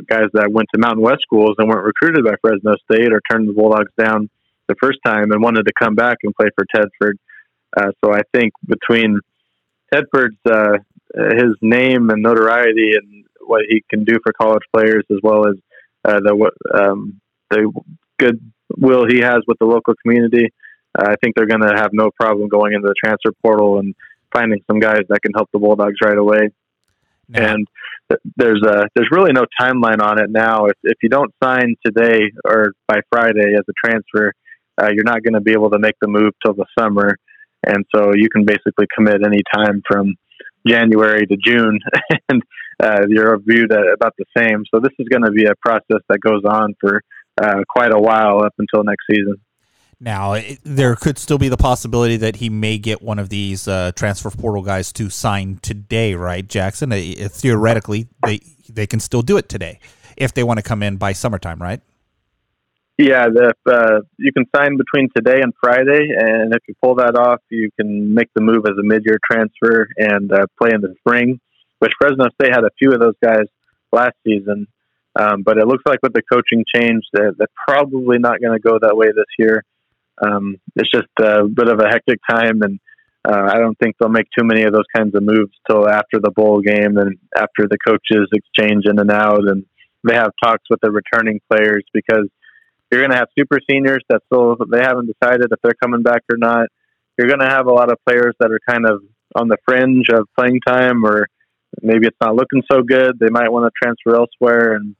guys 0.07 0.27
that 0.33 0.51
went 0.51 0.67
to 0.73 0.79
Mountain 0.79 1.03
West 1.03 1.21
schools 1.23 1.55
and 1.57 1.67
weren't 1.67 1.85
recruited 1.85 2.23
by 2.23 2.35
Fresno 2.41 2.75
State 2.89 3.11
or 3.11 3.21
turned 3.29 3.49
the 3.49 3.53
Bulldogs 3.53 3.91
down 3.97 4.29
the 4.67 4.75
first 4.81 4.99
time 5.05 5.31
and 5.31 5.41
wanted 5.41 5.65
to 5.65 5.73
come 5.77 5.95
back 5.95 6.17
and 6.23 6.33
play 6.35 6.47
for 6.55 6.65
Tedford. 6.73 7.15
Uh, 7.75 7.91
so 8.03 8.13
I 8.13 8.21
think 8.33 8.53
between 8.65 9.19
Tedford's 9.93 10.37
uh, 10.49 10.77
his 11.15 11.55
name 11.61 12.09
and 12.09 12.23
notoriety 12.23 12.93
and 12.95 13.25
what 13.45 13.61
he 13.67 13.83
can 13.89 14.03
do 14.03 14.17
for 14.23 14.33
college 14.33 14.63
players, 14.73 15.03
as 15.11 15.19
well 15.23 15.47
as 15.47 15.55
uh, 16.05 16.19
the 16.19 16.51
um, 16.73 17.21
the 17.49 17.71
good 18.19 18.39
will 18.77 19.05
he 19.07 19.19
has 19.19 19.39
with 19.47 19.59
the 19.59 19.65
local 19.65 19.93
community, 20.01 20.49
uh, 20.97 21.09
I 21.09 21.15
think 21.21 21.35
they're 21.35 21.47
going 21.47 21.61
to 21.61 21.75
have 21.75 21.91
no 21.93 22.11
problem 22.19 22.49
going 22.49 22.73
into 22.73 22.87
the 22.87 22.95
transfer 23.03 23.31
portal 23.41 23.79
and 23.79 23.95
finding 24.33 24.61
some 24.69 24.79
guys 24.79 25.01
that 25.09 25.21
can 25.21 25.33
help 25.33 25.49
the 25.53 25.59
Bulldogs 25.59 25.97
right 26.03 26.17
away. 26.17 26.49
And 27.33 27.67
there's 28.35 28.61
a 28.63 28.87
there's 28.95 29.09
really 29.11 29.31
no 29.31 29.45
timeline 29.59 30.01
on 30.01 30.21
it 30.21 30.29
now. 30.29 30.65
If 30.65 30.77
if 30.83 30.97
you 31.01 31.09
don't 31.09 31.33
sign 31.43 31.75
today 31.85 32.31
or 32.45 32.73
by 32.87 32.99
Friday 33.11 33.55
as 33.55 33.63
a 33.67 33.73
transfer, 33.87 34.33
uh, 34.79 34.89
you're 34.93 35.05
not 35.05 35.23
going 35.23 35.33
to 35.33 35.41
be 35.41 35.53
able 35.53 35.71
to 35.71 35.79
make 35.79 35.95
the 36.01 36.07
move 36.07 36.33
till 36.43 36.53
the 36.53 36.65
summer, 36.77 37.17
and 37.65 37.85
so 37.95 38.11
you 38.13 38.29
can 38.29 38.45
basically 38.45 38.85
commit 38.95 39.25
any 39.25 39.41
time 39.55 39.81
from 39.87 40.15
January 40.67 41.25
to 41.25 41.37
June, 41.37 41.79
and 42.29 42.43
uh, 42.81 43.01
you're 43.07 43.37
viewed 43.39 43.71
about 43.71 44.13
the 44.17 44.25
same. 44.37 44.63
So 44.73 44.79
this 44.79 44.93
is 44.99 45.07
going 45.09 45.23
to 45.23 45.31
be 45.31 45.45
a 45.45 45.55
process 45.55 46.01
that 46.09 46.19
goes 46.19 46.43
on 46.45 46.75
for 46.79 47.01
uh, 47.41 47.61
quite 47.69 47.91
a 47.91 47.99
while 47.99 48.43
up 48.43 48.53
until 48.57 48.83
next 48.83 49.03
season. 49.09 49.35
Now, 49.99 50.33
it, 50.33 50.59
there 50.63 50.95
could 50.95 51.17
still 51.17 51.37
be 51.37 51.47
the 51.47 51.57
possibility 51.57 52.17
that 52.17 52.37
he 52.37 52.49
may 52.49 52.77
get 52.77 53.01
one 53.01 53.19
of 53.19 53.29
these 53.29 53.67
uh, 53.67 53.93
transfer 53.95 54.29
portal 54.31 54.61
guys 54.61 54.91
to 54.93 55.09
sign 55.09 55.59
today, 55.61 56.13
right, 56.13 56.45
Jackson? 56.45 56.91
Uh, 56.91 57.29
theoretically, 57.29 58.07
they 58.25 58.41
they 58.69 58.85
can 58.85 58.99
still 58.99 59.21
do 59.21 59.37
it 59.37 59.47
today 59.47 59.79
if 60.17 60.33
they 60.33 60.43
want 60.43 60.57
to 60.57 60.63
come 60.63 60.83
in 60.83 60.97
by 60.97 61.13
summertime, 61.13 61.61
right? 61.61 61.79
Yeah, 62.97 63.27
if, 63.33 63.57
uh, 63.65 64.01
you 64.17 64.31
can 64.33 64.45
sign 64.55 64.77
between 64.77 65.09
today 65.15 65.41
and 65.41 65.53
Friday, 65.59 66.09
and 66.15 66.53
if 66.53 66.61
you 66.67 66.75
pull 66.83 66.95
that 66.95 67.15
off, 67.15 67.39
you 67.49 67.69
can 67.79 68.13
make 68.13 68.27
the 68.35 68.41
move 68.41 68.65
as 68.65 68.77
a 68.77 68.83
mid-year 68.83 69.19
transfer 69.29 69.87
and 69.97 70.31
uh, 70.31 70.45
play 70.61 70.71
in 70.73 70.81
the 70.81 70.93
spring. 70.99 71.39
Which 71.83 71.91
Fresno 71.99 72.29
State 72.39 72.53
had 72.53 72.63
a 72.63 72.71
few 72.79 72.93
of 72.93 73.01
those 73.01 73.19
guys 73.21 73.43
last 73.91 74.15
season, 74.25 74.67
um, 75.19 75.43
but 75.43 75.57
it 75.57 75.67
looks 75.67 75.83
like 75.85 75.99
with 76.01 76.13
the 76.13 76.21
coaching 76.31 76.63
change, 76.73 77.03
that 77.11 77.35
they're 77.37 77.47
probably 77.67 78.19
not 78.19 78.39
going 78.41 78.57
to 78.57 78.61
go 78.61 78.79
that 78.81 78.95
way 78.95 79.07
this 79.07 79.25
year. 79.37 79.65
Um, 80.21 80.55
it's 80.77 80.89
just 80.89 81.09
a 81.19 81.43
bit 81.43 81.67
of 81.67 81.81
a 81.81 81.89
hectic 81.89 82.19
time, 82.29 82.61
and 82.61 82.79
uh, 83.27 83.49
I 83.51 83.57
don't 83.59 83.77
think 83.79 83.97
they'll 83.99 84.07
make 84.07 84.27
too 84.31 84.45
many 84.45 84.63
of 84.63 84.71
those 84.71 84.87
kinds 84.95 85.13
of 85.13 85.23
moves 85.23 85.51
till 85.69 85.89
after 85.89 86.21
the 86.21 86.31
bowl 86.31 86.61
game 86.61 86.95
and 86.95 87.17
after 87.35 87.67
the 87.67 87.77
coaches 87.85 88.29
exchange 88.31 88.85
in 88.85 88.97
and 88.97 89.11
out, 89.11 89.41
and 89.45 89.65
they 90.07 90.15
have 90.15 90.31
talks 90.41 90.63
with 90.69 90.79
the 90.81 90.89
returning 90.89 91.41
players 91.51 91.83
because 91.93 92.29
you're 92.89 93.01
going 93.01 93.11
to 93.11 93.17
have 93.17 93.27
super 93.37 93.59
seniors 93.69 94.05
that 94.07 94.21
still 94.27 94.55
they 94.71 94.79
haven't 94.79 95.11
decided 95.19 95.47
if 95.51 95.59
they're 95.61 95.73
coming 95.83 96.01
back 96.01 96.21
or 96.31 96.37
not. 96.37 96.67
You're 97.17 97.27
going 97.27 97.41
to 97.41 97.49
have 97.49 97.67
a 97.67 97.73
lot 97.73 97.91
of 97.91 97.97
players 98.07 98.35
that 98.39 98.51
are 98.53 98.61
kind 98.69 98.85
of 98.85 99.01
on 99.35 99.49
the 99.49 99.57
fringe 99.65 100.07
of 100.13 100.29
playing 100.39 100.61
time, 100.65 101.03
or 101.05 101.27
maybe 101.81 102.07
it's 102.07 102.17
not 102.21 102.35
looking 102.35 102.63
so 102.71 102.81
good. 102.81 103.19
They 103.19 103.29
might 103.29 103.51
want 103.51 103.65
to 103.65 103.71
transfer 103.81 104.15
elsewhere, 104.15 104.75
and 104.75 104.95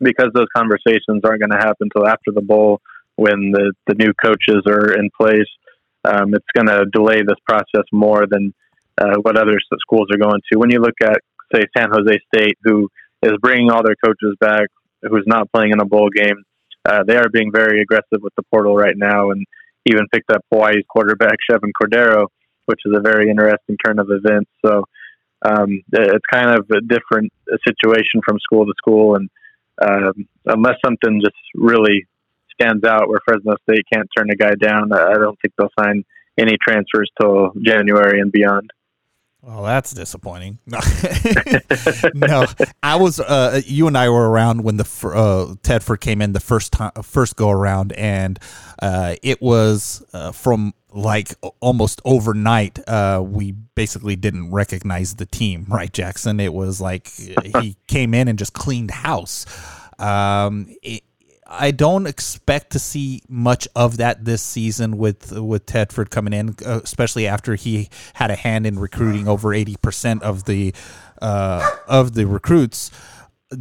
because 0.00 0.28
those 0.34 0.48
conversations 0.54 1.22
aren't 1.24 1.40
going 1.40 1.50
to 1.50 1.58
happen 1.58 1.88
until 1.92 2.06
after 2.06 2.32
the 2.32 2.42
bowl 2.42 2.80
when 3.16 3.50
the, 3.52 3.72
the 3.86 3.94
new 3.94 4.12
coaches 4.22 4.62
are 4.66 4.92
in 4.92 5.10
place. 5.18 5.48
Um, 6.04 6.34
it's 6.34 6.46
going 6.54 6.68
to 6.68 6.84
delay 6.92 7.22
this 7.22 7.38
process 7.48 7.84
more 7.92 8.26
than 8.30 8.54
uh, 8.98 9.16
what 9.22 9.36
other 9.36 9.58
schools 9.80 10.08
are 10.12 10.18
going 10.18 10.40
to. 10.52 10.58
When 10.58 10.70
you 10.70 10.80
look 10.80 10.94
at, 11.02 11.18
say, 11.52 11.62
San 11.76 11.88
Jose 11.90 12.18
State, 12.32 12.58
who 12.62 12.88
is 13.22 13.32
bringing 13.40 13.70
all 13.70 13.82
their 13.82 13.96
coaches 14.04 14.36
back, 14.38 14.68
who's 15.02 15.24
not 15.26 15.50
playing 15.50 15.72
in 15.72 15.80
a 15.80 15.84
bowl 15.84 16.08
game, 16.14 16.44
uh, 16.84 17.02
they 17.04 17.16
are 17.16 17.28
being 17.28 17.50
very 17.52 17.80
aggressive 17.80 18.20
with 18.20 18.34
the 18.36 18.44
portal 18.52 18.76
right 18.76 18.96
now, 18.96 19.30
and 19.30 19.44
even 19.86 20.06
picked 20.12 20.30
up 20.30 20.44
Hawaii's 20.52 20.84
quarterback 20.88 21.36
Chevan 21.50 21.72
Cordero, 21.80 22.26
which 22.66 22.80
is 22.84 22.92
a 22.96 23.00
very 23.00 23.28
interesting 23.28 23.76
turn 23.84 23.98
of 23.98 24.08
events. 24.10 24.50
So 24.64 24.84
um, 25.46 25.82
it's 25.92 26.24
kind 26.32 26.50
of 26.50 26.66
a 26.70 26.80
different 26.80 27.32
situation 27.66 28.20
from 28.24 28.38
school 28.40 28.66
to 28.66 28.72
school, 28.76 29.16
and 29.16 29.30
um, 29.82 30.26
unless 30.46 30.76
something 30.84 31.20
just 31.22 31.36
really 31.54 32.06
stands 32.58 32.84
out 32.84 33.08
where 33.08 33.20
Fresno 33.26 33.56
State 33.68 33.84
can't 33.92 34.08
turn 34.16 34.30
a 34.30 34.36
guy 34.36 34.54
down. 34.54 34.92
I 34.92 35.14
don't 35.14 35.38
think 35.40 35.54
they'll 35.58 35.68
sign 35.78 36.04
any 36.38 36.56
transfers 36.66 37.10
till 37.20 37.52
January 37.62 38.20
and 38.20 38.32
beyond. 38.32 38.70
Well, 39.46 39.62
that's 39.62 39.92
disappointing. 39.92 40.58
no, 42.14 42.46
I 42.82 42.96
was. 42.96 43.20
Uh, 43.20 43.60
you 43.64 43.86
and 43.86 43.96
I 43.96 44.08
were 44.08 44.28
around 44.28 44.64
when 44.64 44.76
the 44.76 44.82
uh, 44.82 45.54
Tedford 45.62 46.00
came 46.00 46.20
in 46.20 46.32
the 46.32 46.40
first 46.40 46.72
time, 46.72 46.90
first 47.02 47.36
go 47.36 47.50
around, 47.50 47.92
and 47.92 48.40
uh, 48.82 49.14
it 49.22 49.40
was 49.40 50.04
uh, 50.12 50.32
from 50.32 50.74
like 50.92 51.28
almost 51.60 52.00
overnight. 52.04 52.80
Uh, 52.88 53.22
we 53.24 53.52
basically 53.52 54.16
didn't 54.16 54.50
recognize 54.50 55.14
the 55.14 55.26
team, 55.26 55.66
right, 55.68 55.92
Jackson? 55.92 56.40
It 56.40 56.52
was 56.52 56.80
like 56.80 57.06
he 57.06 57.76
came 57.86 58.14
in 58.14 58.26
and 58.26 58.36
just 58.36 58.52
cleaned 58.52 58.90
house. 58.90 59.46
Um, 60.00 60.74
it, 60.82 61.04
I 61.48 61.70
don't 61.70 62.06
expect 62.06 62.72
to 62.72 62.78
see 62.78 63.22
much 63.28 63.68
of 63.76 63.98
that 63.98 64.24
this 64.24 64.42
season 64.42 64.98
with 64.98 65.32
with 65.32 65.66
Tedford 65.66 66.10
coming 66.10 66.32
in, 66.32 66.56
uh, 66.64 66.80
especially 66.82 67.26
after 67.26 67.54
he 67.54 67.88
had 68.14 68.30
a 68.30 68.34
hand 68.34 68.66
in 68.66 68.78
recruiting 68.78 69.28
over 69.28 69.54
eighty 69.54 69.76
percent 69.76 70.22
of 70.22 70.44
the 70.44 70.74
uh, 71.22 71.68
of 71.86 72.14
the 72.14 72.26
recruits. 72.26 72.90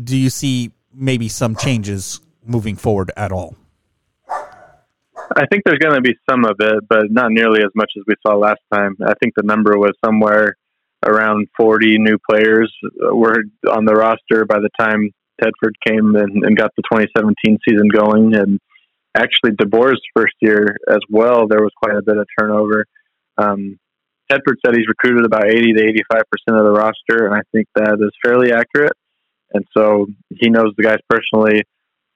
Do 0.03 0.17
you 0.17 0.31
see 0.31 0.71
maybe 0.93 1.27
some 1.29 1.55
changes 1.55 2.19
moving 2.43 2.75
forward 2.75 3.11
at 3.15 3.31
all? 3.31 3.55
I 5.35 5.45
think 5.47 5.63
there's 5.65 5.79
going 5.79 5.95
to 5.95 6.01
be 6.01 6.15
some 6.29 6.45
of 6.45 6.55
it, 6.59 6.83
but 6.87 7.11
not 7.11 7.31
nearly 7.31 7.59
as 7.59 7.71
much 7.75 7.91
as 7.97 8.03
we 8.07 8.15
saw 8.25 8.35
last 8.35 8.61
time. 8.73 8.95
I 9.05 9.13
think 9.21 9.33
the 9.35 9.43
number 9.43 9.77
was 9.77 9.93
somewhere 10.03 10.55
around 11.05 11.47
40 11.57 11.97
new 11.99 12.17
players 12.29 12.73
were 13.11 13.43
on 13.69 13.85
the 13.85 13.93
roster 13.93 14.45
by 14.45 14.59
the 14.59 14.69
time 14.79 15.11
Tedford 15.41 15.73
came 15.85 16.15
and, 16.15 16.43
and 16.43 16.57
got 16.57 16.71
the 16.75 16.83
2017 16.91 17.59
season 17.67 17.87
going. 17.87 18.35
And 18.35 18.59
actually, 19.15 19.51
DeBoer's 19.51 20.01
first 20.15 20.33
year 20.41 20.77
as 20.89 20.99
well, 21.09 21.47
there 21.47 21.61
was 21.61 21.71
quite 21.81 21.95
a 21.95 22.01
bit 22.01 22.17
of 22.17 22.27
turnover. 22.39 22.85
Um, 23.37 23.79
Tedford 24.31 24.57
said 24.65 24.75
he's 24.75 24.87
recruited 24.87 25.25
about 25.25 25.47
80 25.47 25.73
to 25.73 25.83
85 25.83 26.21
percent 26.31 26.59
of 26.59 26.65
the 26.65 26.71
roster, 26.71 27.27
and 27.27 27.35
I 27.35 27.41
think 27.51 27.67
that 27.75 27.97
is 27.99 28.11
fairly 28.23 28.51
accurate. 28.51 28.93
And 29.53 29.65
so 29.77 30.07
he 30.29 30.49
knows 30.49 30.73
the 30.75 30.83
guys 30.83 30.97
personally. 31.07 31.63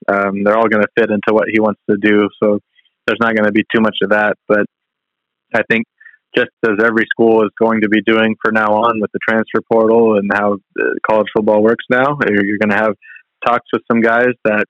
Um, 0.08 0.44
they're 0.44 0.58
all 0.58 0.68
going 0.68 0.82
to 0.82 0.90
fit 0.98 1.12
into 1.12 1.32
what 1.34 1.50
he 1.52 1.60
wants 1.60 1.82
to 1.90 1.98
do. 1.98 2.30
So 2.42 2.60
there's 3.06 3.20
not 3.20 3.36
going 3.36 3.46
to 3.46 3.52
be 3.52 3.64
too 3.74 3.82
much 3.82 3.98
of 4.02 4.10
that. 4.10 4.38
But 4.48 4.66
I 5.54 5.62
think 5.70 5.86
just 6.36 6.52
as 6.64 6.78
every 6.84 7.06
school 7.10 7.44
is 7.44 7.50
going 7.60 7.82
to 7.82 7.90
be 7.90 8.02
doing 8.02 8.36
for 8.42 8.52
now 8.52 8.68
on 8.68 9.02
with 9.02 9.12
the 9.12 9.20
transfer 9.28 9.62
portal 9.72 10.18
and 10.18 10.30
how 10.34 10.58
college 11.10 11.28
football 11.36 11.64
works 11.64 11.86
now. 11.90 12.18
You're 12.28 12.60
going 12.60 12.70
to 12.70 12.78
have 12.78 12.94
talks 13.46 13.68
with 13.74 13.82
some 13.92 14.02
guys 14.02 14.34
that 14.46 14.66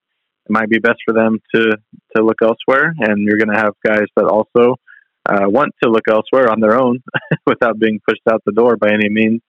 it 0.46 0.52
might 0.52 0.70
be 0.70 0.80
best 0.80 1.00
for 1.06 1.14
them 1.14 1.40
to 1.54 1.78
to 2.16 2.24
look 2.24 2.38
elsewhere, 2.42 2.94
and 3.00 3.24
you're 3.24 3.38
going 3.38 3.54
to 3.54 3.62
have 3.62 3.74
guys 3.86 4.08
that 4.16 4.26
also 4.26 4.76
uh, 5.28 5.46
want 5.48 5.74
to 5.84 5.90
look 5.90 6.08
elsewhere 6.10 6.50
on 6.50 6.60
their 6.60 6.80
own 6.80 7.00
without 7.46 7.78
being 7.78 8.00
pushed 8.08 8.22
out 8.32 8.42
the 8.46 8.52
door 8.52 8.78
by 8.78 8.90
any 8.90 9.10
means. 9.10 9.42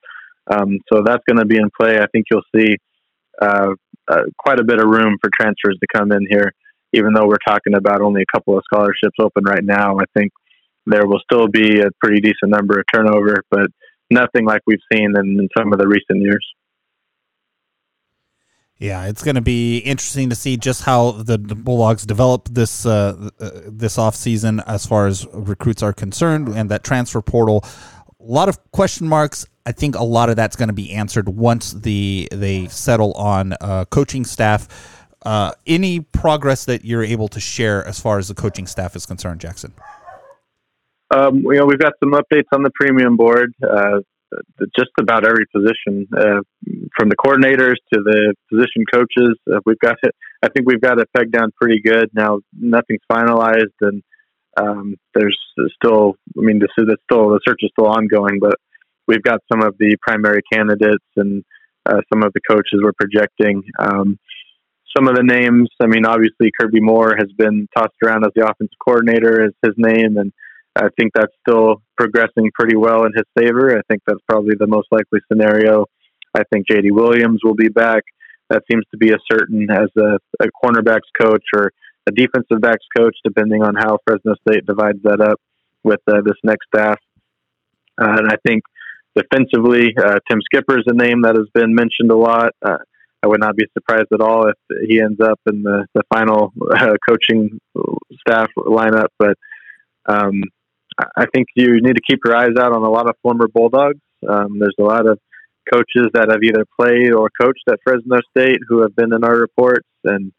Um, 0.50 0.78
so 0.92 1.02
that's 1.04 1.22
going 1.28 1.38
to 1.38 1.46
be 1.46 1.56
in 1.56 1.70
play. 1.80 1.98
I 1.98 2.06
think 2.12 2.26
you'll 2.30 2.42
see 2.54 2.76
uh, 3.40 3.68
uh, 4.10 4.22
quite 4.38 4.58
a 4.58 4.64
bit 4.64 4.80
of 4.80 4.90
room 4.90 5.16
for 5.20 5.30
transfers 5.38 5.78
to 5.80 5.86
come 5.94 6.12
in 6.12 6.26
here, 6.28 6.52
even 6.92 7.12
though 7.12 7.26
we're 7.26 7.36
talking 7.46 7.74
about 7.74 8.02
only 8.02 8.22
a 8.22 8.36
couple 8.36 8.56
of 8.56 8.64
scholarships 8.64 9.16
open 9.20 9.44
right 9.44 9.64
now. 9.64 9.96
I 9.98 10.04
think 10.16 10.32
there 10.86 11.06
will 11.06 11.20
still 11.20 11.48
be 11.48 11.80
a 11.80 11.90
pretty 12.00 12.20
decent 12.20 12.50
number 12.50 12.78
of 12.78 12.84
turnover, 12.92 13.44
but 13.50 13.68
nothing 14.10 14.44
like 14.44 14.62
we've 14.66 14.80
seen 14.92 15.12
in, 15.16 15.38
in 15.38 15.48
some 15.56 15.72
of 15.72 15.78
the 15.78 15.86
recent 15.86 16.20
years. 16.20 16.46
Yeah, 18.80 19.08
it's 19.08 19.22
going 19.22 19.34
to 19.34 19.42
be 19.42 19.78
interesting 19.78 20.30
to 20.30 20.34
see 20.34 20.56
just 20.56 20.84
how 20.84 21.10
the, 21.10 21.36
Bulldogs 21.36 22.06
develop 22.06 22.48
this 22.48 22.86
uh, 22.86 23.28
uh, 23.38 23.50
this 23.66 23.98
off 23.98 24.14
season 24.14 24.60
as 24.66 24.86
far 24.86 25.06
as 25.06 25.26
recruits 25.34 25.82
are 25.82 25.92
concerned, 25.92 26.48
and 26.48 26.70
that 26.70 26.82
transfer 26.82 27.20
portal. 27.20 27.62
A 28.18 28.24
lot 28.24 28.48
of 28.48 28.58
question 28.72 29.06
marks. 29.06 29.46
I 29.66 29.72
think 29.72 29.96
a 29.96 30.02
lot 30.02 30.30
of 30.30 30.36
that's 30.36 30.56
going 30.56 30.68
to 30.70 30.74
be 30.74 30.92
answered 30.92 31.28
once 31.28 31.72
the 31.72 32.26
they 32.32 32.68
settle 32.68 33.12
on 33.12 33.52
uh, 33.60 33.84
coaching 33.84 34.24
staff. 34.24 34.66
Uh, 35.26 35.52
any 35.66 36.00
progress 36.00 36.64
that 36.64 36.82
you're 36.82 37.04
able 37.04 37.28
to 37.28 37.40
share 37.40 37.86
as 37.86 38.00
far 38.00 38.18
as 38.18 38.28
the 38.28 38.34
coaching 38.34 38.66
staff 38.66 38.96
is 38.96 39.04
concerned, 39.04 39.42
Jackson? 39.42 39.74
Um, 41.10 41.38
you 41.38 41.56
know, 41.56 41.66
we've 41.66 41.78
got 41.78 41.94
some 42.02 42.12
updates 42.12 42.48
on 42.52 42.62
the 42.62 42.70
premium 42.74 43.16
board. 43.16 43.52
Uh, 43.62 44.00
just 44.76 44.90
about 45.00 45.26
every 45.26 45.44
position, 45.54 46.06
uh, 46.16 46.40
from 46.96 47.08
the 47.08 47.16
coordinators 47.16 47.76
to 47.92 48.00
the 48.02 48.34
position 48.50 48.84
coaches. 48.92 49.36
Uh, 49.50 49.60
we've 49.66 49.78
got 49.80 49.96
it. 50.02 50.14
I 50.42 50.48
think 50.48 50.68
we've 50.68 50.80
got 50.80 51.00
it 51.00 51.08
pegged 51.16 51.32
down 51.32 51.50
pretty 51.60 51.80
good 51.80 52.10
now. 52.14 52.38
Nothing's 52.58 53.00
finalized, 53.10 53.74
and 53.80 54.02
um, 54.56 54.94
there's 55.14 55.38
still. 55.74 56.14
I 56.38 56.42
mean, 56.42 56.58
this 56.58 56.70
is 56.78 56.86
still 57.10 57.30
the 57.30 57.40
search 57.46 57.60
is 57.62 57.70
still 57.72 57.88
ongoing, 57.88 58.38
but 58.40 58.54
we've 59.08 59.22
got 59.22 59.40
some 59.52 59.62
of 59.62 59.76
the 59.78 59.96
primary 60.00 60.42
candidates 60.52 61.04
and 61.16 61.44
uh, 61.86 62.00
some 62.12 62.22
of 62.22 62.32
the 62.32 62.40
coaches 62.48 62.80
we're 62.82 62.92
projecting. 62.92 63.64
Um, 63.78 64.18
some 64.96 65.08
of 65.08 65.16
the 65.16 65.22
names. 65.22 65.68
I 65.80 65.86
mean, 65.86 66.04
obviously 66.04 66.50
Kirby 66.58 66.80
Moore 66.80 67.14
has 67.16 67.28
been 67.36 67.68
tossed 67.76 67.94
around 68.04 68.24
as 68.24 68.32
the 68.34 68.44
offensive 68.44 68.78
coordinator 68.84 69.44
as 69.44 69.52
his 69.64 69.74
name, 69.76 70.16
and 70.16 70.32
I 70.76 70.88
think 70.98 71.12
that's 71.14 71.32
still 71.46 71.82
progressing 71.96 72.50
pretty 72.54 72.76
well 72.76 73.04
in 73.04 73.12
his 73.14 73.24
favor. 73.38 73.76
I 73.76 73.82
think 73.88 74.02
that's 74.06 74.20
probably 74.28 74.54
the 74.58 74.66
most 74.66 74.88
likely 74.90 75.20
scenario. 75.30 75.86
I 76.34 76.42
think 76.52 76.66
JD 76.70 76.92
Williams 76.92 77.40
will 77.42 77.54
be 77.54 77.68
back. 77.68 78.02
That 78.50 78.62
seems 78.70 78.84
to 78.92 78.96
be 78.96 79.12
a 79.12 79.18
certain 79.30 79.68
as 79.70 79.88
a, 79.96 80.18
a 80.42 80.46
cornerbacks 80.62 81.10
coach 81.20 81.44
or 81.54 81.72
a 82.08 82.12
defensive 82.12 82.60
backs 82.60 82.84
coach, 82.96 83.16
depending 83.24 83.62
on 83.62 83.74
how 83.74 83.98
Fresno 84.06 84.34
State 84.48 84.66
divides 84.66 84.98
that 85.04 85.20
up 85.20 85.40
with 85.82 86.00
uh, 86.08 86.20
this 86.24 86.36
next 86.44 86.66
staff. 86.74 86.98
Uh, 88.00 88.16
and 88.18 88.28
I 88.28 88.36
think 88.46 88.62
defensively, 89.16 89.94
uh, 89.98 90.18
Tim 90.28 90.40
Skipper 90.42 90.78
is 90.78 90.84
a 90.86 90.94
name 90.94 91.22
that 91.22 91.36
has 91.36 91.48
been 91.52 91.74
mentioned 91.74 92.10
a 92.10 92.16
lot. 92.16 92.52
Uh, 92.64 92.78
I 93.22 93.26
would 93.26 93.40
not 93.40 93.56
be 93.56 93.66
surprised 93.74 94.08
at 94.14 94.20
all 94.20 94.48
if 94.48 94.88
he 94.88 95.00
ends 95.00 95.20
up 95.20 95.40
in 95.46 95.62
the, 95.62 95.86
the 95.94 96.02
final 96.12 96.52
uh, 96.74 96.94
coaching 97.08 97.60
staff 98.26 98.48
lineup. 98.56 99.08
But 99.18 99.36
um, 100.06 100.42
I 101.16 101.26
think 101.32 101.48
you 101.54 101.80
need 101.80 101.96
to 101.96 102.02
keep 102.06 102.20
your 102.24 102.36
eyes 102.36 102.56
out 102.58 102.72
on 102.72 102.82
a 102.82 102.90
lot 102.90 103.08
of 103.08 103.16
former 103.22 103.48
Bulldogs. 103.48 104.00
Um, 104.28 104.58
there's 104.58 104.74
a 104.78 104.84
lot 104.84 105.08
of 105.08 105.18
coaches 105.72 106.08
that 106.14 106.28
have 106.30 106.42
either 106.42 106.64
played 106.78 107.12
or 107.12 107.28
coached 107.40 107.64
at 107.68 107.78
Fresno 107.84 108.20
State 108.36 108.58
who 108.68 108.82
have 108.82 108.94
been 108.96 109.12
in 109.12 109.24
our 109.24 109.36
reports, 109.36 109.88
and 110.04 110.32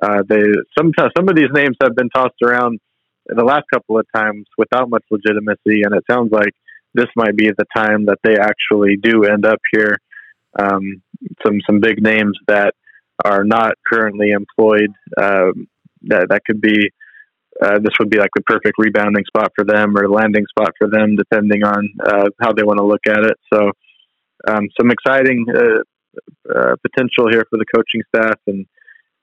uh, 0.00 0.22
they 0.28 0.42
sometimes 0.76 1.12
some 1.16 1.28
of 1.28 1.36
these 1.36 1.50
names 1.52 1.76
have 1.82 1.94
been 1.94 2.10
tossed 2.10 2.42
around 2.42 2.80
the 3.26 3.44
last 3.44 3.64
couple 3.72 3.98
of 3.98 4.06
times 4.14 4.46
without 4.58 4.90
much 4.90 5.04
legitimacy, 5.10 5.82
and 5.82 5.94
it 5.94 6.04
sounds 6.10 6.32
like 6.32 6.52
this 6.94 7.06
might 7.16 7.36
be 7.36 7.48
the 7.48 7.66
time 7.74 8.06
that 8.06 8.18
they 8.24 8.36
actually 8.36 8.96
do 8.96 9.24
end 9.24 9.46
up 9.46 9.60
here. 9.72 9.98
Um, 10.58 11.02
some 11.46 11.60
some 11.66 11.80
big 11.80 12.02
names 12.02 12.36
that 12.48 12.74
are 13.24 13.44
not 13.44 13.74
currently 13.90 14.30
employed. 14.30 14.92
Um, 15.20 15.68
that 16.02 16.26
that 16.30 16.42
could 16.44 16.60
be 16.60 16.90
uh, 17.60 17.78
this 17.78 17.92
would 17.98 18.10
be 18.10 18.18
like 18.18 18.30
the 18.34 18.42
perfect 18.42 18.74
rebounding 18.78 19.24
spot 19.26 19.52
for 19.54 19.64
them 19.64 19.96
or 19.96 20.08
landing 20.08 20.44
spot 20.48 20.72
for 20.78 20.88
them, 20.88 21.16
depending 21.16 21.64
on 21.64 21.88
uh, 22.04 22.28
how 22.40 22.52
they 22.52 22.62
want 22.62 22.78
to 22.78 22.84
look 22.84 23.06
at 23.06 23.24
it. 23.24 23.36
So, 23.52 23.70
um, 24.48 24.68
some 24.78 24.90
exciting 24.90 25.46
uh, 25.54 25.82
uh 26.50 26.76
potential 26.82 27.30
here 27.30 27.44
for 27.48 27.58
the 27.58 27.64
coaching 27.74 28.02
staff, 28.14 28.38
and 28.46 28.66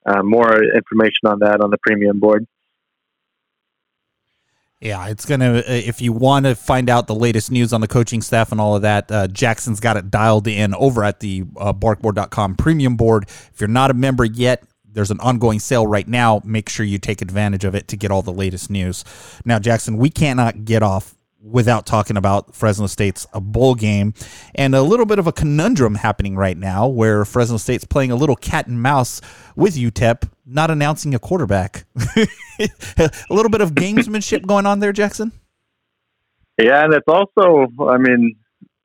uh, 0.05 0.23
more 0.23 0.63
information 0.63 1.25
on 1.25 1.39
that 1.39 1.61
on 1.61 1.71
the 1.71 1.77
premium 1.81 2.19
board. 2.19 2.45
Yeah, 4.81 5.07
it's 5.07 5.25
gonna. 5.25 5.57
Uh, 5.57 5.63
if 5.67 6.01
you 6.01 6.13
want 6.13 6.45
to 6.45 6.55
find 6.55 6.89
out 6.89 7.07
the 7.07 7.15
latest 7.15 7.51
news 7.51 7.73
on 7.73 7.81
the 7.81 7.87
coaching 7.87 8.21
staff 8.21 8.53
and 8.53 8.61
all 8.61 8.77
of 8.77 8.83
that, 8.83 9.11
uh, 9.11 9.27
Jackson's 9.27 9.81
got 9.81 9.97
it 9.97 10.09
dialed 10.09 10.47
in 10.47 10.73
over 10.73 11.03
at 11.03 11.19
the 11.19 11.43
uh, 11.57 11.73
barkboard.com 11.73 12.55
premium 12.55 12.95
board. 12.95 13.25
If 13.27 13.59
you're 13.59 13.67
not 13.67 13.91
a 13.91 13.93
member 13.93 14.23
yet, 14.23 14.63
there's 14.91 15.11
an 15.11 15.19
ongoing 15.19 15.59
sale 15.59 15.85
right 15.85 16.07
now. 16.07 16.41
Make 16.43 16.69
sure 16.69 16.85
you 16.85 16.97
take 16.97 17.21
advantage 17.21 17.63
of 17.63 17.75
it 17.75 17.87
to 17.89 17.97
get 17.97 18.11
all 18.11 18.21
the 18.21 18.33
latest 18.33 18.69
news. 18.69 19.03
Now, 19.45 19.59
Jackson, 19.59 19.97
we 19.97 20.09
cannot 20.09 20.65
get 20.65 20.83
off 20.83 21.15
without 21.41 21.85
talking 21.85 22.17
about 22.17 22.53
Fresno 22.53 22.87
State's 22.87 23.25
a 23.33 23.39
bowl 23.39 23.75
game 23.75 24.13
and 24.55 24.75
a 24.75 24.81
little 24.81 25.05
bit 25.05 25.19
of 25.19 25.27
a 25.27 25.31
conundrum 25.31 25.95
happening 25.95 26.35
right 26.35 26.57
now 26.57 26.87
where 26.87 27.23
Fresno 27.23 27.57
State's 27.57 27.85
playing 27.85 28.11
a 28.11 28.15
little 28.15 28.35
cat 28.35 28.67
and 28.67 28.81
mouse 28.81 29.21
with 29.55 29.75
UTEP, 29.75 30.29
not 30.45 30.69
announcing 30.69 31.15
a 31.15 31.19
quarterback. 31.19 31.85
a 32.17 33.09
little 33.29 33.49
bit 33.49 33.61
of 33.61 33.71
gamesmanship 33.71 34.45
going 34.45 34.65
on 34.65 34.79
there, 34.79 34.91
Jackson. 34.91 35.31
Yeah, 36.61 36.83
and 36.83 36.93
it's 36.93 37.07
also, 37.07 37.67
I 37.87 37.97
mean, 37.97 38.35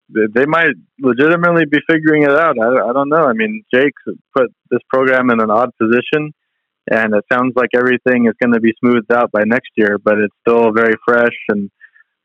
they 0.08 0.46
might 0.46 0.74
legitimately 1.00 1.64
be 1.66 1.78
figuring 1.88 2.22
it 2.22 2.30
out. 2.30 2.56
I, 2.58 2.90
I 2.90 2.92
don't 2.92 3.08
know. 3.08 3.24
I 3.24 3.32
mean, 3.32 3.64
Jake 3.72 3.94
put 4.36 4.52
this 4.70 4.80
program 4.88 5.30
in 5.30 5.40
an 5.40 5.50
odd 5.50 5.70
position, 5.80 6.32
and 6.90 7.14
it 7.14 7.24
sounds 7.32 7.54
like 7.56 7.70
everything 7.74 8.26
is 8.26 8.34
going 8.42 8.52
to 8.52 8.60
be 8.60 8.74
smoothed 8.80 9.12
out 9.12 9.32
by 9.32 9.42
next 9.44 9.70
year. 9.76 9.98
But 10.02 10.18
it's 10.18 10.34
still 10.46 10.72
very 10.72 10.94
fresh, 11.06 11.36
and 11.48 11.70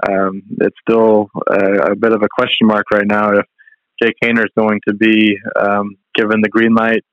um, 0.08 0.44
it's 0.62 0.76
still 0.88 1.30
a, 1.50 1.92
a, 1.92 1.96
bit 1.96 2.14
of 2.14 2.22
a 2.22 2.30
question 2.34 2.68
mark 2.68 2.86
right 2.92 3.08
now 3.08 3.32
if 3.32 3.46
Jake 4.02 4.16
Haener 4.24 4.46
is 4.46 4.52
going 4.58 4.80
to 4.88 4.94
be 4.94 5.38
um, 5.60 5.96
given 6.16 6.42
the 6.42 6.50
green 6.50 6.74
light 6.74 7.04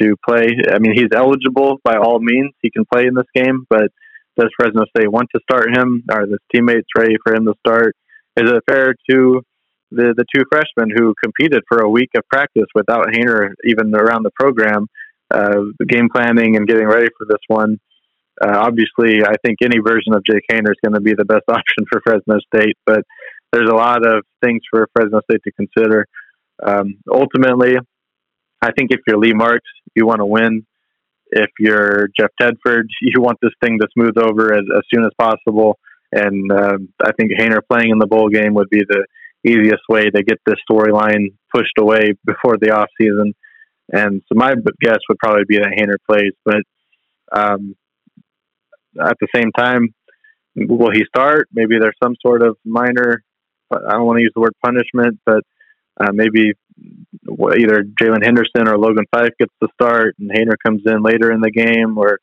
to 0.00 0.14
play. 0.28 0.48
I 0.72 0.78
mean, 0.78 0.94
he's 0.94 1.10
eligible 1.14 1.78
by 1.84 1.96
all 1.96 2.18
means; 2.20 2.52
he 2.62 2.70
can 2.70 2.84
play 2.92 3.06
in 3.06 3.14
this 3.14 3.26
game. 3.34 3.64
But 3.70 3.90
does 4.36 4.50
Fresno 4.58 4.84
State 4.96 5.10
want 5.10 5.28
to 5.34 5.40
start 5.42 5.76
him? 5.76 6.04
Are 6.10 6.22
his 6.22 6.38
teammates 6.52 6.88
ready 6.96 7.16
for 7.24 7.34
him 7.34 7.44
to 7.46 7.54
start? 7.64 7.96
Is 8.36 8.50
it 8.50 8.62
fair 8.68 8.94
to 9.10 9.42
the 9.90 10.14
the 10.16 10.24
two 10.34 10.44
freshmen 10.50 10.90
who 10.94 11.14
competed 11.22 11.62
for 11.68 11.78
a 11.78 11.88
week 11.88 12.10
of 12.16 12.22
practice 12.28 12.66
without 12.74 13.06
Haener 13.08 13.54
even 13.64 13.94
around 13.94 14.24
the 14.24 14.30
program, 14.38 14.86
uh, 15.30 15.62
game 15.86 16.08
planning 16.14 16.56
and 16.56 16.66
getting 16.66 16.86
ready 16.86 17.08
for 17.16 17.26
this 17.28 17.42
one. 17.48 17.78
Uh, 18.40 18.52
obviously, 18.54 19.24
I 19.24 19.34
think 19.44 19.58
any 19.62 19.78
version 19.78 20.14
of 20.14 20.22
Jake 20.24 20.44
Haener 20.50 20.70
is 20.70 20.76
going 20.84 20.94
to 20.94 21.00
be 21.00 21.14
the 21.14 21.24
best 21.24 21.44
option 21.48 21.86
for 21.90 22.00
Fresno 22.04 22.38
State, 22.54 22.76
but 22.84 23.02
there's 23.52 23.68
a 23.70 23.74
lot 23.74 24.06
of 24.06 24.24
things 24.44 24.60
for 24.70 24.88
Fresno 24.92 25.20
State 25.30 25.40
to 25.44 25.52
consider. 25.52 26.06
Um, 26.62 26.98
ultimately, 27.10 27.76
I 28.62 28.72
think 28.72 28.90
if 28.90 29.00
you're 29.06 29.18
Lee 29.18 29.32
Marks, 29.32 29.70
you 29.94 30.06
want 30.06 30.20
to 30.20 30.26
win. 30.26 30.66
If 31.30 31.50
you're 31.58 32.08
Jeff 32.18 32.30
Tedford, 32.40 32.84
you 33.00 33.20
want 33.20 33.38
this 33.40 33.52
thing 33.62 33.78
to 33.80 33.88
smooth 33.94 34.18
over 34.18 34.52
as, 34.54 34.64
as 34.74 34.82
soon 34.92 35.04
as 35.04 35.12
possible. 35.18 35.78
And 36.12 36.50
uh, 36.52 36.78
I 37.04 37.12
think 37.12 37.32
Haener 37.32 37.60
playing 37.70 37.90
in 37.90 37.98
the 37.98 38.06
bowl 38.06 38.28
game 38.28 38.54
would 38.54 38.70
be 38.70 38.82
the 38.88 39.06
easiest 39.48 39.82
way 39.88 40.10
to 40.10 40.22
get 40.22 40.38
this 40.46 40.56
storyline 40.68 41.34
pushed 41.54 41.78
away 41.78 42.12
before 42.24 42.56
the 42.58 42.70
off 42.70 42.88
season. 43.00 43.34
And 43.92 44.22
so 44.28 44.34
my 44.34 44.54
guess 44.80 44.98
would 45.08 45.18
probably 45.18 45.44
be 45.48 45.58
that 45.58 45.74
Haener 45.78 45.96
plays, 46.08 46.32
but 46.44 46.62
um, 47.32 47.76
at 49.00 49.16
the 49.20 49.28
same 49.34 49.52
time, 49.52 49.94
will 50.56 50.90
he 50.90 51.04
start? 51.06 51.48
Maybe 51.52 51.78
there's 51.78 51.96
some 52.02 52.16
sort 52.24 52.42
of 52.42 52.56
minor. 52.64 53.22
I 53.70 53.92
don't 53.92 54.06
want 54.06 54.18
to 54.18 54.22
use 54.22 54.32
the 54.34 54.40
word 54.40 54.54
punishment, 54.64 55.20
but 55.24 55.42
uh, 56.00 56.12
maybe 56.12 56.52
either 57.28 57.84
Jalen 58.00 58.24
Henderson 58.24 58.68
or 58.68 58.78
Logan 58.78 59.04
Fife 59.14 59.32
gets 59.38 59.52
the 59.60 59.68
start, 59.74 60.16
and 60.18 60.30
Haener 60.30 60.56
comes 60.64 60.82
in 60.86 61.02
later 61.02 61.32
in 61.32 61.40
the 61.40 61.50
game, 61.50 61.98
or 61.98 62.18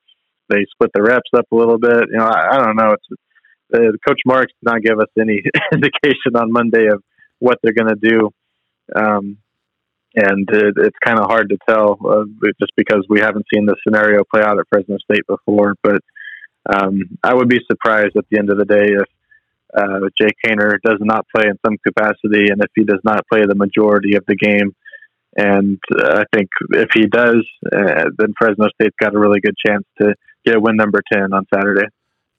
they 0.49 0.65
split 0.71 0.91
the 0.93 1.01
reps 1.01 1.30
up 1.36 1.45
a 1.51 1.55
little 1.55 1.78
bit. 1.78 2.09
You 2.11 2.17
know, 2.17 2.26
I, 2.26 2.55
I 2.55 2.57
don't 2.57 2.76
know. 2.76 2.93
It's 2.93 3.21
uh, 3.74 3.91
Coach 4.07 4.21
Marks 4.26 4.53
did 4.61 4.71
not 4.71 4.82
give 4.82 4.99
us 4.99 5.07
any 5.19 5.41
indication 5.74 6.36
on 6.36 6.51
Monday 6.51 6.88
of 6.88 7.03
what 7.43 7.59
they're 7.61 7.73
going 7.73 7.93
to 7.93 8.09
do. 8.09 8.29
Um, 8.95 9.37
and 10.15 10.47
it, 10.49 10.75
it's 10.77 10.97
kind 11.03 11.19
of 11.19 11.25
hard 11.25 11.49
to 11.49 11.57
tell 11.67 11.97
uh, 12.07 12.23
just 12.59 12.71
because 12.77 13.05
we 13.09 13.19
haven't 13.19 13.45
seen 13.53 13.65
the 13.65 13.75
scenario 13.85 14.23
play 14.33 14.41
out 14.41 14.59
at 14.59 14.67
Fresno 14.69 14.97
State 14.99 15.27
before. 15.27 15.75
But 15.83 16.01
um, 16.73 17.01
I 17.21 17.33
would 17.33 17.49
be 17.49 17.59
surprised 17.69 18.15
at 18.15 18.25
the 18.31 18.39
end 18.39 18.49
of 18.49 18.57
the 18.57 18.65
day 18.65 18.93
if 18.93 19.07
uh, 19.75 20.07
Jake 20.19 20.37
Haener 20.45 20.77
does 20.85 20.99
not 21.01 21.25
play 21.35 21.45
in 21.49 21.57
some 21.65 21.77
capacity 21.85 22.47
and 22.49 22.61
if 22.61 22.71
he 22.75 22.83
does 22.83 23.01
not 23.03 23.27
play 23.27 23.41
the 23.45 23.55
majority 23.55 24.15
of 24.15 24.23
the 24.25 24.35
game. 24.35 24.73
And 25.35 25.79
uh, 25.99 26.21
I 26.21 26.23
think 26.33 26.49
if 26.69 26.89
he 26.93 27.07
does, 27.07 27.43
uh, 27.75 28.05
then 28.17 28.33
Fresno 28.37 28.67
State's 28.75 28.95
got 29.01 29.15
a 29.15 29.19
really 29.19 29.41
good 29.41 29.55
chance 29.65 29.83
to 29.99 30.13
get 30.45 30.61
win 30.61 30.77
number 30.77 31.01
10 31.11 31.33
on 31.33 31.45
Saturday. 31.53 31.87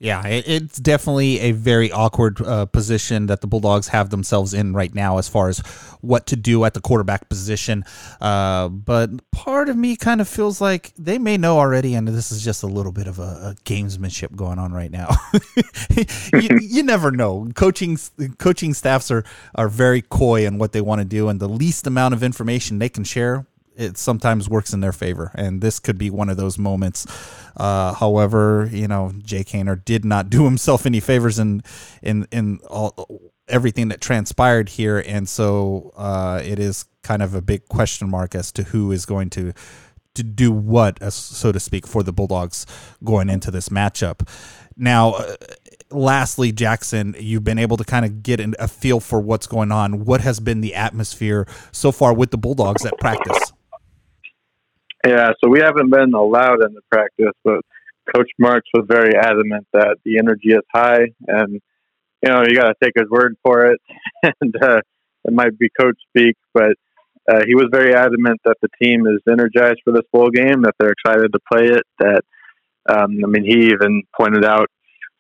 Yeah, 0.01 0.27
it's 0.27 0.79
definitely 0.79 1.39
a 1.39 1.53
very 1.53 1.93
awkward 1.93 2.41
uh, 2.41 2.67
position 2.67 3.27
that 3.27 3.41
the 3.41 3.47
Bulldogs 3.47 3.89
have 3.89 4.11
themselves 4.11 4.53
in 4.53 4.75
right 4.75 4.93
now 4.93 5.19
as 5.19 5.29
far 5.29 5.49
as 5.49 5.61
what 6.01 6.27
to 6.27 6.37
do 6.37 6.65
at 6.65 6.75
the 6.75 6.81
quarterback 6.81 7.29
position. 7.29 7.85
Uh, 8.21 8.69
but 8.69 9.11
part 9.31 9.69
of 9.69 9.77
me 9.77 9.95
kind 9.95 10.21
of 10.21 10.29
feels 10.29 10.61
like 10.61 10.93
they 10.99 11.17
may 11.17 11.37
know 11.37 11.59
already, 11.59 11.95
and 11.95 12.09
this 12.09 12.33
is 12.33 12.45
just 12.45 12.65
a 12.65 12.67
little 12.67 12.91
bit 12.91 13.07
of 13.07 13.21
a, 13.21 13.23
a 13.23 13.57
gamesmanship 13.65 14.35
going 14.35 14.59
on 14.59 14.73
right 14.73 14.91
now. 14.91 15.11
you, 16.35 16.59
you, 16.61 16.83
never 16.83 17.13
know. 17.13 17.49
Coaching 17.55 17.97
coaching 18.39 18.75
staffs 18.75 19.13
are 19.13 19.25
are 19.55 19.69
very 19.69 20.03
coy 20.03 20.45
in 20.45 20.59
what 20.59 20.73
they 20.73 20.81
want 20.81 21.03
to 21.03 21.05
do, 21.07 21.29
and 21.29 21.41
the 21.41 21.49
least 21.49 21.87
amount 21.87 22.15
of 22.15 22.23
information 22.23 22.81
they 22.81 22.89
can 22.89 23.05
share 23.05 23.47
it 23.77 23.99
sometimes 23.99 24.49
works 24.49 24.73
in 24.73 24.81
their 24.81 24.93
favor, 24.93 25.31
and 25.35 25.61
this 25.61 25.79
could 25.79 25.99
be 25.99 26.11
one 26.11 26.29
of 26.29 26.37
those 26.37 26.59
moments. 26.59 27.07
Uh, 27.57 27.93
however, 27.95 28.69
you 28.73 28.89
know, 28.89 29.13
Jake 29.19 29.49
Haener 29.49 29.85
did 29.85 30.05
not 30.05 30.31
do 30.31 30.45
himself 30.47 30.87
any 30.87 31.01
favors 31.01 31.39
in 31.39 31.63
in 32.03 32.27
in 32.31 32.59
all 32.69 33.33
everything 33.49 33.89
that 33.89 34.01
transpired 34.01 34.71
here, 34.71 35.03
and 35.07 35.29
so 35.29 35.93
uh, 35.97 36.41
it 36.43 36.59
is 36.59 36.87
kind 37.03 37.23
of 37.23 37.35
a 37.35 37.43
big 37.43 37.69
question 37.69 38.09
mark 38.09 38.35
as 38.35 38.51
to 38.53 38.65
who 38.65 38.91
is 38.93 39.07
going 39.07 39.31
to 39.31 39.53
to 40.15 40.23
do 40.23 40.53
what, 40.53 41.03
so 41.13 41.51
to 41.51 41.59
speak, 41.59 41.87
for 41.87 42.03
the 42.03 42.13
Bulldogs 42.13 42.67
going 43.03 43.29
into 43.29 43.51
this 43.51 43.69
matchup. 43.69 44.29
Now, 44.77 45.15
uh, 45.15 45.35
lastly, 45.91 46.53
Jackson, 46.53 47.15
you've 47.19 47.45
been 47.45 47.59
able 47.59 47.77
to 47.77 47.85
kind 47.85 48.05
of 48.05 48.23
get 48.23 48.41
a 48.41 48.69
feel 48.69 49.01
for 49.01 49.21
what's 49.21 49.47
going 49.47 49.73
on. 49.73 50.05
What 50.05 50.21
has 50.21 50.41
been 50.41 50.61
the 50.61 50.75
atmosphere 50.75 51.47
so 51.73 51.93
far 51.93 52.15
with 52.15 52.31
the 52.31 52.39
Bulldogs 52.39 52.85
at 52.85 52.97
practice? 52.99 53.53
Yeah, 55.07 55.33
so 55.43 55.51
we 55.51 55.61
haven't 55.61 55.91
been 55.91 56.15
allowed 56.15 56.65
in 56.65 56.73
the 56.73 56.81
practice, 56.91 57.35
but 57.45 57.61
Coach 58.15 58.31
Marks 58.39 58.69
was 58.73 58.87
very 58.89 59.15
adamant 59.17 59.67
that 59.73 59.99
the 60.05 60.19
energy 60.19 60.51
is 60.51 60.63
high, 60.75 61.07
and 61.27 61.61
you 62.23 62.31
know 62.31 62.43
you 62.47 62.57
got 62.57 62.69
to 62.69 62.75
take 62.83 62.95
his 62.97 63.09
word 63.11 63.37
for 63.43 63.67
it. 63.67 63.81
and 64.41 64.55
uh, 64.63 64.81
it 65.25 65.33
might 65.33 65.59
be 65.59 65.69
coach 65.79 65.97
speak, 66.09 66.37
but 66.55 66.73
uh, 67.31 67.41
he 67.47 67.55
was 67.55 67.69
very 67.71 67.95
adamant 67.95 68.41
that 68.45 68.57
the 68.63 68.69
team 68.83 69.07
is 69.07 69.21
energized 69.31 69.81
for 69.85 69.93
this 69.93 70.05
bowl 70.13 70.31
game, 70.31 70.63
that 70.63 70.75
they're 70.79 70.93
excited 70.93 71.33
to 71.33 71.41
play 71.53 71.67
it. 71.67 71.83
That 71.99 72.23
um, 72.89 73.19
I 73.25 73.29
mean, 73.29 73.45
he 73.45 73.67
even 73.73 74.03
pointed 74.19 74.45
out 74.45 74.69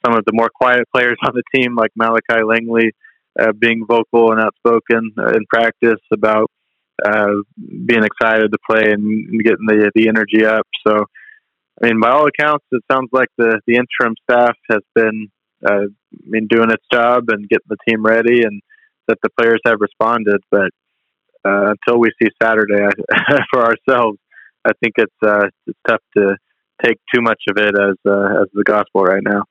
some 0.05 0.17
of 0.17 0.25
the 0.27 0.33
more 0.33 0.51
quiet 0.55 0.87
players 0.95 1.19
on 1.27 1.35
the 1.35 1.43
team, 1.55 1.75
like 1.75 1.91
Malachi 1.97 2.43
Langley, 2.43 2.93
uh, 3.41 3.53
being 3.53 3.85
vocal 3.87 4.33
and 4.33 4.41
outspoken 4.41 5.13
uh, 5.19 5.29
in 5.29 5.45
practice 5.49 6.01
about 6.13 6.51
uh, 7.05 7.43
being 7.59 8.05
excited 8.05 8.53
to 8.53 8.59
play 8.69 8.93
and 8.93 9.43
getting 9.43 9.67
the 9.67 9.91
the 9.95 10.09
energy 10.09 10.45
up. 10.45 10.67
So, 10.87 11.05
I 11.83 11.87
mean, 11.87 12.01
by 12.01 12.11
all 12.11 12.27
accounts, 12.27 12.65
it 12.73 12.83
sounds 12.91 13.09
like 13.13 13.29
the 13.39 13.61
the 13.67 13.77
interim 13.77 14.15
staff 14.23 14.57
has 14.71 14.81
been, 14.95 15.29
uh, 15.67 15.87
I 15.87 16.27
mean, 16.27 16.47
doing 16.49 16.71
its 16.71 16.85
job 16.93 17.25
and 17.29 17.49
getting 17.49 17.67
the 17.69 17.77
team 17.89 18.05
ready, 18.05 18.43
and 18.43 18.61
that 19.09 19.19
the 19.23 19.31
players 19.39 19.61
have 19.67 19.79
responded. 19.81 20.41
But 20.51 20.71
uh, 21.45 21.73
until 21.73 22.01
we 22.01 22.11
see 22.23 22.31
Saturday 22.43 22.89
for 23.53 23.65
ourselves, 23.65 24.19
I 24.65 24.73
think 24.83 24.95
it's 24.97 25.13
uh, 25.25 25.49
it's 25.67 25.79
tough 25.89 26.03
to 26.17 26.37
take 26.85 26.99
too 27.15 27.21
much 27.21 27.43
of 27.49 27.57
it 27.59 27.75
as 27.75 27.97
uh, 28.07 28.43
as 28.43 28.49
the 28.53 28.65
gospel 28.65 29.03
right 29.03 29.23
now. 29.23 29.45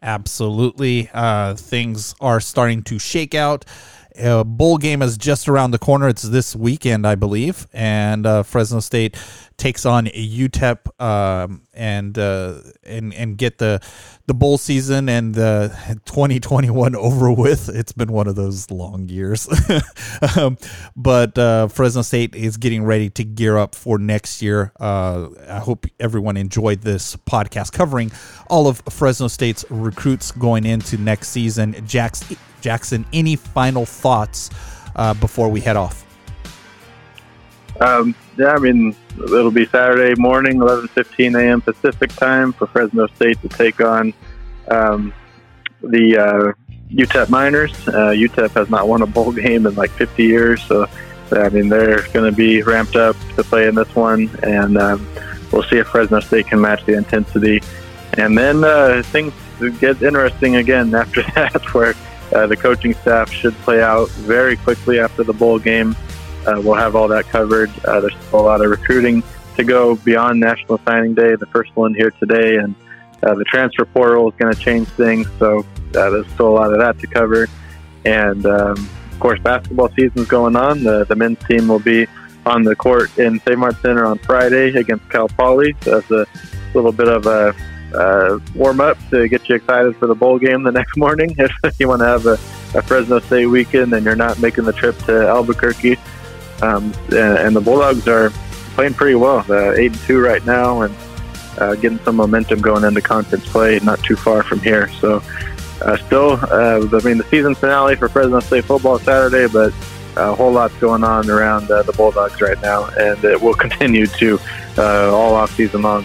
Absolutely, 0.00 1.10
uh, 1.12 1.54
things 1.54 2.14
are 2.20 2.40
starting 2.40 2.82
to 2.84 2.98
shake 2.98 3.34
out. 3.34 3.64
A 4.18 4.44
bowl 4.44 4.78
game 4.78 5.02
is 5.02 5.16
just 5.16 5.48
around 5.48 5.70
the 5.70 5.78
corner. 5.78 6.08
It's 6.08 6.22
this 6.22 6.56
weekend, 6.56 7.06
I 7.06 7.14
believe, 7.14 7.66
and 7.72 8.26
uh, 8.26 8.42
Fresno 8.42 8.80
State 8.80 9.16
takes 9.56 9.86
on 9.86 10.06
UTEP 10.06 11.00
um, 11.00 11.62
and 11.72 12.18
uh, 12.18 12.54
and 12.84 13.14
and 13.14 13.38
get 13.38 13.58
the 13.58 13.80
the 14.28 14.34
bowl 14.34 14.58
season 14.58 15.08
and 15.08 15.34
the 15.34 15.74
2021 16.04 16.94
over 16.94 17.32
with. 17.32 17.70
It's 17.70 17.92
been 17.92 18.12
one 18.12 18.28
of 18.28 18.36
those 18.36 18.70
long 18.70 19.08
years, 19.08 19.48
um, 20.36 20.58
but 20.94 21.36
uh, 21.38 21.68
Fresno 21.68 22.02
State 22.02 22.34
is 22.34 22.58
getting 22.58 22.84
ready 22.84 23.08
to 23.10 23.24
gear 23.24 23.56
up 23.56 23.74
for 23.74 23.98
next 23.98 24.42
year. 24.42 24.70
Uh, 24.78 25.28
I 25.48 25.58
hope 25.58 25.86
everyone 25.98 26.36
enjoyed 26.36 26.82
this 26.82 27.16
podcast 27.16 27.72
covering 27.72 28.12
all 28.48 28.68
of 28.68 28.82
Fresno 28.90 29.28
State's 29.28 29.64
recruits 29.70 30.30
going 30.30 30.66
into 30.66 30.98
next 30.98 31.28
season. 31.28 31.74
Jackson, 31.86 32.36
Jackson 32.60 33.06
any 33.14 33.34
final 33.34 33.86
thoughts 33.86 34.50
uh, 34.94 35.14
before 35.14 35.48
we 35.48 35.60
head 35.62 35.76
off? 35.76 36.07
Um, 37.80 38.14
yeah, 38.36 38.52
I 38.52 38.58
mean, 38.58 38.94
it'll 39.16 39.50
be 39.50 39.66
Saturday 39.66 40.20
morning, 40.20 40.58
11:15 40.58 41.40
a.m. 41.40 41.60
Pacific 41.60 42.12
time 42.12 42.52
for 42.52 42.66
Fresno 42.66 43.06
State 43.08 43.40
to 43.42 43.48
take 43.48 43.80
on 43.80 44.12
um, 44.70 45.12
the 45.82 46.18
uh, 46.18 46.52
UTEP 46.90 47.28
Miners. 47.28 47.72
Uh, 47.88 48.12
UTEP 48.12 48.50
has 48.50 48.68
not 48.70 48.88
won 48.88 49.02
a 49.02 49.06
bowl 49.06 49.32
game 49.32 49.66
in 49.66 49.74
like 49.74 49.90
50 49.90 50.22
years, 50.24 50.62
so 50.62 50.88
I 51.32 51.48
mean 51.50 51.68
they're 51.68 52.02
going 52.08 52.30
to 52.30 52.36
be 52.36 52.62
ramped 52.62 52.96
up 52.96 53.16
to 53.36 53.44
play 53.44 53.68
in 53.68 53.74
this 53.74 53.94
one, 53.94 54.30
and 54.42 54.76
um, 54.78 55.06
we'll 55.52 55.62
see 55.64 55.76
if 55.76 55.86
Fresno 55.88 56.20
State 56.20 56.48
can 56.48 56.60
match 56.60 56.84
the 56.84 56.94
intensity. 56.94 57.62
And 58.14 58.36
then 58.36 58.64
uh, 58.64 59.02
things 59.04 59.32
get 59.80 60.02
interesting 60.02 60.56
again 60.56 60.94
after 60.94 61.22
that, 61.34 61.74
where 61.74 61.94
uh, 62.34 62.46
the 62.46 62.56
coaching 62.56 62.94
staff 62.94 63.30
should 63.30 63.54
play 63.58 63.82
out 63.82 64.08
very 64.10 64.56
quickly 64.56 64.98
after 64.98 65.22
the 65.22 65.32
bowl 65.32 65.58
game. 65.58 65.94
Uh, 66.48 66.60
we'll 66.62 66.74
have 66.74 66.96
all 66.96 67.08
that 67.08 67.26
covered. 67.26 67.70
Uh, 67.84 68.00
there's 68.00 68.14
a 68.32 68.36
lot 68.36 68.62
of 68.62 68.70
recruiting 68.70 69.22
to 69.56 69.64
go 69.64 69.96
beyond 69.96 70.40
National 70.40 70.80
Signing 70.86 71.14
Day, 71.14 71.34
the 71.34 71.46
first 71.46 71.74
one 71.76 71.92
here 71.92 72.10
today, 72.12 72.56
and 72.56 72.74
uh, 73.22 73.34
the 73.34 73.44
transfer 73.44 73.84
portal 73.84 74.30
is 74.30 74.34
going 74.36 74.54
to 74.54 74.58
change 74.58 74.88
things. 74.88 75.28
So 75.38 75.58
uh, 75.58 76.10
there's 76.10 76.26
still 76.28 76.48
a 76.48 76.56
lot 76.56 76.72
of 76.72 76.78
that 76.78 76.98
to 77.00 77.06
cover. 77.06 77.48
And 78.06 78.46
um, 78.46 78.88
of 79.12 79.20
course, 79.20 79.38
basketball 79.40 79.90
season 79.90 80.22
is 80.22 80.28
going 80.28 80.56
on. 80.56 80.84
The, 80.84 81.04
the 81.04 81.16
men's 81.16 81.38
team 81.46 81.68
will 81.68 81.80
be 81.80 82.06
on 82.46 82.62
the 82.62 82.74
court 82.74 83.16
in 83.18 83.40
Save 83.40 83.58
Center 83.82 84.06
on 84.06 84.18
Friday 84.18 84.70
against 84.74 85.10
Cal 85.10 85.28
Poly. 85.28 85.76
So 85.82 86.00
that's 86.00 86.10
a 86.10 86.26
little 86.72 86.92
bit 86.92 87.08
of 87.08 87.26
a 87.26 87.54
uh, 87.94 88.38
warm 88.54 88.80
up 88.80 88.96
to 89.10 89.28
get 89.28 89.48
you 89.48 89.56
excited 89.56 89.96
for 89.96 90.06
the 90.06 90.14
bowl 90.14 90.38
game 90.38 90.62
the 90.62 90.72
next 90.80 90.96
morning. 90.96 91.36
If 91.64 91.78
you 91.78 91.88
want 91.88 92.00
to 92.00 92.06
have 92.06 92.24
a, 92.24 92.34
a 92.78 92.82
Fresno 92.82 93.18
State 93.20 93.46
weekend 93.46 93.92
and 93.92 94.04
you're 94.04 94.16
not 94.16 94.38
making 94.38 94.64
the 94.64 94.72
trip 94.72 94.96
to 95.04 95.28
Albuquerque, 95.28 95.98
um, 96.62 96.92
and, 97.08 97.38
and, 97.38 97.56
the 97.56 97.60
Bulldogs 97.60 98.06
are 98.08 98.30
playing 98.74 98.94
pretty 98.94 99.14
well. 99.14 99.44
Uh, 99.48 99.72
eight 99.72 99.92
and 99.92 100.00
two 100.02 100.20
right 100.20 100.44
now, 100.44 100.82
and 100.82 100.94
uh, 101.58 101.74
getting 101.76 101.98
some 102.00 102.16
momentum 102.16 102.60
going 102.60 102.84
into 102.84 103.00
conference 103.00 103.48
play. 103.48 103.78
Not 103.80 104.02
too 104.02 104.16
far 104.16 104.42
from 104.42 104.60
here, 104.60 104.88
so 105.00 105.22
uh, 105.82 105.96
still, 105.96 106.32
uh, 106.32 106.80
I 106.92 107.04
mean, 107.04 107.18
the 107.18 107.26
season 107.30 107.54
finale 107.54 107.96
for 107.96 108.08
Fresno 108.08 108.40
State 108.40 108.64
football 108.64 108.98
Saturday, 108.98 109.46
but 109.52 109.72
a 110.16 110.34
whole 110.34 110.52
lot's 110.52 110.74
going 110.76 111.04
on 111.04 111.30
around 111.30 111.70
uh, 111.70 111.82
the 111.82 111.92
Bulldogs 111.92 112.40
right 112.40 112.60
now, 112.60 112.86
and 112.98 113.22
it 113.24 113.40
will 113.40 113.54
continue 113.66 114.06
to 114.06 114.38
uh, 114.76 115.14
all 115.14 115.34
off 115.34 115.54
season 115.54 115.82
long. 115.82 116.04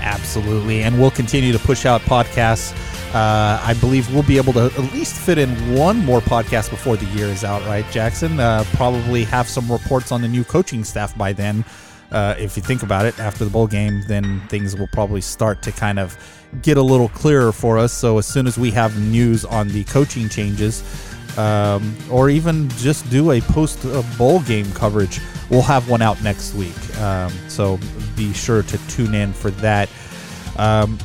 Absolutely, 0.00 0.82
and 0.82 0.98
we'll 0.98 1.10
continue 1.10 1.52
to 1.52 1.58
push 1.58 1.86
out 1.86 2.00
podcasts 2.02 2.72
uh, 3.14 3.60
I 3.62 3.74
believe 3.80 4.12
we'll 4.14 4.22
be 4.22 4.38
able 4.38 4.54
to 4.54 4.64
at 4.64 4.92
least 4.94 5.14
fit 5.14 5.36
in 5.36 5.50
one 5.74 6.02
more 6.04 6.20
podcast 6.20 6.70
before 6.70 6.96
the 6.96 7.04
year 7.06 7.26
is 7.26 7.44
out, 7.44 7.62
right, 7.66 7.84
Jackson? 7.90 8.40
Uh, 8.40 8.64
probably 8.72 9.24
have 9.24 9.46
some 9.48 9.70
reports 9.70 10.12
on 10.12 10.22
the 10.22 10.28
new 10.28 10.44
coaching 10.44 10.82
staff 10.82 11.16
by 11.18 11.34
then. 11.34 11.62
Uh, 12.10 12.34
if 12.38 12.56
you 12.56 12.62
think 12.62 12.82
about 12.82 13.04
it, 13.04 13.18
after 13.18 13.44
the 13.44 13.50
bowl 13.50 13.66
game, 13.66 14.02
then 14.08 14.40
things 14.48 14.74
will 14.76 14.88
probably 14.88 15.20
start 15.20 15.62
to 15.62 15.72
kind 15.72 15.98
of 15.98 16.16
get 16.62 16.76
a 16.78 16.82
little 16.82 17.08
clearer 17.10 17.52
for 17.52 17.78
us. 17.78 17.92
So 17.92 18.16
as 18.16 18.26
soon 18.26 18.46
as 18.46 18.56
we 18.56 18.70
have 18.70 18.98
news 18.98 19.44
on 19.44 19.68
the 19.68 19.84
coaching 19.84 20.28
changes, 20.30 20.82
um, 21.38 21.96
or 22.10 22.28
even 22.30 22.68
just 22.70 23.08
do 23.10 23.32
a 23.32 23.40
post 23.40 23.82
bowl 24.18 24.40
game 24.40 24.70
coverage, 24.72 25.20
we'll 25.50 25.62
have 25.62 25.88
one 25.88 26.02
out 26.02 26.22
next 26.22 26.54
week. 26.54 26.98
Um, 26.98 27.30
so 27.48 27.78
be 28.16 28.32
sure 28.32 28.62
to 28.62 28.88
tune 28.88 29.14
in 29.14 29.32
for 29.32 29.50
that. 29.50 29.88
Um, 30.56 30.98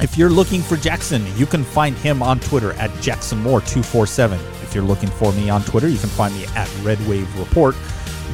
if 0.00 0.18
you're 0.18 0.30
looking 0.30 0.60
for 0.60 0.76
Jackson, 0.76 1.24
you 1.36 1.46
can 1.46 1.64
find 1.64 1.96
him 1.96 2.22
on 2.22 2.40
Twitter 2.40 2.72
at 2.72 2.90
JacksonMoore247. 2.90 4.34
If 4.62 4.74
you're 4.74 4.84
looking 4.84 5.08
for 5.10 5.32
me 5.32 5.50
on 5.50 5.62
Twitter, 5.62 5.88
you 5.88 5.98
can 5.98 6.08
find 6.08 6.34
me 6.34 6.46
at 6.56 6.68
Red 6.82 6.98
Wave 7.06 7.38
Report. 7.38 7.76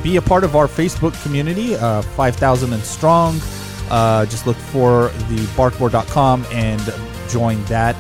Be 0.02 0.16
a 0.16 0.22
part 0.22 0.44
of 0.44 0.56
our 0.56 0.66
Facebook 0.66 1.20
community, 1.22 1.76
uh, 1.76 2.02
5,000 2.02 2.72
and 2.72 2.82
strong. 2.82 3.38
Uh, 3.90 4.24
just 4.26 4.46
look 4.46 4.56
for 4.56 5.08
the 5.28 5.46
barkboard.com 5.56 6.46
and 6.52 6.80
join 7.28 7.62
that. 7.64 7.96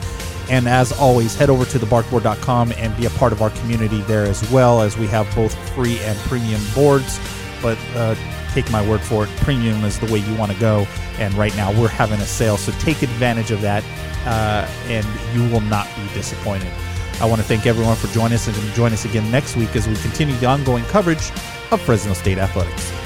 And 0.48 0.66
as 0.66 0.92
always, 0.92 1.36
head 1.36 1.50
over 1.50 1.64
to 1.66 1.78
the 1.78 1.86
barkboard.com 1.86 2.72
and 2.72 2.96
be 2.96 3.06
a 3.06 3.10
part 3.10 3.32
of 3.32 3.42
our 3.42 3.50
community 3.50 4.00
there 4.02 4.24
as 4.24 4.48
well, 4.50 4.80
as 4.80 4.96
we 4.96 5.06
have 5.08 5.32
both 5.34 5.54
free 5.74 5.98
and 6.00 6.18
premium 6.20 6.60
boards. 6.74 7.20
But 7.60 7.78
uh, 7.94 8.14
take 8.52 8.70
my 8.70 8.86
word 8.86 9.00
for 9.00 9.24
it. 9.24 9.30
Premium 9.38 9.84
is 9.84 9.98
the 9.98 10.12
way 10.12 10.18
you 10.18 10.34
want 10.34 10.52
to 10.52 10.58
go. 10.58 10.86
And 11.18 11.32
right 11.34 11.54
now 11.56 11.72
we're 11.78 11.88
having 11.88 12.20
a 12.20 12.26
sale. 12.26 12.56
So 12.56 12.72
take 12.72 13.02
advantage 13.02 13.50
of 13.50 13.60
that 13.62 13.84
uh, 14.26 14.68
and 14.86 15.06
you 15.34 15.48
will 15.50 15.62
not 15.62 15.86
be 15.96 16.06
disappointed. 16.14 16.72
I 17.20 17.26
want 17.26 17.40
to 17.40 17.46
thank 17.46 17.66
everyone 17.66 17.96
for 17.96 18.06
joining 18.08 18.34
us 18.34 18.48
and 18.48 18.56
join 18.74 18.92
us 18.92 19.04
again 19.04 19.30
next 19.30 19.56
week 19.56 19.76
as 19.76 19.86
we 19.86 19.94
continue 19.96 20.34
the 20.36 20.46
ongoing 20.46 20.84
coverage 20.84 21.30
of 21.70 21.80
Fresno 21.82 22.14
State 22.14 22.38
Athletics. 22.38 22.99